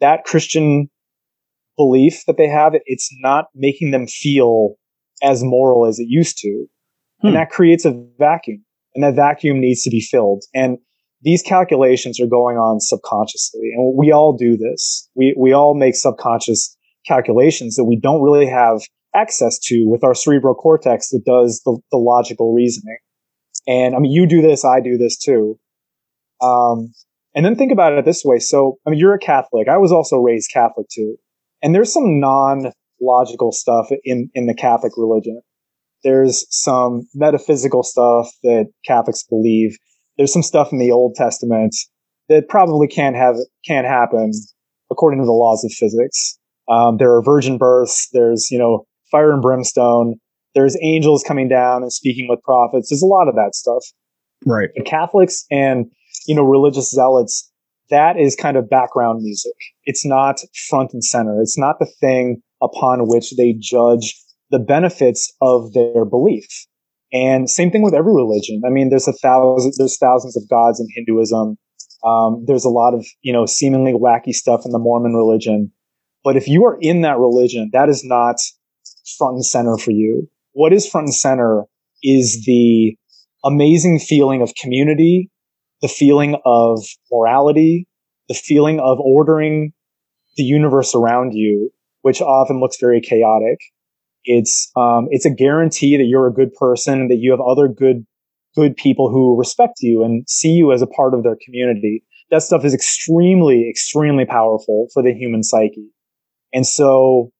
that 0.00 0.24
Christian 0.24 0.88
belief 1.76 2.24
that 2.26 2.36
they 2.36 2.48
have, 2.48 2.74
it's 2.84 3.08
not 3.20 3.46
making 3.54 3.92
them 3.92 4.06
feel 4.06 4.74
as 5.22 5.42
moral 5.42 5.86
as 5.86 5.98
it 5.98 6.06
used 6.08 6.36
to. 6.38 6.66
Hmm. 7.20 7.28
And 7.28 7.36
that 7.36 7.50
creates 7.50 7.84
a 7.84 7.92
vacuum 8.18 8.64
and 8.94 9.04
that 9.04 9.14
vacuum 9.14 9.60
needs 9.60 9.82
to 9.84 9.90
be 9.90 10.00
filled. 10.00 10.42
And 10.54 10.78
these 11.22 11.40
calculations 11.40 12.20
are 12.20 12.26
going 12.26 12.56
on 12.56 12.80
subconsciously. 12.80 13.70
And 13.74 13.96
we 13.96 14.10
all 14.10 14.36
do 14.36 14.56
this. 14.56 15.08
We, 15.14 15.34
we 15.38 15.52
all 15.52 15.74
make 15.74 15.94
subconscious 15.94 16.76
calculations 17.06 17.76
that 17.76 17.84
we 17.84 17.98
don't 17.98 18.22
really 18.22 18.46
have 18.46 18.82
access 19.14 19.58
to 19.58 19.84
with 19.86 20.02
our 20.02 20.14
cerebral 20.14 20.54
cortex 20.54 21.10
that 21.10 21.24
does 21.24 21.62
the, 21.64 21.78
the 21.90 21.96
logical 21.96 22.52
reasoning. 22.52 22.98
And 23.66 23.94
I 23.94 23.98
mean, 23.98 24.12
you 24.12 24.26
do 24.26 24.42
this, 24.42 24.64
I 24.64 24.80
do 24.80 24.96
this 24.96 25.16
too. 25.16 25.58
Um, 26.40 26.92
and 27.34 27.46
then 27.46 27.56
think 27.56 27.72
about 27.72 27.92
it 27.92 28.04
this 28.04 28.24
way. 28.24 28.38
So, 28.38 28.78
I 28.86 28.90
mean, 28.90 28.98
you're 28.98 29.14
a 29.14 29.18
Catholic. 29.18 29.68
I 29.68 29.78
was 29.78 29.92
also 29.92 30.18
raised 30.18 30.50
Catholic 30.52 30.86
too. 30.92 31.16
And 31.62 31.74
there's 31.74 31.92
some 31.92 32.20
non 32.20 32.72
logical 33.00 33.52
stuff 33.52 33.88
in, 34.04 34.30
in 34.34 34.46
the 34.46 34.54
Catholic 34.54 34.92
religion. 34.96 35.40
There's 36.04 36.46
some 36.50 37.08
metaphysical 37.14 37.82
stuff 37.82 38.28
that 38.42 38.66
Catholics 38.84 39.24
believe. 39.28 39.76
There's 40.16 40.32
some 40.32 40.42
stuff 40.42 40.72
in 40.72 40.78
the 40.78 40.90
Old 40.90 41.14
Testament 41.14 41.74
that 42.28 42.48
probably 42.48 42.88
can't 42.88 43.16
have, 43.16 43.36
can't 43.66 43.86
happen 43.86 44.32
according 44.90 45.20
to 45.20 45.26
the 45.26 45.32
laws 45.32 45.64
of 45.64 45.72
physics. 45.72 46.38
Um, 46.68 46.96
there 46.98 47.14
are 47.14 47.22
virgin 47.22 47.56
births. 47.56 48.08
There's, 48.12 48.50
you 48.50 48.58
know, 48.58 48.86
fire 49.10 49.32
and 49.32 49.42
brimstone. 49.42 50.16
There's 50.54 50.76
angels 50.82 51.24
coming 51.26 51.48
down 51.48 51.82
and 51.82 51.92
speaking 51.92 52.28
with 52.28 52.42
prophets. 52.42 52.90
There's 52.90 53.02
a 53.02 53.06
lot 53.06 53.28
of 53.28 53.34
that 53.36 53.54
stuff. 53.54 53.84
Right. 54.44 54.70
The 54.74 54.82
Catholics 54.82 55.44
and, 55.50 55.86
you 56.26 56.34
know, 56.34 56.42
religious 56.42 56.90
zealots, 56.90 57.50
that 57.90 58.18
is 58.18 58.36
kind 58.36 58.56
of 58.56 58.68
background 58.68 59.22
music. 59.22 59.54
It's 59.84 60.04
not 60.04 60.40
front 60.68 60.92
and 60.92 61.04
center. 61.04 61.40
It's 61.40 61.58
not 61.58 61.78
the 61.78 61.90
thing 62.00 62.42
upon 62.60 63.08
which 63.08 63.36
they 63.36 63.54
judge 63.58 64.14
the 64.50 64.58
benefits 64.58 65.32
of 65.40 65.72
their 65.72 66.04
belief. 66.04 66.46
And 67.12 67.50
same 67.50 67.70
thing 67.70 67.82
with 67.82 67.94
every 67.94 68.14
religion. 68.14 68.62
I 68.66 68.70
mean, 68.70 68.88
there's 68.88 69.08
a 69.08 69.12
thousand, 69.12 69.74
there's 69.76 69.98
thousands 69.98 70.36
of 70.36 70.48
gods 70.48 70.80
in 70.80 70.86
Hinduism. 70.94 71.58
Um, 72.04 72.44
there's 72.46 72.64
a 72.64 72.70
lot 72.70 72.94
of 72.94 73.06
you 73.20 73.32
know 73.32 73.46
seemingly 73.46 73.92
wacky 73.92 74.32
stuff 74.32 74.62
in 74.64 74.72
the 74.72 74.78
Mormon 74.78 75.14
religion, 75.14 75.70
but 76.24 76.36
if 76.36 76.48
you 76.48 76.64
are 76.64 76.76
in 76.80 77.02
that 77.02 77.18
religion, 77.18 77.70
that 77.72 77.88
is 77.88 78.02
not 78.04 78.36
front 79.18 79.34
and 79.34 79.46
center 79.46 79.76
for 79.76 79.92
you. 79.92 80.28
What 80.52 80.72
is 80.72 80.86
front 80.86 81.06
and 81.06 81.14
center 81.14 81.64
is 82.02 82.44
the 82.44 82.96
amazing 83.44 83.98
feeling 83.98 84.42
of 84.42 84.54
community, 84.60 85.30
the 85.80 85.88
feeling 85.88 86.36
of 86.44 86.78
morality, 87.10 87.88
the 88.28 88.34
feeling 88.34 88.78
of 88.80 88.98
ordering 89.00 89.72
the 90.36 90.42
universe 90.42 90.94
around 90.94 91.32
you, 91.34 91.70
which 92.02 92.20
often 92.20 92.60
looks 92.60 92.76
very 92.80 93.00
chaotic. 93.00 93.58
It's 94.24 94.70
um, 94.76 95.08
it's 95.10 95.26
a 95.26 95.30
guarantee 95.30 95.96
that 95.96 96.04
you're 96.04 96.28
a 96.28 96.32
good 96.32 96.52
person, 96.54 97.08
that 97.08 97.18
you 97.18 97.30
have 97.32 97.40
other 97.40 97.68
good 97.68 98.06
good 98.54 98.76
people 98.76 99.10
who 99.10 99.36
respect 99.36 99.74
you 99.80 100.04
and 100.04 100.28
see 100.28 100.50
you 100.50 100.72
as 100.72 100.82
a 100.82 100.86
part 100.86 101.14
of 101.14 101.22
their 101.22 101.36
community. 101.44 102.04
That 102.30 102.42
stuff 102.42 102.64
is 102.64 102.74
extremely, 102.74 103.68
extremely 103.68 104.24
powerful 104.24 104.88
for 104.92 105.02
the 105.02 105.12
human 105.12 105.42
psyche. 105.42 105.90
And 106.52 106.66
so 106.66 107.30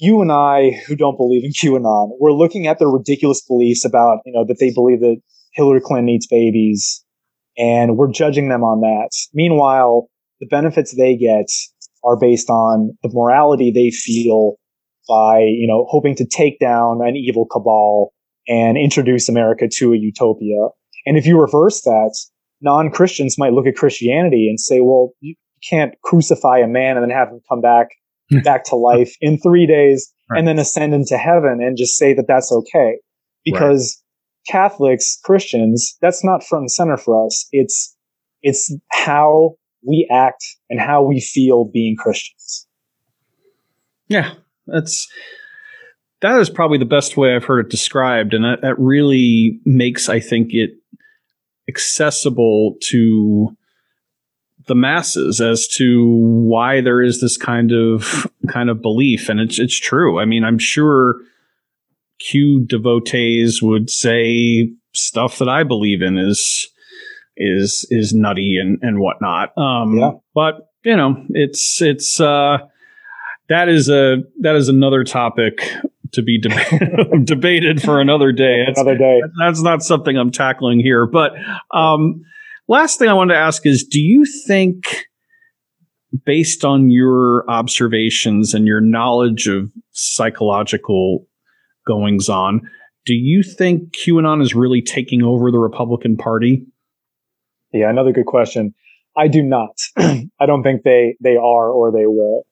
you 0.00 0.22
and 0.22 0.32
I, 0.32 0.80
who 0.86 0.96
don't 0.96 1.16
believe 1.16 1.44
in 1.44 1.52
QAnon, 1.52 2.12
we're 2.18 2.32
looking 2.32 2.66
at 2.66 2.78
their 2.78 2.88
ridiculous 2.88 3.42
beliefs 3.42 3.84
about, 3.84 4.20
you 4.24 4.32
know, 4.32 4.44
that 4.46 4.58
they 4.58 4.72
believe 4.72 5.00
that 5.00 5.20
Hillary 5.52 5.80
Clinton 5.80 6.08
eats 6.08 6.26
babies 6.26 7.04
and 7.58 7.96
we're 7.96 8.10
judging 8.10 8.48
them 8.48 8.64
on 8.64 8.80
that. 8.80 9.10
Meanwhile, 9.34 10.08
the 10.40 10.46
benefits 10.46 10.96
they 10.96 11.16
get 11.16 11.46
are 12.02 12.16
based 12.18 12.48
on 12.48 12.96
the 13.02 13.10
morality 13.12 13.70
they 13.70 13.90
feel 13.90 14.54
by, 15.06 15.40
you 15.40 15.66
know, 15.68 15.86
hoping 15.90 16.14
to 16.14 16.24
take 16.24 16.58
down 16.58 17.00
an 17.06 17.14
evil 17.14 17.46
cabal 17.46 18.12
and 18.48 18.78
introduce 18.78 19.28
America 19.28 19.68
to 19.70 19.92
a 19.92 19.98
utopia. 19.98 20.68
And 21.04 21.18
if 21.18 21.26
you 21.26 21.38
reverse 21.38 21.82
that, 21.82 22.16
non 22.62 22.90
Christians 22.90 23.36
might 23.36 23.52
look 23.52 23.66
at 23.66 23.76
Christianity 23.76 24.48
and 24.48 24.58
say, 24.58 24.80
well, 24.80 25.10
you 25.20 25.34
can't 25.68 25.92
crucify 26.02 26.58
a 26.58 26.66
man 26.66 26.96
and 26.96 27.02
then 27.02 27.14
have 27.14 27.28
him 27.28 27.40
come 27.50 27.60
back 27.60 27.88
back 28.44 28.64
to 28.64 28.76
life 28.76 29.14
in 29.20 29.38
three 29.38 29.66
days 29.66 30.12
right. 30.30 30.38
and 30.38 30.48
then 30.48 30.58
ascend 30.58 30.94
into 30.94 31.16
heaven 31.16 31.58
and 31.60 31.76
just 31.76 31.96
say 31.96 32.14
that 32.14 32.26
that's 32.28 32.52
okay. 32.52 32.98
Because 33.44 34.02
right. 34.48 34.52
Catholics, 34.52 35.18
Christians, 35.24 35.96
that's 36.00 36.24
not 36.24 36.44
front 36.44 36.62
and 36.62 36.70
center 36.70 36.96
for 36.96 37.26
us. 37.26 37.48
It's, 37.52 37.96
it's 38.42 38.74
how 38.92 39.56
we 39.86 40.08
act 40.10 40.44
and 40.68 40.80
how 40.80 41.02
we 41.02 41.20
feel 41.20 41.64
being 41.64 41.96
Christians. 41.96 42.66
Yeah, 44.08 44.32
that's 44.66 45.08
that 46.20 46.38
is 46.40 46.50
probably 46.50 46.78
the 46.78 46.84
best 46.84 47.16
way 47.16 47.34
I've 47.34 47.44
heard 47.44 47.66
it 47.66 47.70
described, 47.70 48.34
and 48.34 48.44
that, 48.44 48.60
that 48.62 48.78
really 48.78 49.60
makes 49.64 50.08
I 50.08 50.20
think 50.20 50.48
it 50.50 50.70
accessible 51.68 52.76
to 52.90 53.56
the 54.70 54.76
masses 54.76 55.40
as 55.40 55.66
to 55.66 56.06
why 56.06 56.80
there 56.80 57.02
is 57.02 57.20
this 57.20 57.36
kind 57.36 57.72
of 57.72 58.24
kind 58.48 58.70
of 58.70 58.80
belief, 58.80 59.28
and 59.28 59.40
it's 59.40 59.58
it's 59.58 59.76
true. 59.76 60.20
I 60.20 60.26
mean, 60.26 60.44
I'm 60.44 60.60
sure 60.60 61.16
Q 62.20 62.64
devotees 62.64 63.60
would 63.60 63.90
say 63.90 64.70
stuff 64.94 65.38
that 65.38 65.48
I 65.48 65.64
believe 65.64 66.02
in 66.02 66.18
is 66.18 66.68
is 67.36 67.84
is 67.90 68.14
nutty 68.14 68.58
and 68.58 68.78
and 68.80 69.00
whatnot. 69.00 69.58
Um, 69.58 69.98
yeah. 69.98 70.12
But 70.36 70.68
you 70.84 70.96
know, 70.96 71.16
it's 71.30 71.82
it's 71.82 72.20
uh, 72.20 72.58
that 73.48 73.68
is 73.68 73.88
a 73.88 74.18
that 74.42 74.54
is 74.54 74.68
another 74.68 75.02
topic 75.02 75.68
to 76.12 76.22
be 76.22 76.40
deb- 76.40 77.24
debated 77.24 77.82
for 77.82 78.00
another 78.00 78.30
day. 78.30 78.66
That's, 78.66 78.78
another 78.78 78.98
day. 78.98 79.20
That's 79.40 79.62
not 79.62 79.82
something 79.82 80.16
I'm 80.16 80.30
tackling 80.30 80.78
here. 80.78 81.06
But 81.06 81.32
um, 81.72 82.22
last 82.70 82.98
thing 82.98 83.08
I 83.08 83.12
wanted 83.12 83.34
to 83.34 83.40
ask 83.40 83.66
is, 83.66 83.84
do 83.84 84.00
you 84.00 84.24
think? 84.46 85.06
Based 86.26 86.64
on 86.64 86.90
your 86.90 87.48
observations 87.48 88.52
and 88.52 88.66
your 88.66 88.80
knowledge 88.80 89.46
of 89.46 89.70
psychological 89.92 91.24
goings 91.86 92.28
on, 92.28 92.62
do 93.06 93.14
you 93.14 93.44
think 93.44 93.94
QAnon 93.94 94.42
is 94.42 94.52
really 94.52 94.82
taking 94.82 95.22
over 95.22 95.52
the 95.52 95.58
Republican 95.60 96.16
Party? 96.16 96.66
Yeah, 97.72 97.90
another 97.90 98.10
good 98.10 98.26
question. 98.26 98.74
I 99.16 99.28
do 99.28 99.42
not. 99.42 99.78
I 99.96 100.46
don't 100.46 100.62
think 100.62 100.82
they 100.82 101.16
they 101.20 101.36
are 101.36 101.70
or 101.70 101.92
they 101.92 102.06
will. 102.06 102.44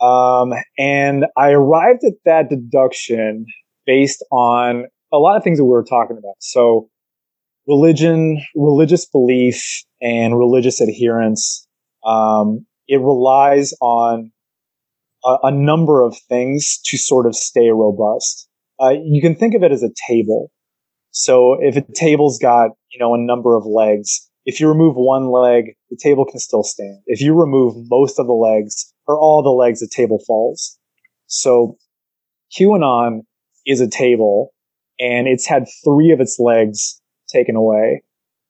Um, 0.00 0.52
and 0.78 1.26
I 1.36 1.50
arrived 1.50 2.02
at 2.04 2.14
that 2.24 2.50
deduction 2.50 3.46
based 3.86 4.24
on 4.32 4.86
a 5.12 5.18
lot 5.18 5.36
of 5.36 5.44
things 5.44 5.58
that 5.58 5.64
we 5.64 5.70
were 5.70 5.84
talking 5.84 6.16
about. 6.18 6.34
So, 6.40 6.88
religion, 7.66 8.42
religious 8.54 9.06
belief, 9.06 9.82
and 10.00 10.38
religious 10.38 10.80
adherence. 10.80 11.66
Um, 12.04 12.66
it 12.88 13.00
relies 13.00 13.72
on 13.80 14.32
a, 15.24 15.36
a, 15.44 15.50
number 15.52 16.02
of 16.02 16.16
things 16.28 16.80
to 16.86 16.98
sort 16.98 17.26
of 17.26 17.36
stay 17.36 17.70
robust. 17.70 18.48
Uh, 18.80 18.94
you 19.04 19.20
can 19.22 19.36
think 19.36 19.54
of 19.54 19.62
it 19.62 19.70
as 19.70 19.84
a 19.84 19.90
table. 20.08 20.50
So, 21.12 21.56
if 21.60 21.76
a 21.76 21.84
table's 21.94 22.38
got 22.38 22.70
you 22.90 22.98
know 22.98 23.14
a 23.14 23.18
number 23.18 23.54
of 23.54 23.64
legs, 23.64 24.28
if 24.44 24.58
you 24.58 24.68
remove 24.68 24.96
one 24.96 25.30
leg, 25.30 25.74
the 25.90 25.98
table 26.02 26.24
can 26.24 26.40
still 26.40 26.64
stand. 26.64 26.98
If 27.06 27.20
you 27.20 27.34
remove 27.34 27.74
most 27.88 28.18
of 28.18 28.26
the 28.26 28.32
legs 28.32 28.92
or 29.06 29.18
all 29.18 29.42
the 29.42 29.50
legs, 29.50 29.80
the 29.80 29.88
table 29.88 30.20
falls. 30.26 30.78
So 31.26 31.76
QAnon 32.58 33.20
is 33.66 33.80
a 33.80 33.88
table 33.88 34.52
and 34.98 35.28
it's 35.28 35.46
had 35.46 35.64
three 35.84 36.10
of 36.10 36.20
its 36.20 36.38
legs 36.38 37.00
taken 37.32 37.56
away. 37.56 38.02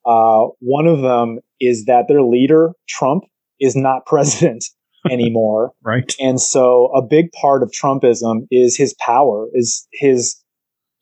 Uh, 0.05 0.47
one 0.59 0.87
of 0.87 1.01
them 1.01 1.39
is 1.61 1.85
that 1.85 2.07
their 2.09 2.23
leader, 2.23 2.73
Trump, 2.89 3.25
is 3.61 3.77
not 3.77 4.07
president 4.07 4.65
anymore. 5.11 5.73
right. 5.83 6.13
And 6.21 6.41
so 6.41 6.91
a 6.95 7.03
big 7.03 7.33
part 7.33 7.63
of 7.63 7.71
Trumpism 7.71 8.47
is 8.51 8.77
his 8.77 8.95
power, 9.05 9.49
is 9.55 9.87
his, 9.93 10.37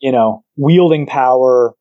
you 0.01 0.13
know, 0.13 0.45
wielding 0.57 1.07
power 1.07 1.75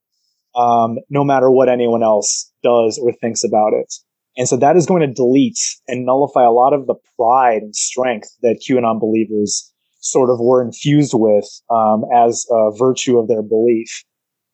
um, 0.56 0.98
no 1.10 1.24
matter 1.24 1.50
what 1.52 1.70
anyone 1.70 2.04
else 2.04 2.52
does 2.64 3.00
or 3.02 3.14
thinks 3.14 3.44
about 3.44 3.74
it. 3.74 3.94
And 4.38 4.48
so 4.48 4.58
that 4.58 4.76
is 4.76 4.86
going 4.86 5.02
to 5.02 5.14
delete 5.14 5.60
and 5.88 6.06
nullify 6.06 6.44
a 6.44 6.52
lot 6.52 6.74
of 6.74 6.88
the 6.88 6.96
pride 7.18 7.62
and 7.62 7.76
strength 7.76 8.30
that 8.42 8.62
QAnon 8.68 9.00
believers 9.00 9.72
sort 10.02 10.30
of 10.30 10.40
were 10.40 10.64
infused 10.64 11.14
with 11.14 11.46
um, 11.70 12.04
as 12.16 12.46
a 12.50 12.72
virtue 12.78 13.18
of 13.18 13.28
their 13.28 13.42
belief. 13.42 14.04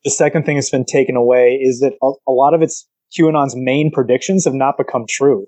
The 0.06 0.10
second 0.10 0.46
thing 0.46 0.54
that's 0.56 0.70
been 0.70 0.84
taken 0.84 1.16
away 1.16 1.58
is 1.60 1.80
that 1.80 1.94
a, 2.00 2.30
lot 2.30 2.54
of 2.54 2.62
its 2.62 2.88
QAnon's 3.18 3.56
main 3.56 3.90
predictions 3.90 4.44
have 4.44 4.54
not 4.54 4.78
become 4.78 5.04
true. 5.08 5.46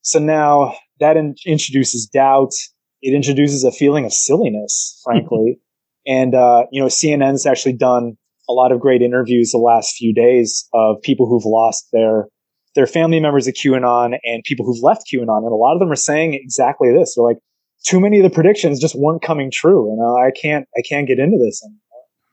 So 0.00 0.18
now 0.18 0.74
that 1.00 1.18
in- 1.18 1.34
introduces 1.44 2.06
doubt. 2.06 2.52
It 3.02 3.14
introduces 3.14 3.62
a 3.62 3.70
feeling 3.70 4.06
of 4.06 4.12
silliness, 4.14 4.98
frankly. 5.04 5.58
and, 6.06 6.34
uh, 6.34 6.64
you 6.72 6.80
know, 6.80 6.86
CNN's 6.86 7.44
actually 7.44 7.74
done 7.74 8.16
a 8.48 8.54
lot 8.54 8.72
of 8.72 8.80
great 8.80 9.02
interviews 9.02 9.50
the 9.50 9.58
last 9.58 9.96
few 9.96 10.14
days 10.14 10.66
of 10.72 10.96
people 11.02 11.26
who've 11.26 11.44
lost 11.44 11.88
their 11.92 12.26
their 12.76 12.86
family 12.86 13.20
members 13.20 13.46
of 13.48 13.54
QAnon 13.54 14.16
and 14.24 14.44
people 14.44 14.64
who've 14.64 14.82
left 14.82 15.02
QAnon, 15.12 15.38
and 15.38 15.52
a 15.52 15.56
lot 15.56 15.74
of 15.74 15.80
them 15.80 15.90
are 15.90 15.96
saying 15.96 16.34
exactly 16.34 16.90
this. 16.92 17.14
They're 17.14 17.24
like, 17.24 17.38
too 17.84 18.00
many 18.00 18.18
of 18.18 18.22
the 18.22 18.30
predictions 18.30 18.80
just 18.80 18.94
weren't 18.94 19.22
coming 19.22 19.50
true, 19.52 19.92
and 19.92 20.00
uh, 20.00 20.14
I 20.14 20.30
can't 20.30 20.66
I 20.76 20.82
can't 20.88 21.06
get 21.06 21.18
into 21.18 21.36
this 21.36 21.60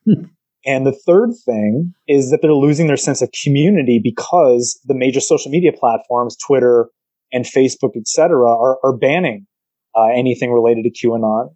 anymore. 0.07 0.29
And 0.67 0.85
the 0.85 0.91
third 0.91 1.29
thing 1.45 1.93
is 2.09 2.29
that 2.29 2.41
they're 2.41 2.53
losing 2.53 2.87
their 2.87 2.97
sense 2.97 3.21
of 3.21 3.29
community 3.31 4.01
because 4.03 4.77
the 4.85 4.93
major 4.93 5.21
social 5.21 5.49
media 5.49 5.71
platforms, 5.71 6.35
Twitter 6.35 6.89
and 7.31 7.45
Facebook, 7.45 7.95
etc., 7.95 8.45
are, 8.45 8.77
are 8.83 8.95
banning 8.95 9.47
uh, 9.95 10.09
anything 10.13 10.51
related 10.51 10.83
to 10.83 10.91
QAnon. 10.91 11.55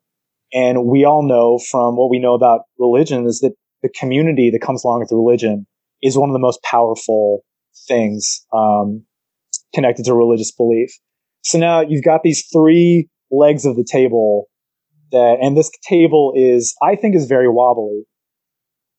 And 0.53 0.85
we 0.85 1.03
all 1.03 1.27
know 1.27 1.59
from 1.59 1.97
what 1.97 2.09
we 2.09 2.19
know 2.19 2.33
about 2.33 2.61
religion 2.79 3.25
is 3.25 3.39
that 3.39 3.53
the 3.83 3.89
community 3.89 4.49
that 4.49 4.61
comes 4.61 4.83
along 4.83 5.01
with 5.01 5.11
religion 5.11 5.67
is 6.01 6.17
one 6.17 6.29
of 6.29 6.33
the 6.33 6.39
most 6.39 6.61
powerful 6.63 7.41
things 7.87 8.45
um, 8.53 9.03
connected 9.73 10.05
to 10.05 10.13
religious 10.13 10.51
belief. 10.51 10.89
So 11.43 11.57
now 11.57 11.81
you've 11.81 12.03
got 12.03 12.23
these 12.23 12.45
three 12.51 13.09
legs 13.29 13.65
of 13.65 13.75
the 13.75 13.85
table 13.89 14.45
that, 15.11 15.37
and 15.41 15.57
this 15.57 15.71
table 15.87 16.33
is, 16.35 16.75
I 16.81 16.95
think, 16.95 17.15
is 17.15 17.25
very 17.25 17.47
wobbly. 17.49 18.03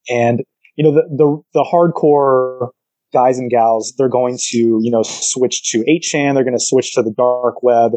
And 0.09 0.42
you 0.76 0.84
know, 0.84 0.92
the 0.92 1.03
the, 1.09 1.42
the 1.55 1.66
hardcore 1.70 2.68
guys 3.12 3.38
and 3.38 3.50
gals, 3.50 3.92
they're 3.98 4.09
going 4.09 4.38
to 4.50 4.59
you 4.80 4.90
know 4.90 5.03
switch 5.03 5.70
to 5.70 5.78
8chan. 5.78 6.34
They're 6.34 6.44
going 6.44 6.59
to 6.59 6.64
switch 6.64 6.94
to 6.94 7.03
the 7.03 7.12
dark 7.16 7.62
web 7.62 7.92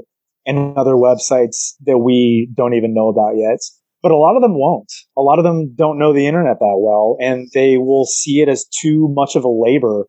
and 0.46 0.78
other 0.78 0.94
websites 0.94 1.74
that 1.86 1.98
we 2.00 2.50
don't 2.56 2.74
even 2.74 2.94
know 2.94 3.08
about 3.08 3.36
yet 3.36 3.60
but 4.06 4.12
a 4.12 4.18
lot 4.18 4.36
of 4.36 4.44
them 4.44 4.54
won't. 4.54 4.94
A 5.18 5.22
lot 5.24 5.40
of 5.40 5.44
them 5.44 5.74
don't 5.74 5.98
know 5.98 6.14
the 6.14 6.28
internet 6.28 6.60
that 6.60 6.78
well, 6.78 7.18
and 7.20 7.50
they 7.56 7.80
will 7.80 8.06
see 8.06 8.40
it 8.40 8.48
as 8.48 8.64
too 8.66 9.12
much 9.16 9.36
of 9.36 9.44
a 9.44 9.50
labor 9.50 10.06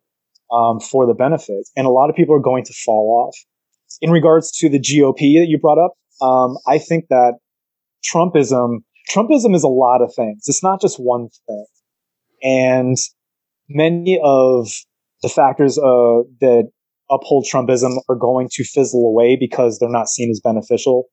um, 0.51 0.79
for 0.79 1.07
the 1.07 1.15
benefit. 1.15 1.67
And 1.75 1.87
a 1.87 1.89
lot 1.89 2.07
of 2.11 2.15
people 2.15 2.35
are 2.35 2.39
going 2.39 2.63
to 2.65 2.73
fall 2.85 3.25
off. 3.27 3.35
In 3.99 4.11
regards 4.11 4.51
to 4.59 4.69
the 4.69 4.77
GOP 4.77 5.39
that 5.39 5.47
you 5.47 5.57
brought 5.57 5.83
up, 5.83 5.93
um, 6.21 6.57
I 6.67 6.77
think 6.77 7.05
that 7.09 7.39
Trumpism, 8.05 8.83
Trumpism 9.11 9.55
is 9.55 9.63
a 9.63 9.67
lot 9.67 10.03
of 10.03 10.13
things. 10.15 10.43
It's 10.45 10.61
not 10.61 10.79
just 10.79 10.97
one 10.97 11.29
thing. 11.47 11.65
And 12.43 12.97
many 13.69 14.19
of 14.23 14.69
the 15.21 15.29
factors 15.29 15.77
uh, 15.77 16.23
that 16.41 16.69
uphold 17.09 17.45
Trumpism 17.51 17.97
are 18.09 18.15
going 18.15 18.49
to 18.51 18.63
fizzle 18.63 19.05
away 19.07 19.37
because 19.39 19.79
they're 19.79 19.89
not 19.89 20.09
seen 20.09 20.29
as 20.29 20.41
beneficial. 20.43 21.05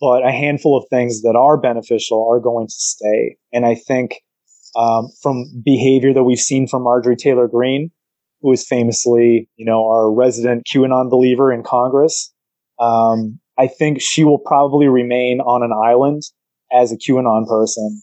But 0.00 0.24
a 0.24 0.30
handful 0.30 0.78
of 0.78 0.84
things 0.90 1.22
that 1.22 1.34
are 1.36 1.60
beneficial 1.60 2.28
are 2.30 2.38
going 2.38 2.68
to 2.68 2.74
stay. 2.74 3.36
And 3.52 3.66
I 3.66 3.74
think 3.74 4.20
um, 4.76 5.08
from 5.22 5.46
behavior 5.64 6.12
that 6.14 6.22
we've 6.22 6.38
seen 6.38 6.68
from 6.68 6.84
Marjorie 6.84 7.16
Taylor 7.16 7.48
Greene, 7.48 7.90
who 8.40 8.52
is 8.52 8.64
famously, 8.64 9.48
you 9.56 9.64
know, 9.64 9.86
our 9.86 10.12
resident 10.12 10.66
QAnon 10.72 11.10
believer 11.10 11.52
in 11.52 11.64
Congress, 11.64 12.32
um, 12.78 13.40
I 13.58 13.66
think 13.66 14.00
she 14.00 14.22
will 14.22 14.38
probably 14.38 14.86
remain 14.86 15.40
on 15.40 15.64
an 15.64 15.72
island 15.72 16.22
as 16.72 16.92
a 16.92 16.96
QAnon 16.96 17.48
person. 17.48 18.00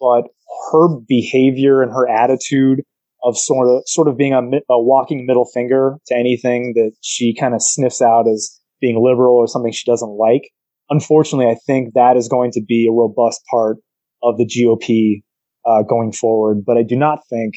But 0.00 0.24
her 0.70 0.88
behavior 1.06 1.82
and 1.82 1.92
her 1.92 2.08
attitude 2.08 2.80
of 3.22 3.36
sort 3.36 3.68
of 3.68 3.82
sort 3.86 4.08
of 4.08 4.16
being 4.16 4.32
a, 4.32 4.40
a 4.70 4.80
walking 4.80 5.26
middle 5.26 5.44
finger 5.44 5.96
to 6.06 6.16
anything 6.16 6.72
that 6.74 6.92
she 7.02 7.34
kind 7.34 7.54
of 7.54 7.62
sniffs 7.62 8.00
out 8.00 8.26
as 8.28 8.58
being 8.80 9.02
liberal 9.02 9.34
or 9.34 9.48
something 9.48 9.72
she 9.72 9.90
doesn't 9.90 10.16
like. 10.16 10.50
Unfortunately, 10.90 11.46
I 11.46 11.56
think 11.66 11.94
that 11.94 12.16
is 12.16 12.28
going 12.28 12.52
to 12.52 12.62
be 12.66 12.86
a 12.88 12.92
robust 12.92 13.40
part 13.50 13.78
of 14.22 14.38
the 14.38 14.46
GOP 14.46 15.22
uh, 15.66 15.82
going 15.82 16.12
forward. 16.12 16.64
But 16.64 16.76
I 16.76 16.82
do 16.82 16.96
not 16.96 17.20
think 17.28 17.54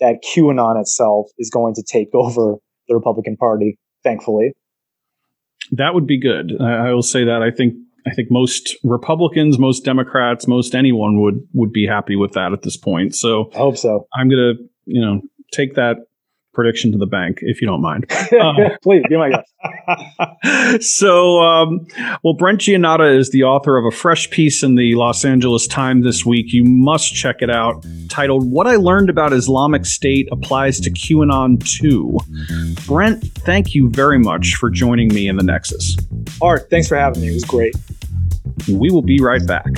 that 0.00 0.16
QAnon 0.22 0.80
itself 0.80 1.26
is 1.38 1.50
going 1.50 1.74
to 1.74 1.82
take 1.82 2.08
over 2.14 2.56
the 2.88 2.94
Republican 2.94 3.36
Party. 3.36 3.78
Thankfully, 4.02 4.52
that 5.72 5.94
would 5.94 6.06
be 6.06 6.20
good. 6.20 6.52
I, 6.60 6.88
I 6.88 6.92
will 6.92 7.02
say 7.02 7.24
that 7.24 7.42
I 7.42 7.50
think 7.50 7.74
I 8.10 8.14
think 8.14 8.30
most 8.30 8.76
Republicans, 8.82 9.58
most 9.58 9.84
Democrats, 9.84 10.46
most 10.46 10.74
anyone 10.74 11.20
would 11.20 11.46
would 11.52 11.72
be 11.72 11.86
happy 11.86 12.16
with 12.16 12.32
that 12.32 12.52
at 12.52 12.62
this 12.62 12.76
point. 12.76 13.14
So 13.14 13.50
I 13.54 13.58
hope 13.58 13.76
so. 13.76 14.06
I'm 14.14 14.28
gonna 14.28 14.54
you 14.84 15.00
know 15.00 15.20
take 15.52 15.74
that 15.74 15.96
prediction 16.58 16.90
to 16.90 16.98
the 16.98 17.06
bank, 17.06 17.38
if 17.42 17.62
you 17.62 17.68
don't 17.68 17.80
mind. 17.80 18.04
Uh, 18.10 18.52
Please, 18.82 19.04
be 19.08 19.16
my 19.16 19.30
guest. 19.30 20.82
so, 20.84 21.38
um, 21.38 21.86
well, 22.24 22.34
Brent 22.34 22.58
Giannotta 22.58 23.16
is 23.16 23.30
the 23.30 23.44
author 23.44 23.76
of 23.76 23.84
a 23.84 23.96
fresh 23.96 24.28
piece 24.30 24.64
in 24.64 24.74
the 24.74 24.96
Los 24.96 25.24
Angeles 25.24 25.68
Times 25.68 26.04
this 26.04 26.26
week. 26.26 26.52
You 26.52 26.64
must 26.64 27.14
check 27.14 27.42
it 27.42 27.48
out, 27.48 27.86
titled 28.08 28.50
What 28.50 28.66
I 28.66 28.74
Learned 28.74 29.08
About 29.08 29.32
Islamic 29.32 29.86
State 29.86 30.28
Applies 30.32 30.80
to 30.80 30.90
QAnon 30.90 31.64
Too. 31.64 32.18
Brent, 32.88 33.22
thank 33.22 33.72
you 33.72 33.88
very 33.90 34.18
much 34.18 34.56
for 34.56 34.68
joining 34.68 35.14
me 35.14 35.28
in 35.28 35.36
the 35.36 35.44
Nexus. 35.44 35.96
Art, 36.42 36.68
thanks 36.70 36.88
for 36.88 36.96
having 36.96 37.22
me. 37.22 37.28
It 37.28 37.34
was 37.34 37.44
great. 37.44 37.76
We 38.68 38.90
will 38.90 39.02
be 39.02 39.20
right 39.20 39.46
back. 39.46 39.68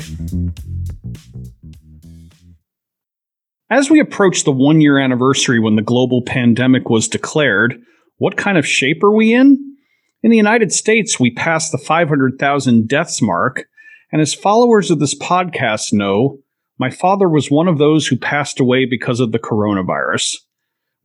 As 3.73 3.89
we 3.89 4.01
approach 4.01 4.43
the 4.43 4.51
one 4.51 4.81
year 4.81 4.99
anniversary 4.99 5.61
when 5.61 5.77
the 5.77 5.83
global 5.83 6.23
pandemic 6.23 6.91
was 6.91 7.07
declared, 7.07 7.81
what 8.19 8.37
kind 8.37 8.59
of 8.59 8.67
shape 8.67 9.01
are 9.05 9.15
we 9.15 9.33
in? 9.33 9.77
In 10.25 10.33
the 10.33 10.37
United 10.37 10.73
States, 10.73 11.21
we 11.21 11.31
passed 11.31 11.71
the 11.71 11.79
500,000 11.79 12.89
deaths 12.89 13.23
mark, 13.23 13.67
and 14.11 14.21
as 14.21 14.35
followers 14.35 14.91
of 14.91 14.99
this 14.99 15.17
podcast 15.17 15.93
know, 15.93 16.39
my 16.81 16.91
father 16.91 17.29
was 17.29 17.49
one 17.49 17.69
of 17.69 17.79
those 17.79 18.09
who 18.09 18.17
passed 18.17 18.59
away 18.59 18.87
because 18.87 19.21
of 19.21 19.31
the 19.31 19.39
coronavirus. 19.39 20.35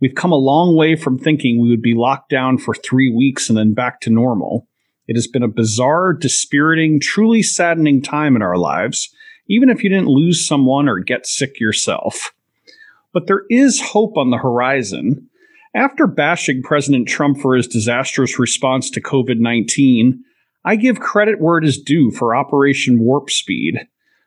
We've 0.02 0.16
come 0.16 0.32
a 0.32 0.36
long 0.36 0.76
way 0.76 0.96
from 0.96 1.20
thinking 1.20 1.62
we 1.62 1.70
would 1.70 1.84
be 1.84 1.94
locked 1.94 2.32
down 2.32 2.58
for 2.58 2.74
three 2.74 3.14
weeks 3.14 3.48
and 3.48 3.56
then 3.56 3.76
back 3.76 4.02
to 4.02 4.10
normal. 4.10 4.68
It 5.08 5.16
has 5.16 5.28
been 5.28 5.44
a 5.44 5.48
bizarre, 5.48 6.14
dispiriting, 6.14 7.00
truly 7.00 7.44
saddening 7.44 8.02
time 8.02 8.36
in 8.36 8.42
our 8.42 8.58
lives, 8.58 9.08
even 9.48 9.70
if 9.70 9.84
you 9.84 9.90
didn't 9.92 10.08
lose 10.08 10.48
someone 10.48 10.90
or 10.90 10.98
get 10.98 11.28
sick 11.28 11.60
yourself. 11.60 12.32
But 13.16 13.28
there 13.28 13.44
is 13.50 13.80
hope 13.80 14.18
on 14.18 14.30
the 14.30 14.38
horizon. 14.38 15.30
After 15.74 16.06
bashing 16.06 16.62
President 16.62 17.08
Trump 17.08 17.40
for 17.40 17.56
his 17.56 17.66
disastrous 17.66 18.38
response 18.38 18.90
to 18.90 19.02
COVID 19.02 19.40
19, 19.40 20.22
I 20.66 20.76
give 20.76 21.00
credit 21.00 21.40
where 21.40 21.58
it 21.58 21.64
is 21.64 21.82
due 21.82 22.12
for 22.12 22.36
Operation 22.36 23.00
Warp 23.00 23.30
Speed. 23.30 23.80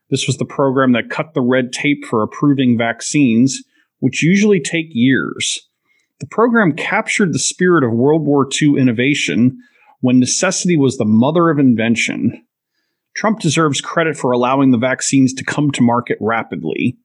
This 0.08 0.26
was 0.26 0.38
the 0.38 0.46
program 0.46 0.92
that 0.92 1.10
cut 1.10 1.34
the 1.34 1.42
red 1.42 1.70
tape 1.70 2.06
for 2.06 2.22
approving 2.22 2.78
vaccines, 2.78 3.62
which 3.98 4.22
usually 4.22 4.58
take 4.58 4.88
years. 4.92 5.68
The 6.20 6.26
program 6.26 6.72
captured 6.72 7.34
the 7.34 7.38
spirit 7.38 7.84
of 7.84 7.92
World 7.92 8.24
War 8.24 8.48
II 8.50 8.78
innovation 8.78 9.58
when 10.00 10.18
necessity 10.18 10.78
was 10.78 10.96
the 10.96 11.04
mother 11.04 11.50
of 11.50 11.58
invention. 11.58 12.42
Trump 13.14 13.40
deserves 13.40 13.82
credit 13.82 14.16
for 14.16 14.32
allowing 14.32 14.70
the 14.70 14.78
vaccines 14.78 15.34
to 15.34 15.44
come 15.44 15.70
to 15.72 15.82
market 15.82 16.16
rapidly. 16.22 16.96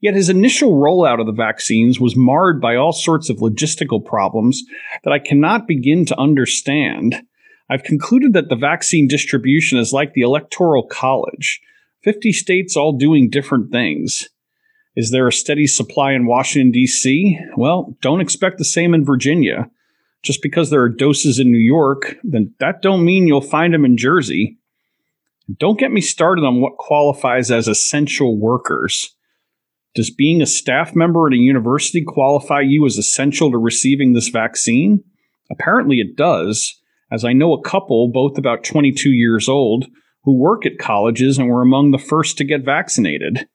Yet 0.00 0.14
his 0.14 0.28
initial 0.28 0.72
rollout 0.72 1.20
of 1.20 1.26
the 1.26 1.32
vaccines 1.32 2.00
was 2.00 2.16
marred 2.16 2.60
by 2.60 2.76
all 2.76 2.92
sorts 2.92 3.30
of 3.30 3.38
logistical 3.38 4.04
problems 4.04 4.62
that 5.04 5.12
I 5.12 5.18
cannot 5.18 5.66
begin 5.66 6.04
to 6.06 6.18
understand. 6.18 7.22
I've 7.70 7.82
concluded 7.82 8.32
that 8.32 8.48
the 8.48 8.56
vaccine 8.56 9.08
distribution 9.08 9.78
is 9.78 9.92
like 9.92 10.14
the 10.14 10.22
Electoral 10.22 10.86
College 10.86 11.60
50 12.04 12.32
states 12.32 12.76
all 12.76 12.92
doing 12.92 13.28
different 13.28 13.70
things. 13.70 14.28
Is 14.96 15.10
there 15.10 15.28
a 15.28 15.32
steady 15.32 15.66
supply 15.66 16.12
in 16.12 16.26
Washington, 16.26 16.72
D.C.? 16.72 17.38
Well, 17.56 17.96
don't 18.00 18.20
expect 18.20 18.58
the 18.58 18.64
same 18.64 18.94
in 18.94 19.04
Virginia. 19.04 19.70
Just 20.22 20.42
because 20.42 20.70
there 20.70 20.82
are 20.82 20.88
doses 20.88 21.38
in 21.38 21.52
New 21.52 21.58
York, 21.58 22.16
then 22.24 22.54
that 22.58 22.82
don't 22.82 23.04
mean 23.04 23.26
you'll 23.26 23.40
find 23.40 23.72
them 23.72 23.84
in 23.84 23.96
Jersey. 23.96 24.58
Don't 25.56 25.78
get 25.78 25.92
me 25.92 26.00
started 26.00 26.44
on 26.44 26.60
what 26.60 26.76
qualifies 26.76 27.50
as 27.50 27.68
essential 27.68 28.36
workers. 28.36 29.14
Does 29.98 30.10
being 30.10 30.40
a 30.40 30.46
staff 30.46 30.94
member 30.94 31.26
at 31.26 31.32
a 31.32 31.36
university 31.36 32.04
qualify 32.06 32.60
you 32.60 32.86
as 32.86 32.98
essential 32.98 33.50
to 33.50 33.58
receiving 33.58 34.12
this 34.12 34.28
vaccine? 34.28 35.02
Apparently 35.50 35.96
it 35.96 36.14
does, 36.14 36.80
as 37.10 37.24
I 37.24 37.32
know 37.32 37.52
a 37.52 37.62
couple, 37.62 38.08
both 38.14 38.38
about 38.38 38.62
22 38.62 39.10
years 39.10 39.48
old, 39.48 39.86
who 40.22 40.38
work 40.38 40.64
at 40.64 40.78
colleges 40.78 41.36
and 41.36 41.48
were 41.48 41.62
among 41.62 41.90
the 41.90 41.98
first 41.98 42.38
to 42.38 42.44
get 42.44 42.64
vaccinated. 42.64 43.48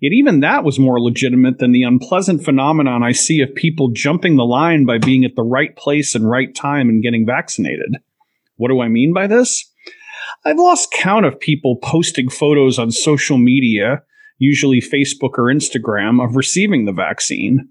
Yet 0.00 0.12
even 0.12 0.38
that 0.38 0.62
was 0.62 0.78
more 0.78 1.00
legitimate 1.00 1.58
than 1.58 1.72
the 1.72 1.82
unpleasant 1.82 2.44
phenomenon 2.44 3.02
I 3.02 3.10
see 3.10 3.40
of 3.40 3.52
people 3.56 3.90
jumping 3.92 4.36
the 4.36 4.44
line 4.44 4.84
by 4.84 4.98
being 4.98 5.24
at 5.24 5.34
the 5.34 5.42
right 5.42 5.76
place 5.76 6.14
and 6.14 6.30
right 6.30 6.54
time 6.54 6.88
and 6.88 7.02
getting 7.02 7.26
vaccinated. 7.26 7.96
What 8.58 8.68
do 8.68 8.80
I 8.80 8.86
mean 8.86 9.12
by 9.12 9.26
this? 9.26 9.68
I've 10.44 10.56
lost 10.56 10.92
count 10.92 11.26
of 11.26 11.40
people 11.40 11.78
posting 11.82 12.30
photos 12.30 12.78
on 12.78 12.92
social 12.92 13.38
media 13.38 14.04
usually 14.38 14.80
Facebook 14.80 15.38
or 15.38 15.52
Instagram, 15.52 16.22
of 16.22 16.36
receiving 16.36 16.84
the 16.84 16.92
vaccine. 16.92 17.68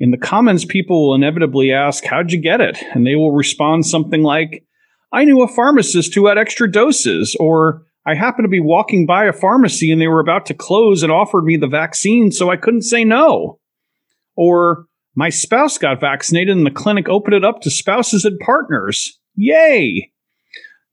In 0.00 0.10
the 0.10 0.18
comments, 0.18 0.64
people 0.64 1.08
will 1.08 1.14
inevitably 1.14 1.72
ask, 1.72 2.04
How'd 2.04 2.32
you 2.32 2.40
get 2.40 2.60
it? 2.60 2.78
And 2.94 3.06
they 3.06 3.14
will 3.14 3.32
respond 3.32 3.86
something 3.86 4.22
like, 4.22 4.64
I 5.12 5.24
knew 5.24 5.42
a 5.42 5.48
pharmacist 5.48 6.14
who 6.14 6.26
had 6.26 6.38
extra 6.38 6.70
doses, 6.70 7.36
or 7.38 7.82
I 8.06 8.14
happened 8.14 8.44
to 8.44 8.50
be 8.50 8.60
walking 8.60 9.06
by 9.06 9.24
a 9.24 9.32
pharmacy 9.32 9.90
and 9.92 10.00
they 10.00 10.08
were 10.08 10.20
about 10.20 10.46
to 10.46 10.54
close 10.54 11.02
and 11.02 11.12
offered 11.12 11.44
me 11.44 11.56
the 11.56 11.68
vaccine, 11.68 12.32
so 12.32 12.50
I 12.50 12.56
couldn't 12.56 12.82
say 12.82 13.04
no. 13.04 13.60
Or, 14.36 14.86
my 15.16 15.28
spouse 15.28 15.78
got 15.78 16.00
vaccinated 16.00 16.56
and 16.56 16.66
the 16.66 16.72
clinic 16.72 17.08
opened 17.08 17.34
it 17.34 17.44
up 17.44 17.60
to 17.60 17.70
spouses 17.70 18.24
and 18.24 18.38
partners. 18.40 19.16
Yay! 19.36 20.10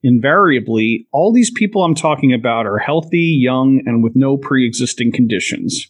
Invariably, 0.04 1.08
all 1.12 1.32
these 1.32 1.52
people 1.52 1.84
I'm 1.84 1.96
talking 1.96 2.34
about 2.34 2.66
are 2.66 2.78
healthy, 2.78 3.38
young, 3.40 3.82
and 3.86 4.04
with 4.04 4.16
no 4.16 4.38
pre 4.38 4.66
existing 4.66 5.12
conditions. 5.12 5.88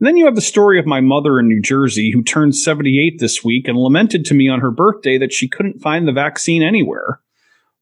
And 0.00 0.08
then 0.08 0.16
you 0.16 0.24
have 0.26 0.34
the 0.34 0.40
story 0.40 0.78
of 0.78 0.86
my 0.86 1.00
mother 1.00 1.38
in 1.38 1.48
New 1.48 1.62
Jersey 1.62 2.10
who 2.12 2.22
turned 2.22 2.56
78 2.56 3.20
this 3.20 3.44
week 3.44 3.68
and 3.68 3.78
lamented 3.78 4.24
to 4.26 4.34
me 4.34 4.48
on 4.48 4.60
her 4.60 4.70
birthday 4.70 5.18
that 5.18 5.32
she 5.32 5.48
couldn't 5.48 5.80
find 5.80 6.06
the 6.06 6.12
vaccine 6.12 6.62
anywhere. 6.62 7.20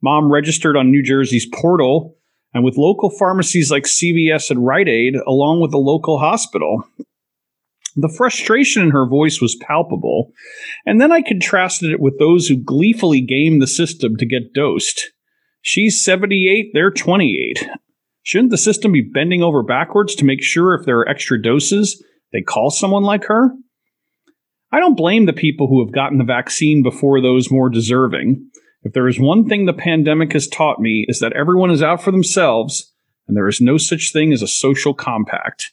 Mom 0.03 0.31
registered 0.31 0.77
on 0.77 0.91
New 0.91 1.03
Jersey's 1.03 1.47
portal 1.53 2.17
and 2.55 2.65
with 2.65 2.77
local 2.77 3.11
pharmacies 3.11 3.71
like 3.71 3.85
CVS 3.85 4.51
and 4.51 4.65
Rite 4.67 4.89
Aid, 4.89 5.15
along 5.27 5.61
with 5.61 5.71
the 5.71 5.79
local 5.79 6.19
hospital. 6.19 6.85
The 7.97 8.09
frustration 8.09 8.83
in 8.83 8.91
her 8.91 9.07
voice 9.07 9.41
was 9.41 9.57
palpable, 9.57 10.33
and 10.87 11.01
then 11.01 11.13
I 11.13 11.23
contrasted 11.23 11.91
it 11.91 12.01
with 12.01 12.19
those 12.19 12.47
who 12.47 12.57
gleefully 12.57 13.21
game 13.21 13.59
the 13.59 13.67
system 13.67 14.17
to 14.17 14.27
get 14.27 14.55
dosed. 14.55 15.11
She's 15.63 16.05
78, 16.05 16.73
they're 16.75 16.91
28. 16.91 17.69
Shouldn't 18.25 18.51
the 18.51 18.59
system 18.59 18.93
be 18.93 19.01
bending 19.01 19.43
over 19.43 19.63
backwards 19.63 20.17
to 20.17 20.25
make 20.25 20.43
sure 20.43 20.75
if 20.75 20.85
there 20.85 20.99
are 20.99 21.09
extra 21.09 21.41
doses, 21.41 22.03
they 22.33 22.43
call 22.43 22.71
someone 22.71 23.05
like 23.05 23.25
her? 23.27 23.53
I 24.73 24.81
don't 24.81 24.97
blame 24.97 25.27
the 25.27 25.33
people 25.33 25.69
who 25.69 25.85
have 25.85 25.95
gotten 25.95 26.19
the 26.19 26.25
vaccine 26.25 26.83
before 26.83 27.21
those 27.21 27.51
more 27.51 27.69
deserving. 27.69 28.51
If 28.83 28.93
there 28.93 29.07
is 29.07 29.21
one 29.21 29.49
thing 29.49 29.67
the 29.67 29.73
pandemic 29.73 30.33
has 30.33 30.49
taught 30.49 30.81
me 30.81 31.07
is 31.09 31.21
that 31.21 31.33
everyone 31.35 31.71
is 31.71 31.83
out 31.83 32.03
for 32.03 32.11
themselves 32.11 32.93
and 33.29 33.37
there 33.37 33.47
is 33.47 33.61
no 33.61 33.77
such 33.77 34.13
thing 34.13 34.33
as 34.33 34.43
a 34.43 34.49
social 34.49 34.95
compact. 34.95 35.71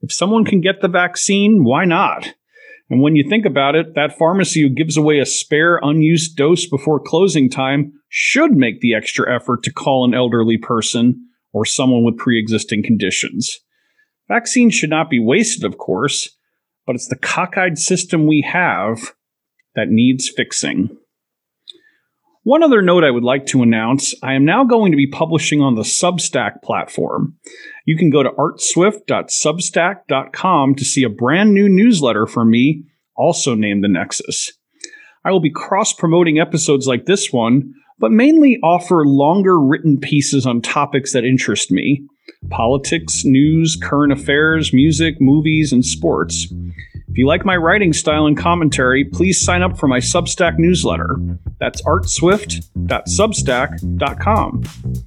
If 0.00 0.10
someone 0.12 0.46
can 0.46 0.62
get 0.62 0.80
the 0.80 0.88
vaccine, 0.88 1.64
why 1.64 1.84
not? 1.84 2.32
And 2.88 3.02
when 3.02 3.16
you 3.16 3.28
think 3.28 3.44
about 3.44 3.74
it, 3.74 3.94
that 3.94 4.16
pharmacy 4.16 4.62
who 4.62 4.70
gives 4.70 4.96
away 4.96 5.18
a 5.18 5.26
spare 5.26 5.78
unused 5.82 6.36
dose 6.36 6.64
before 6.64 7.00
closing 7.00 7.50
time 7.50 7.92
should 8.08 8.52
make 8.52 8.80
the 8.80 8.94
extra 8.94 9.34
effort 9.34 9.62
to 9.62 9.72
call 9.72 10.04
an 10.04 10.14
elderly 10.14 10.58
person 10.58 11.28
or 11.52 11.64
someone 11.64 12.04
with 12.04 12.16
pre 12.16 12.38
existing 12.38 12.82
conditions. 12.82 13.58
Vaccines 14.28 14.74
should 14.74 14.90
not 14.90 15.10
be 15.10 15.18
wasted, 15.18 15.64
of 15.64 15.78
course, 15.78 16.36
but 16.86 16.94
it's 16.94 17.08
the 17.08 17.16
cockeyed 17.16 17.78
system 17.78 18.26
we 18.26 18.42
have 18.42 19.14
that 19.74 19.88
needs 19.88 20.28
fixing. 20.28 20.96
One 22.44 22.62
other 22.62 22.80
note 22.80 23.02
I 23.04 23.10
would 23.10 23.24
like 23.24 23.44
to 23.46 23.62
announce 23.62 24.14
I 24.22 24.32
am 24.32 24.46
now 24.46 24.64
going 24.64 24.92
to 24.92 24.96
be 24.96 25.06
publishing 25.06 25.60
on 25.60 25.74
the 25.74 25.82
Substack 25.82 26.62
platform. 26.62 27.36
You 27.84 27.98
can 27.98 28.08
go 28.08 28.22
to 28.22 28.30
artswift.substack.com 28.30 30.74
to 30.74 30.84
see 30.84 31.02
a 31.02 31.10
brand 31.10 31.52
new 31.52 31.68
newsletter 31.68 32.26
from 32.26 32.50
me, 32.50 32.84
also 33.14 33.54
named 33.54 33.84
The 33.84 33.88
Nexus. 33.88 34.52
I 35.24 35.30
will 35.30 35.40
be 35.40 35.50
cross 35.50 35.92
promoting 35.92 36.38
episodes 36.38 36.86
like 36.86 37.04
this 37.04 37.30
one, 37.30 37.74
but 37.98 38.10
mainly 38.10 38.58
offer 38.62 39.04
longer 39.04 39.58
written 39.58 39.98
pieces 39.98 40.46
on 40.46 40.62
topics 40.62 41.12
that 41.12 41.24
interest 41.24 41.70
me 41.70 42.02
politics, 42.50 43.24
news, 43.24 43.76
current 43.76 44.12
affairs, 44.12 44.72
music, 44.72 45.20
movies, 45.20 45.72
and 45.72 45.84
sports. 45.84 46.52
If 47.08 47.16
you 47.16 47.26
like 47.26 47.44
my 47.44 47.56
writing 47.56 47.92
style 47.92 48.26
and 48.26 48.36
commentary, 48.36 49.04
please 49.04 49.40
sign 49.40 49.62
up 49.62 49.76
for 49.78 49.88
my 49.88 49.98
Substack 49.98 50.58
newsletter. 50.58 51.16
That's 51.58 51.82
artswift.substack.com. 51.82 54.64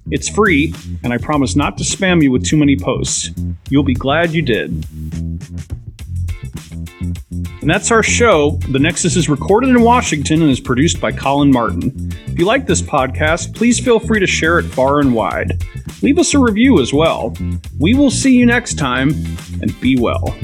It's 0.10 0.28
free, 0.28 0.74
and 1.04 1.14
I 1.14 1.20
promise 1.20 1.56
not 1.56 1.78
to 1.78 1.84
spam 1.84 2.22
you 2.22 2.32
with 2.32 2.46
too 2.46 2.58
many 2.58 2.76
posts. 2.76 3.32
You'll 3.70 3.84
be 3.84 3.94
glad 3.94 4.32
you 4.32 4.42
did. 4.42 4.84
And 7.62 7.70
that's 7.70 7.92
our 7.92 8.02
show. 8.02 8.58
The 8.70 8.80
Nexus 8.80 9.16
is 9.16 9.30
recorded 9.30 9.70
in 9.70 9.82
Washington 9.82 10.42
and 10.42 10.50
is 10.50 10.60
produced 10.60 11.00
by 11.00 11.12
Colin 11.12 11.52
Martin. 11.52 12.12
If 12.28 12.40
you 12.40 12.46
like 12.46 12.66
this 12.66 12.82
podcast, 12.82 13.56
please 13.56 13.80
feel 13.80 14.00
free 14.00 14.20
to 14.20 14.28
share 14.28 14.58
it 14.58 14.64
far 14.64 15.00
and 15.00 15.14
wide. 15.14 15.64
Leave 16.02 16.18
us 16.18 16.34
a 16.34 16.40
review 16.40 16.80
as 16.82 16.92
well. 16.92 17.36
We 17.80 17.94
will 17.94 18.10
see 18.10 18.36
you 18.36 18.48
next 18.48 18.80
time, 18.80 19.10
and 19.62 19.80
be 19.80 19.96
well. 19.96 20.36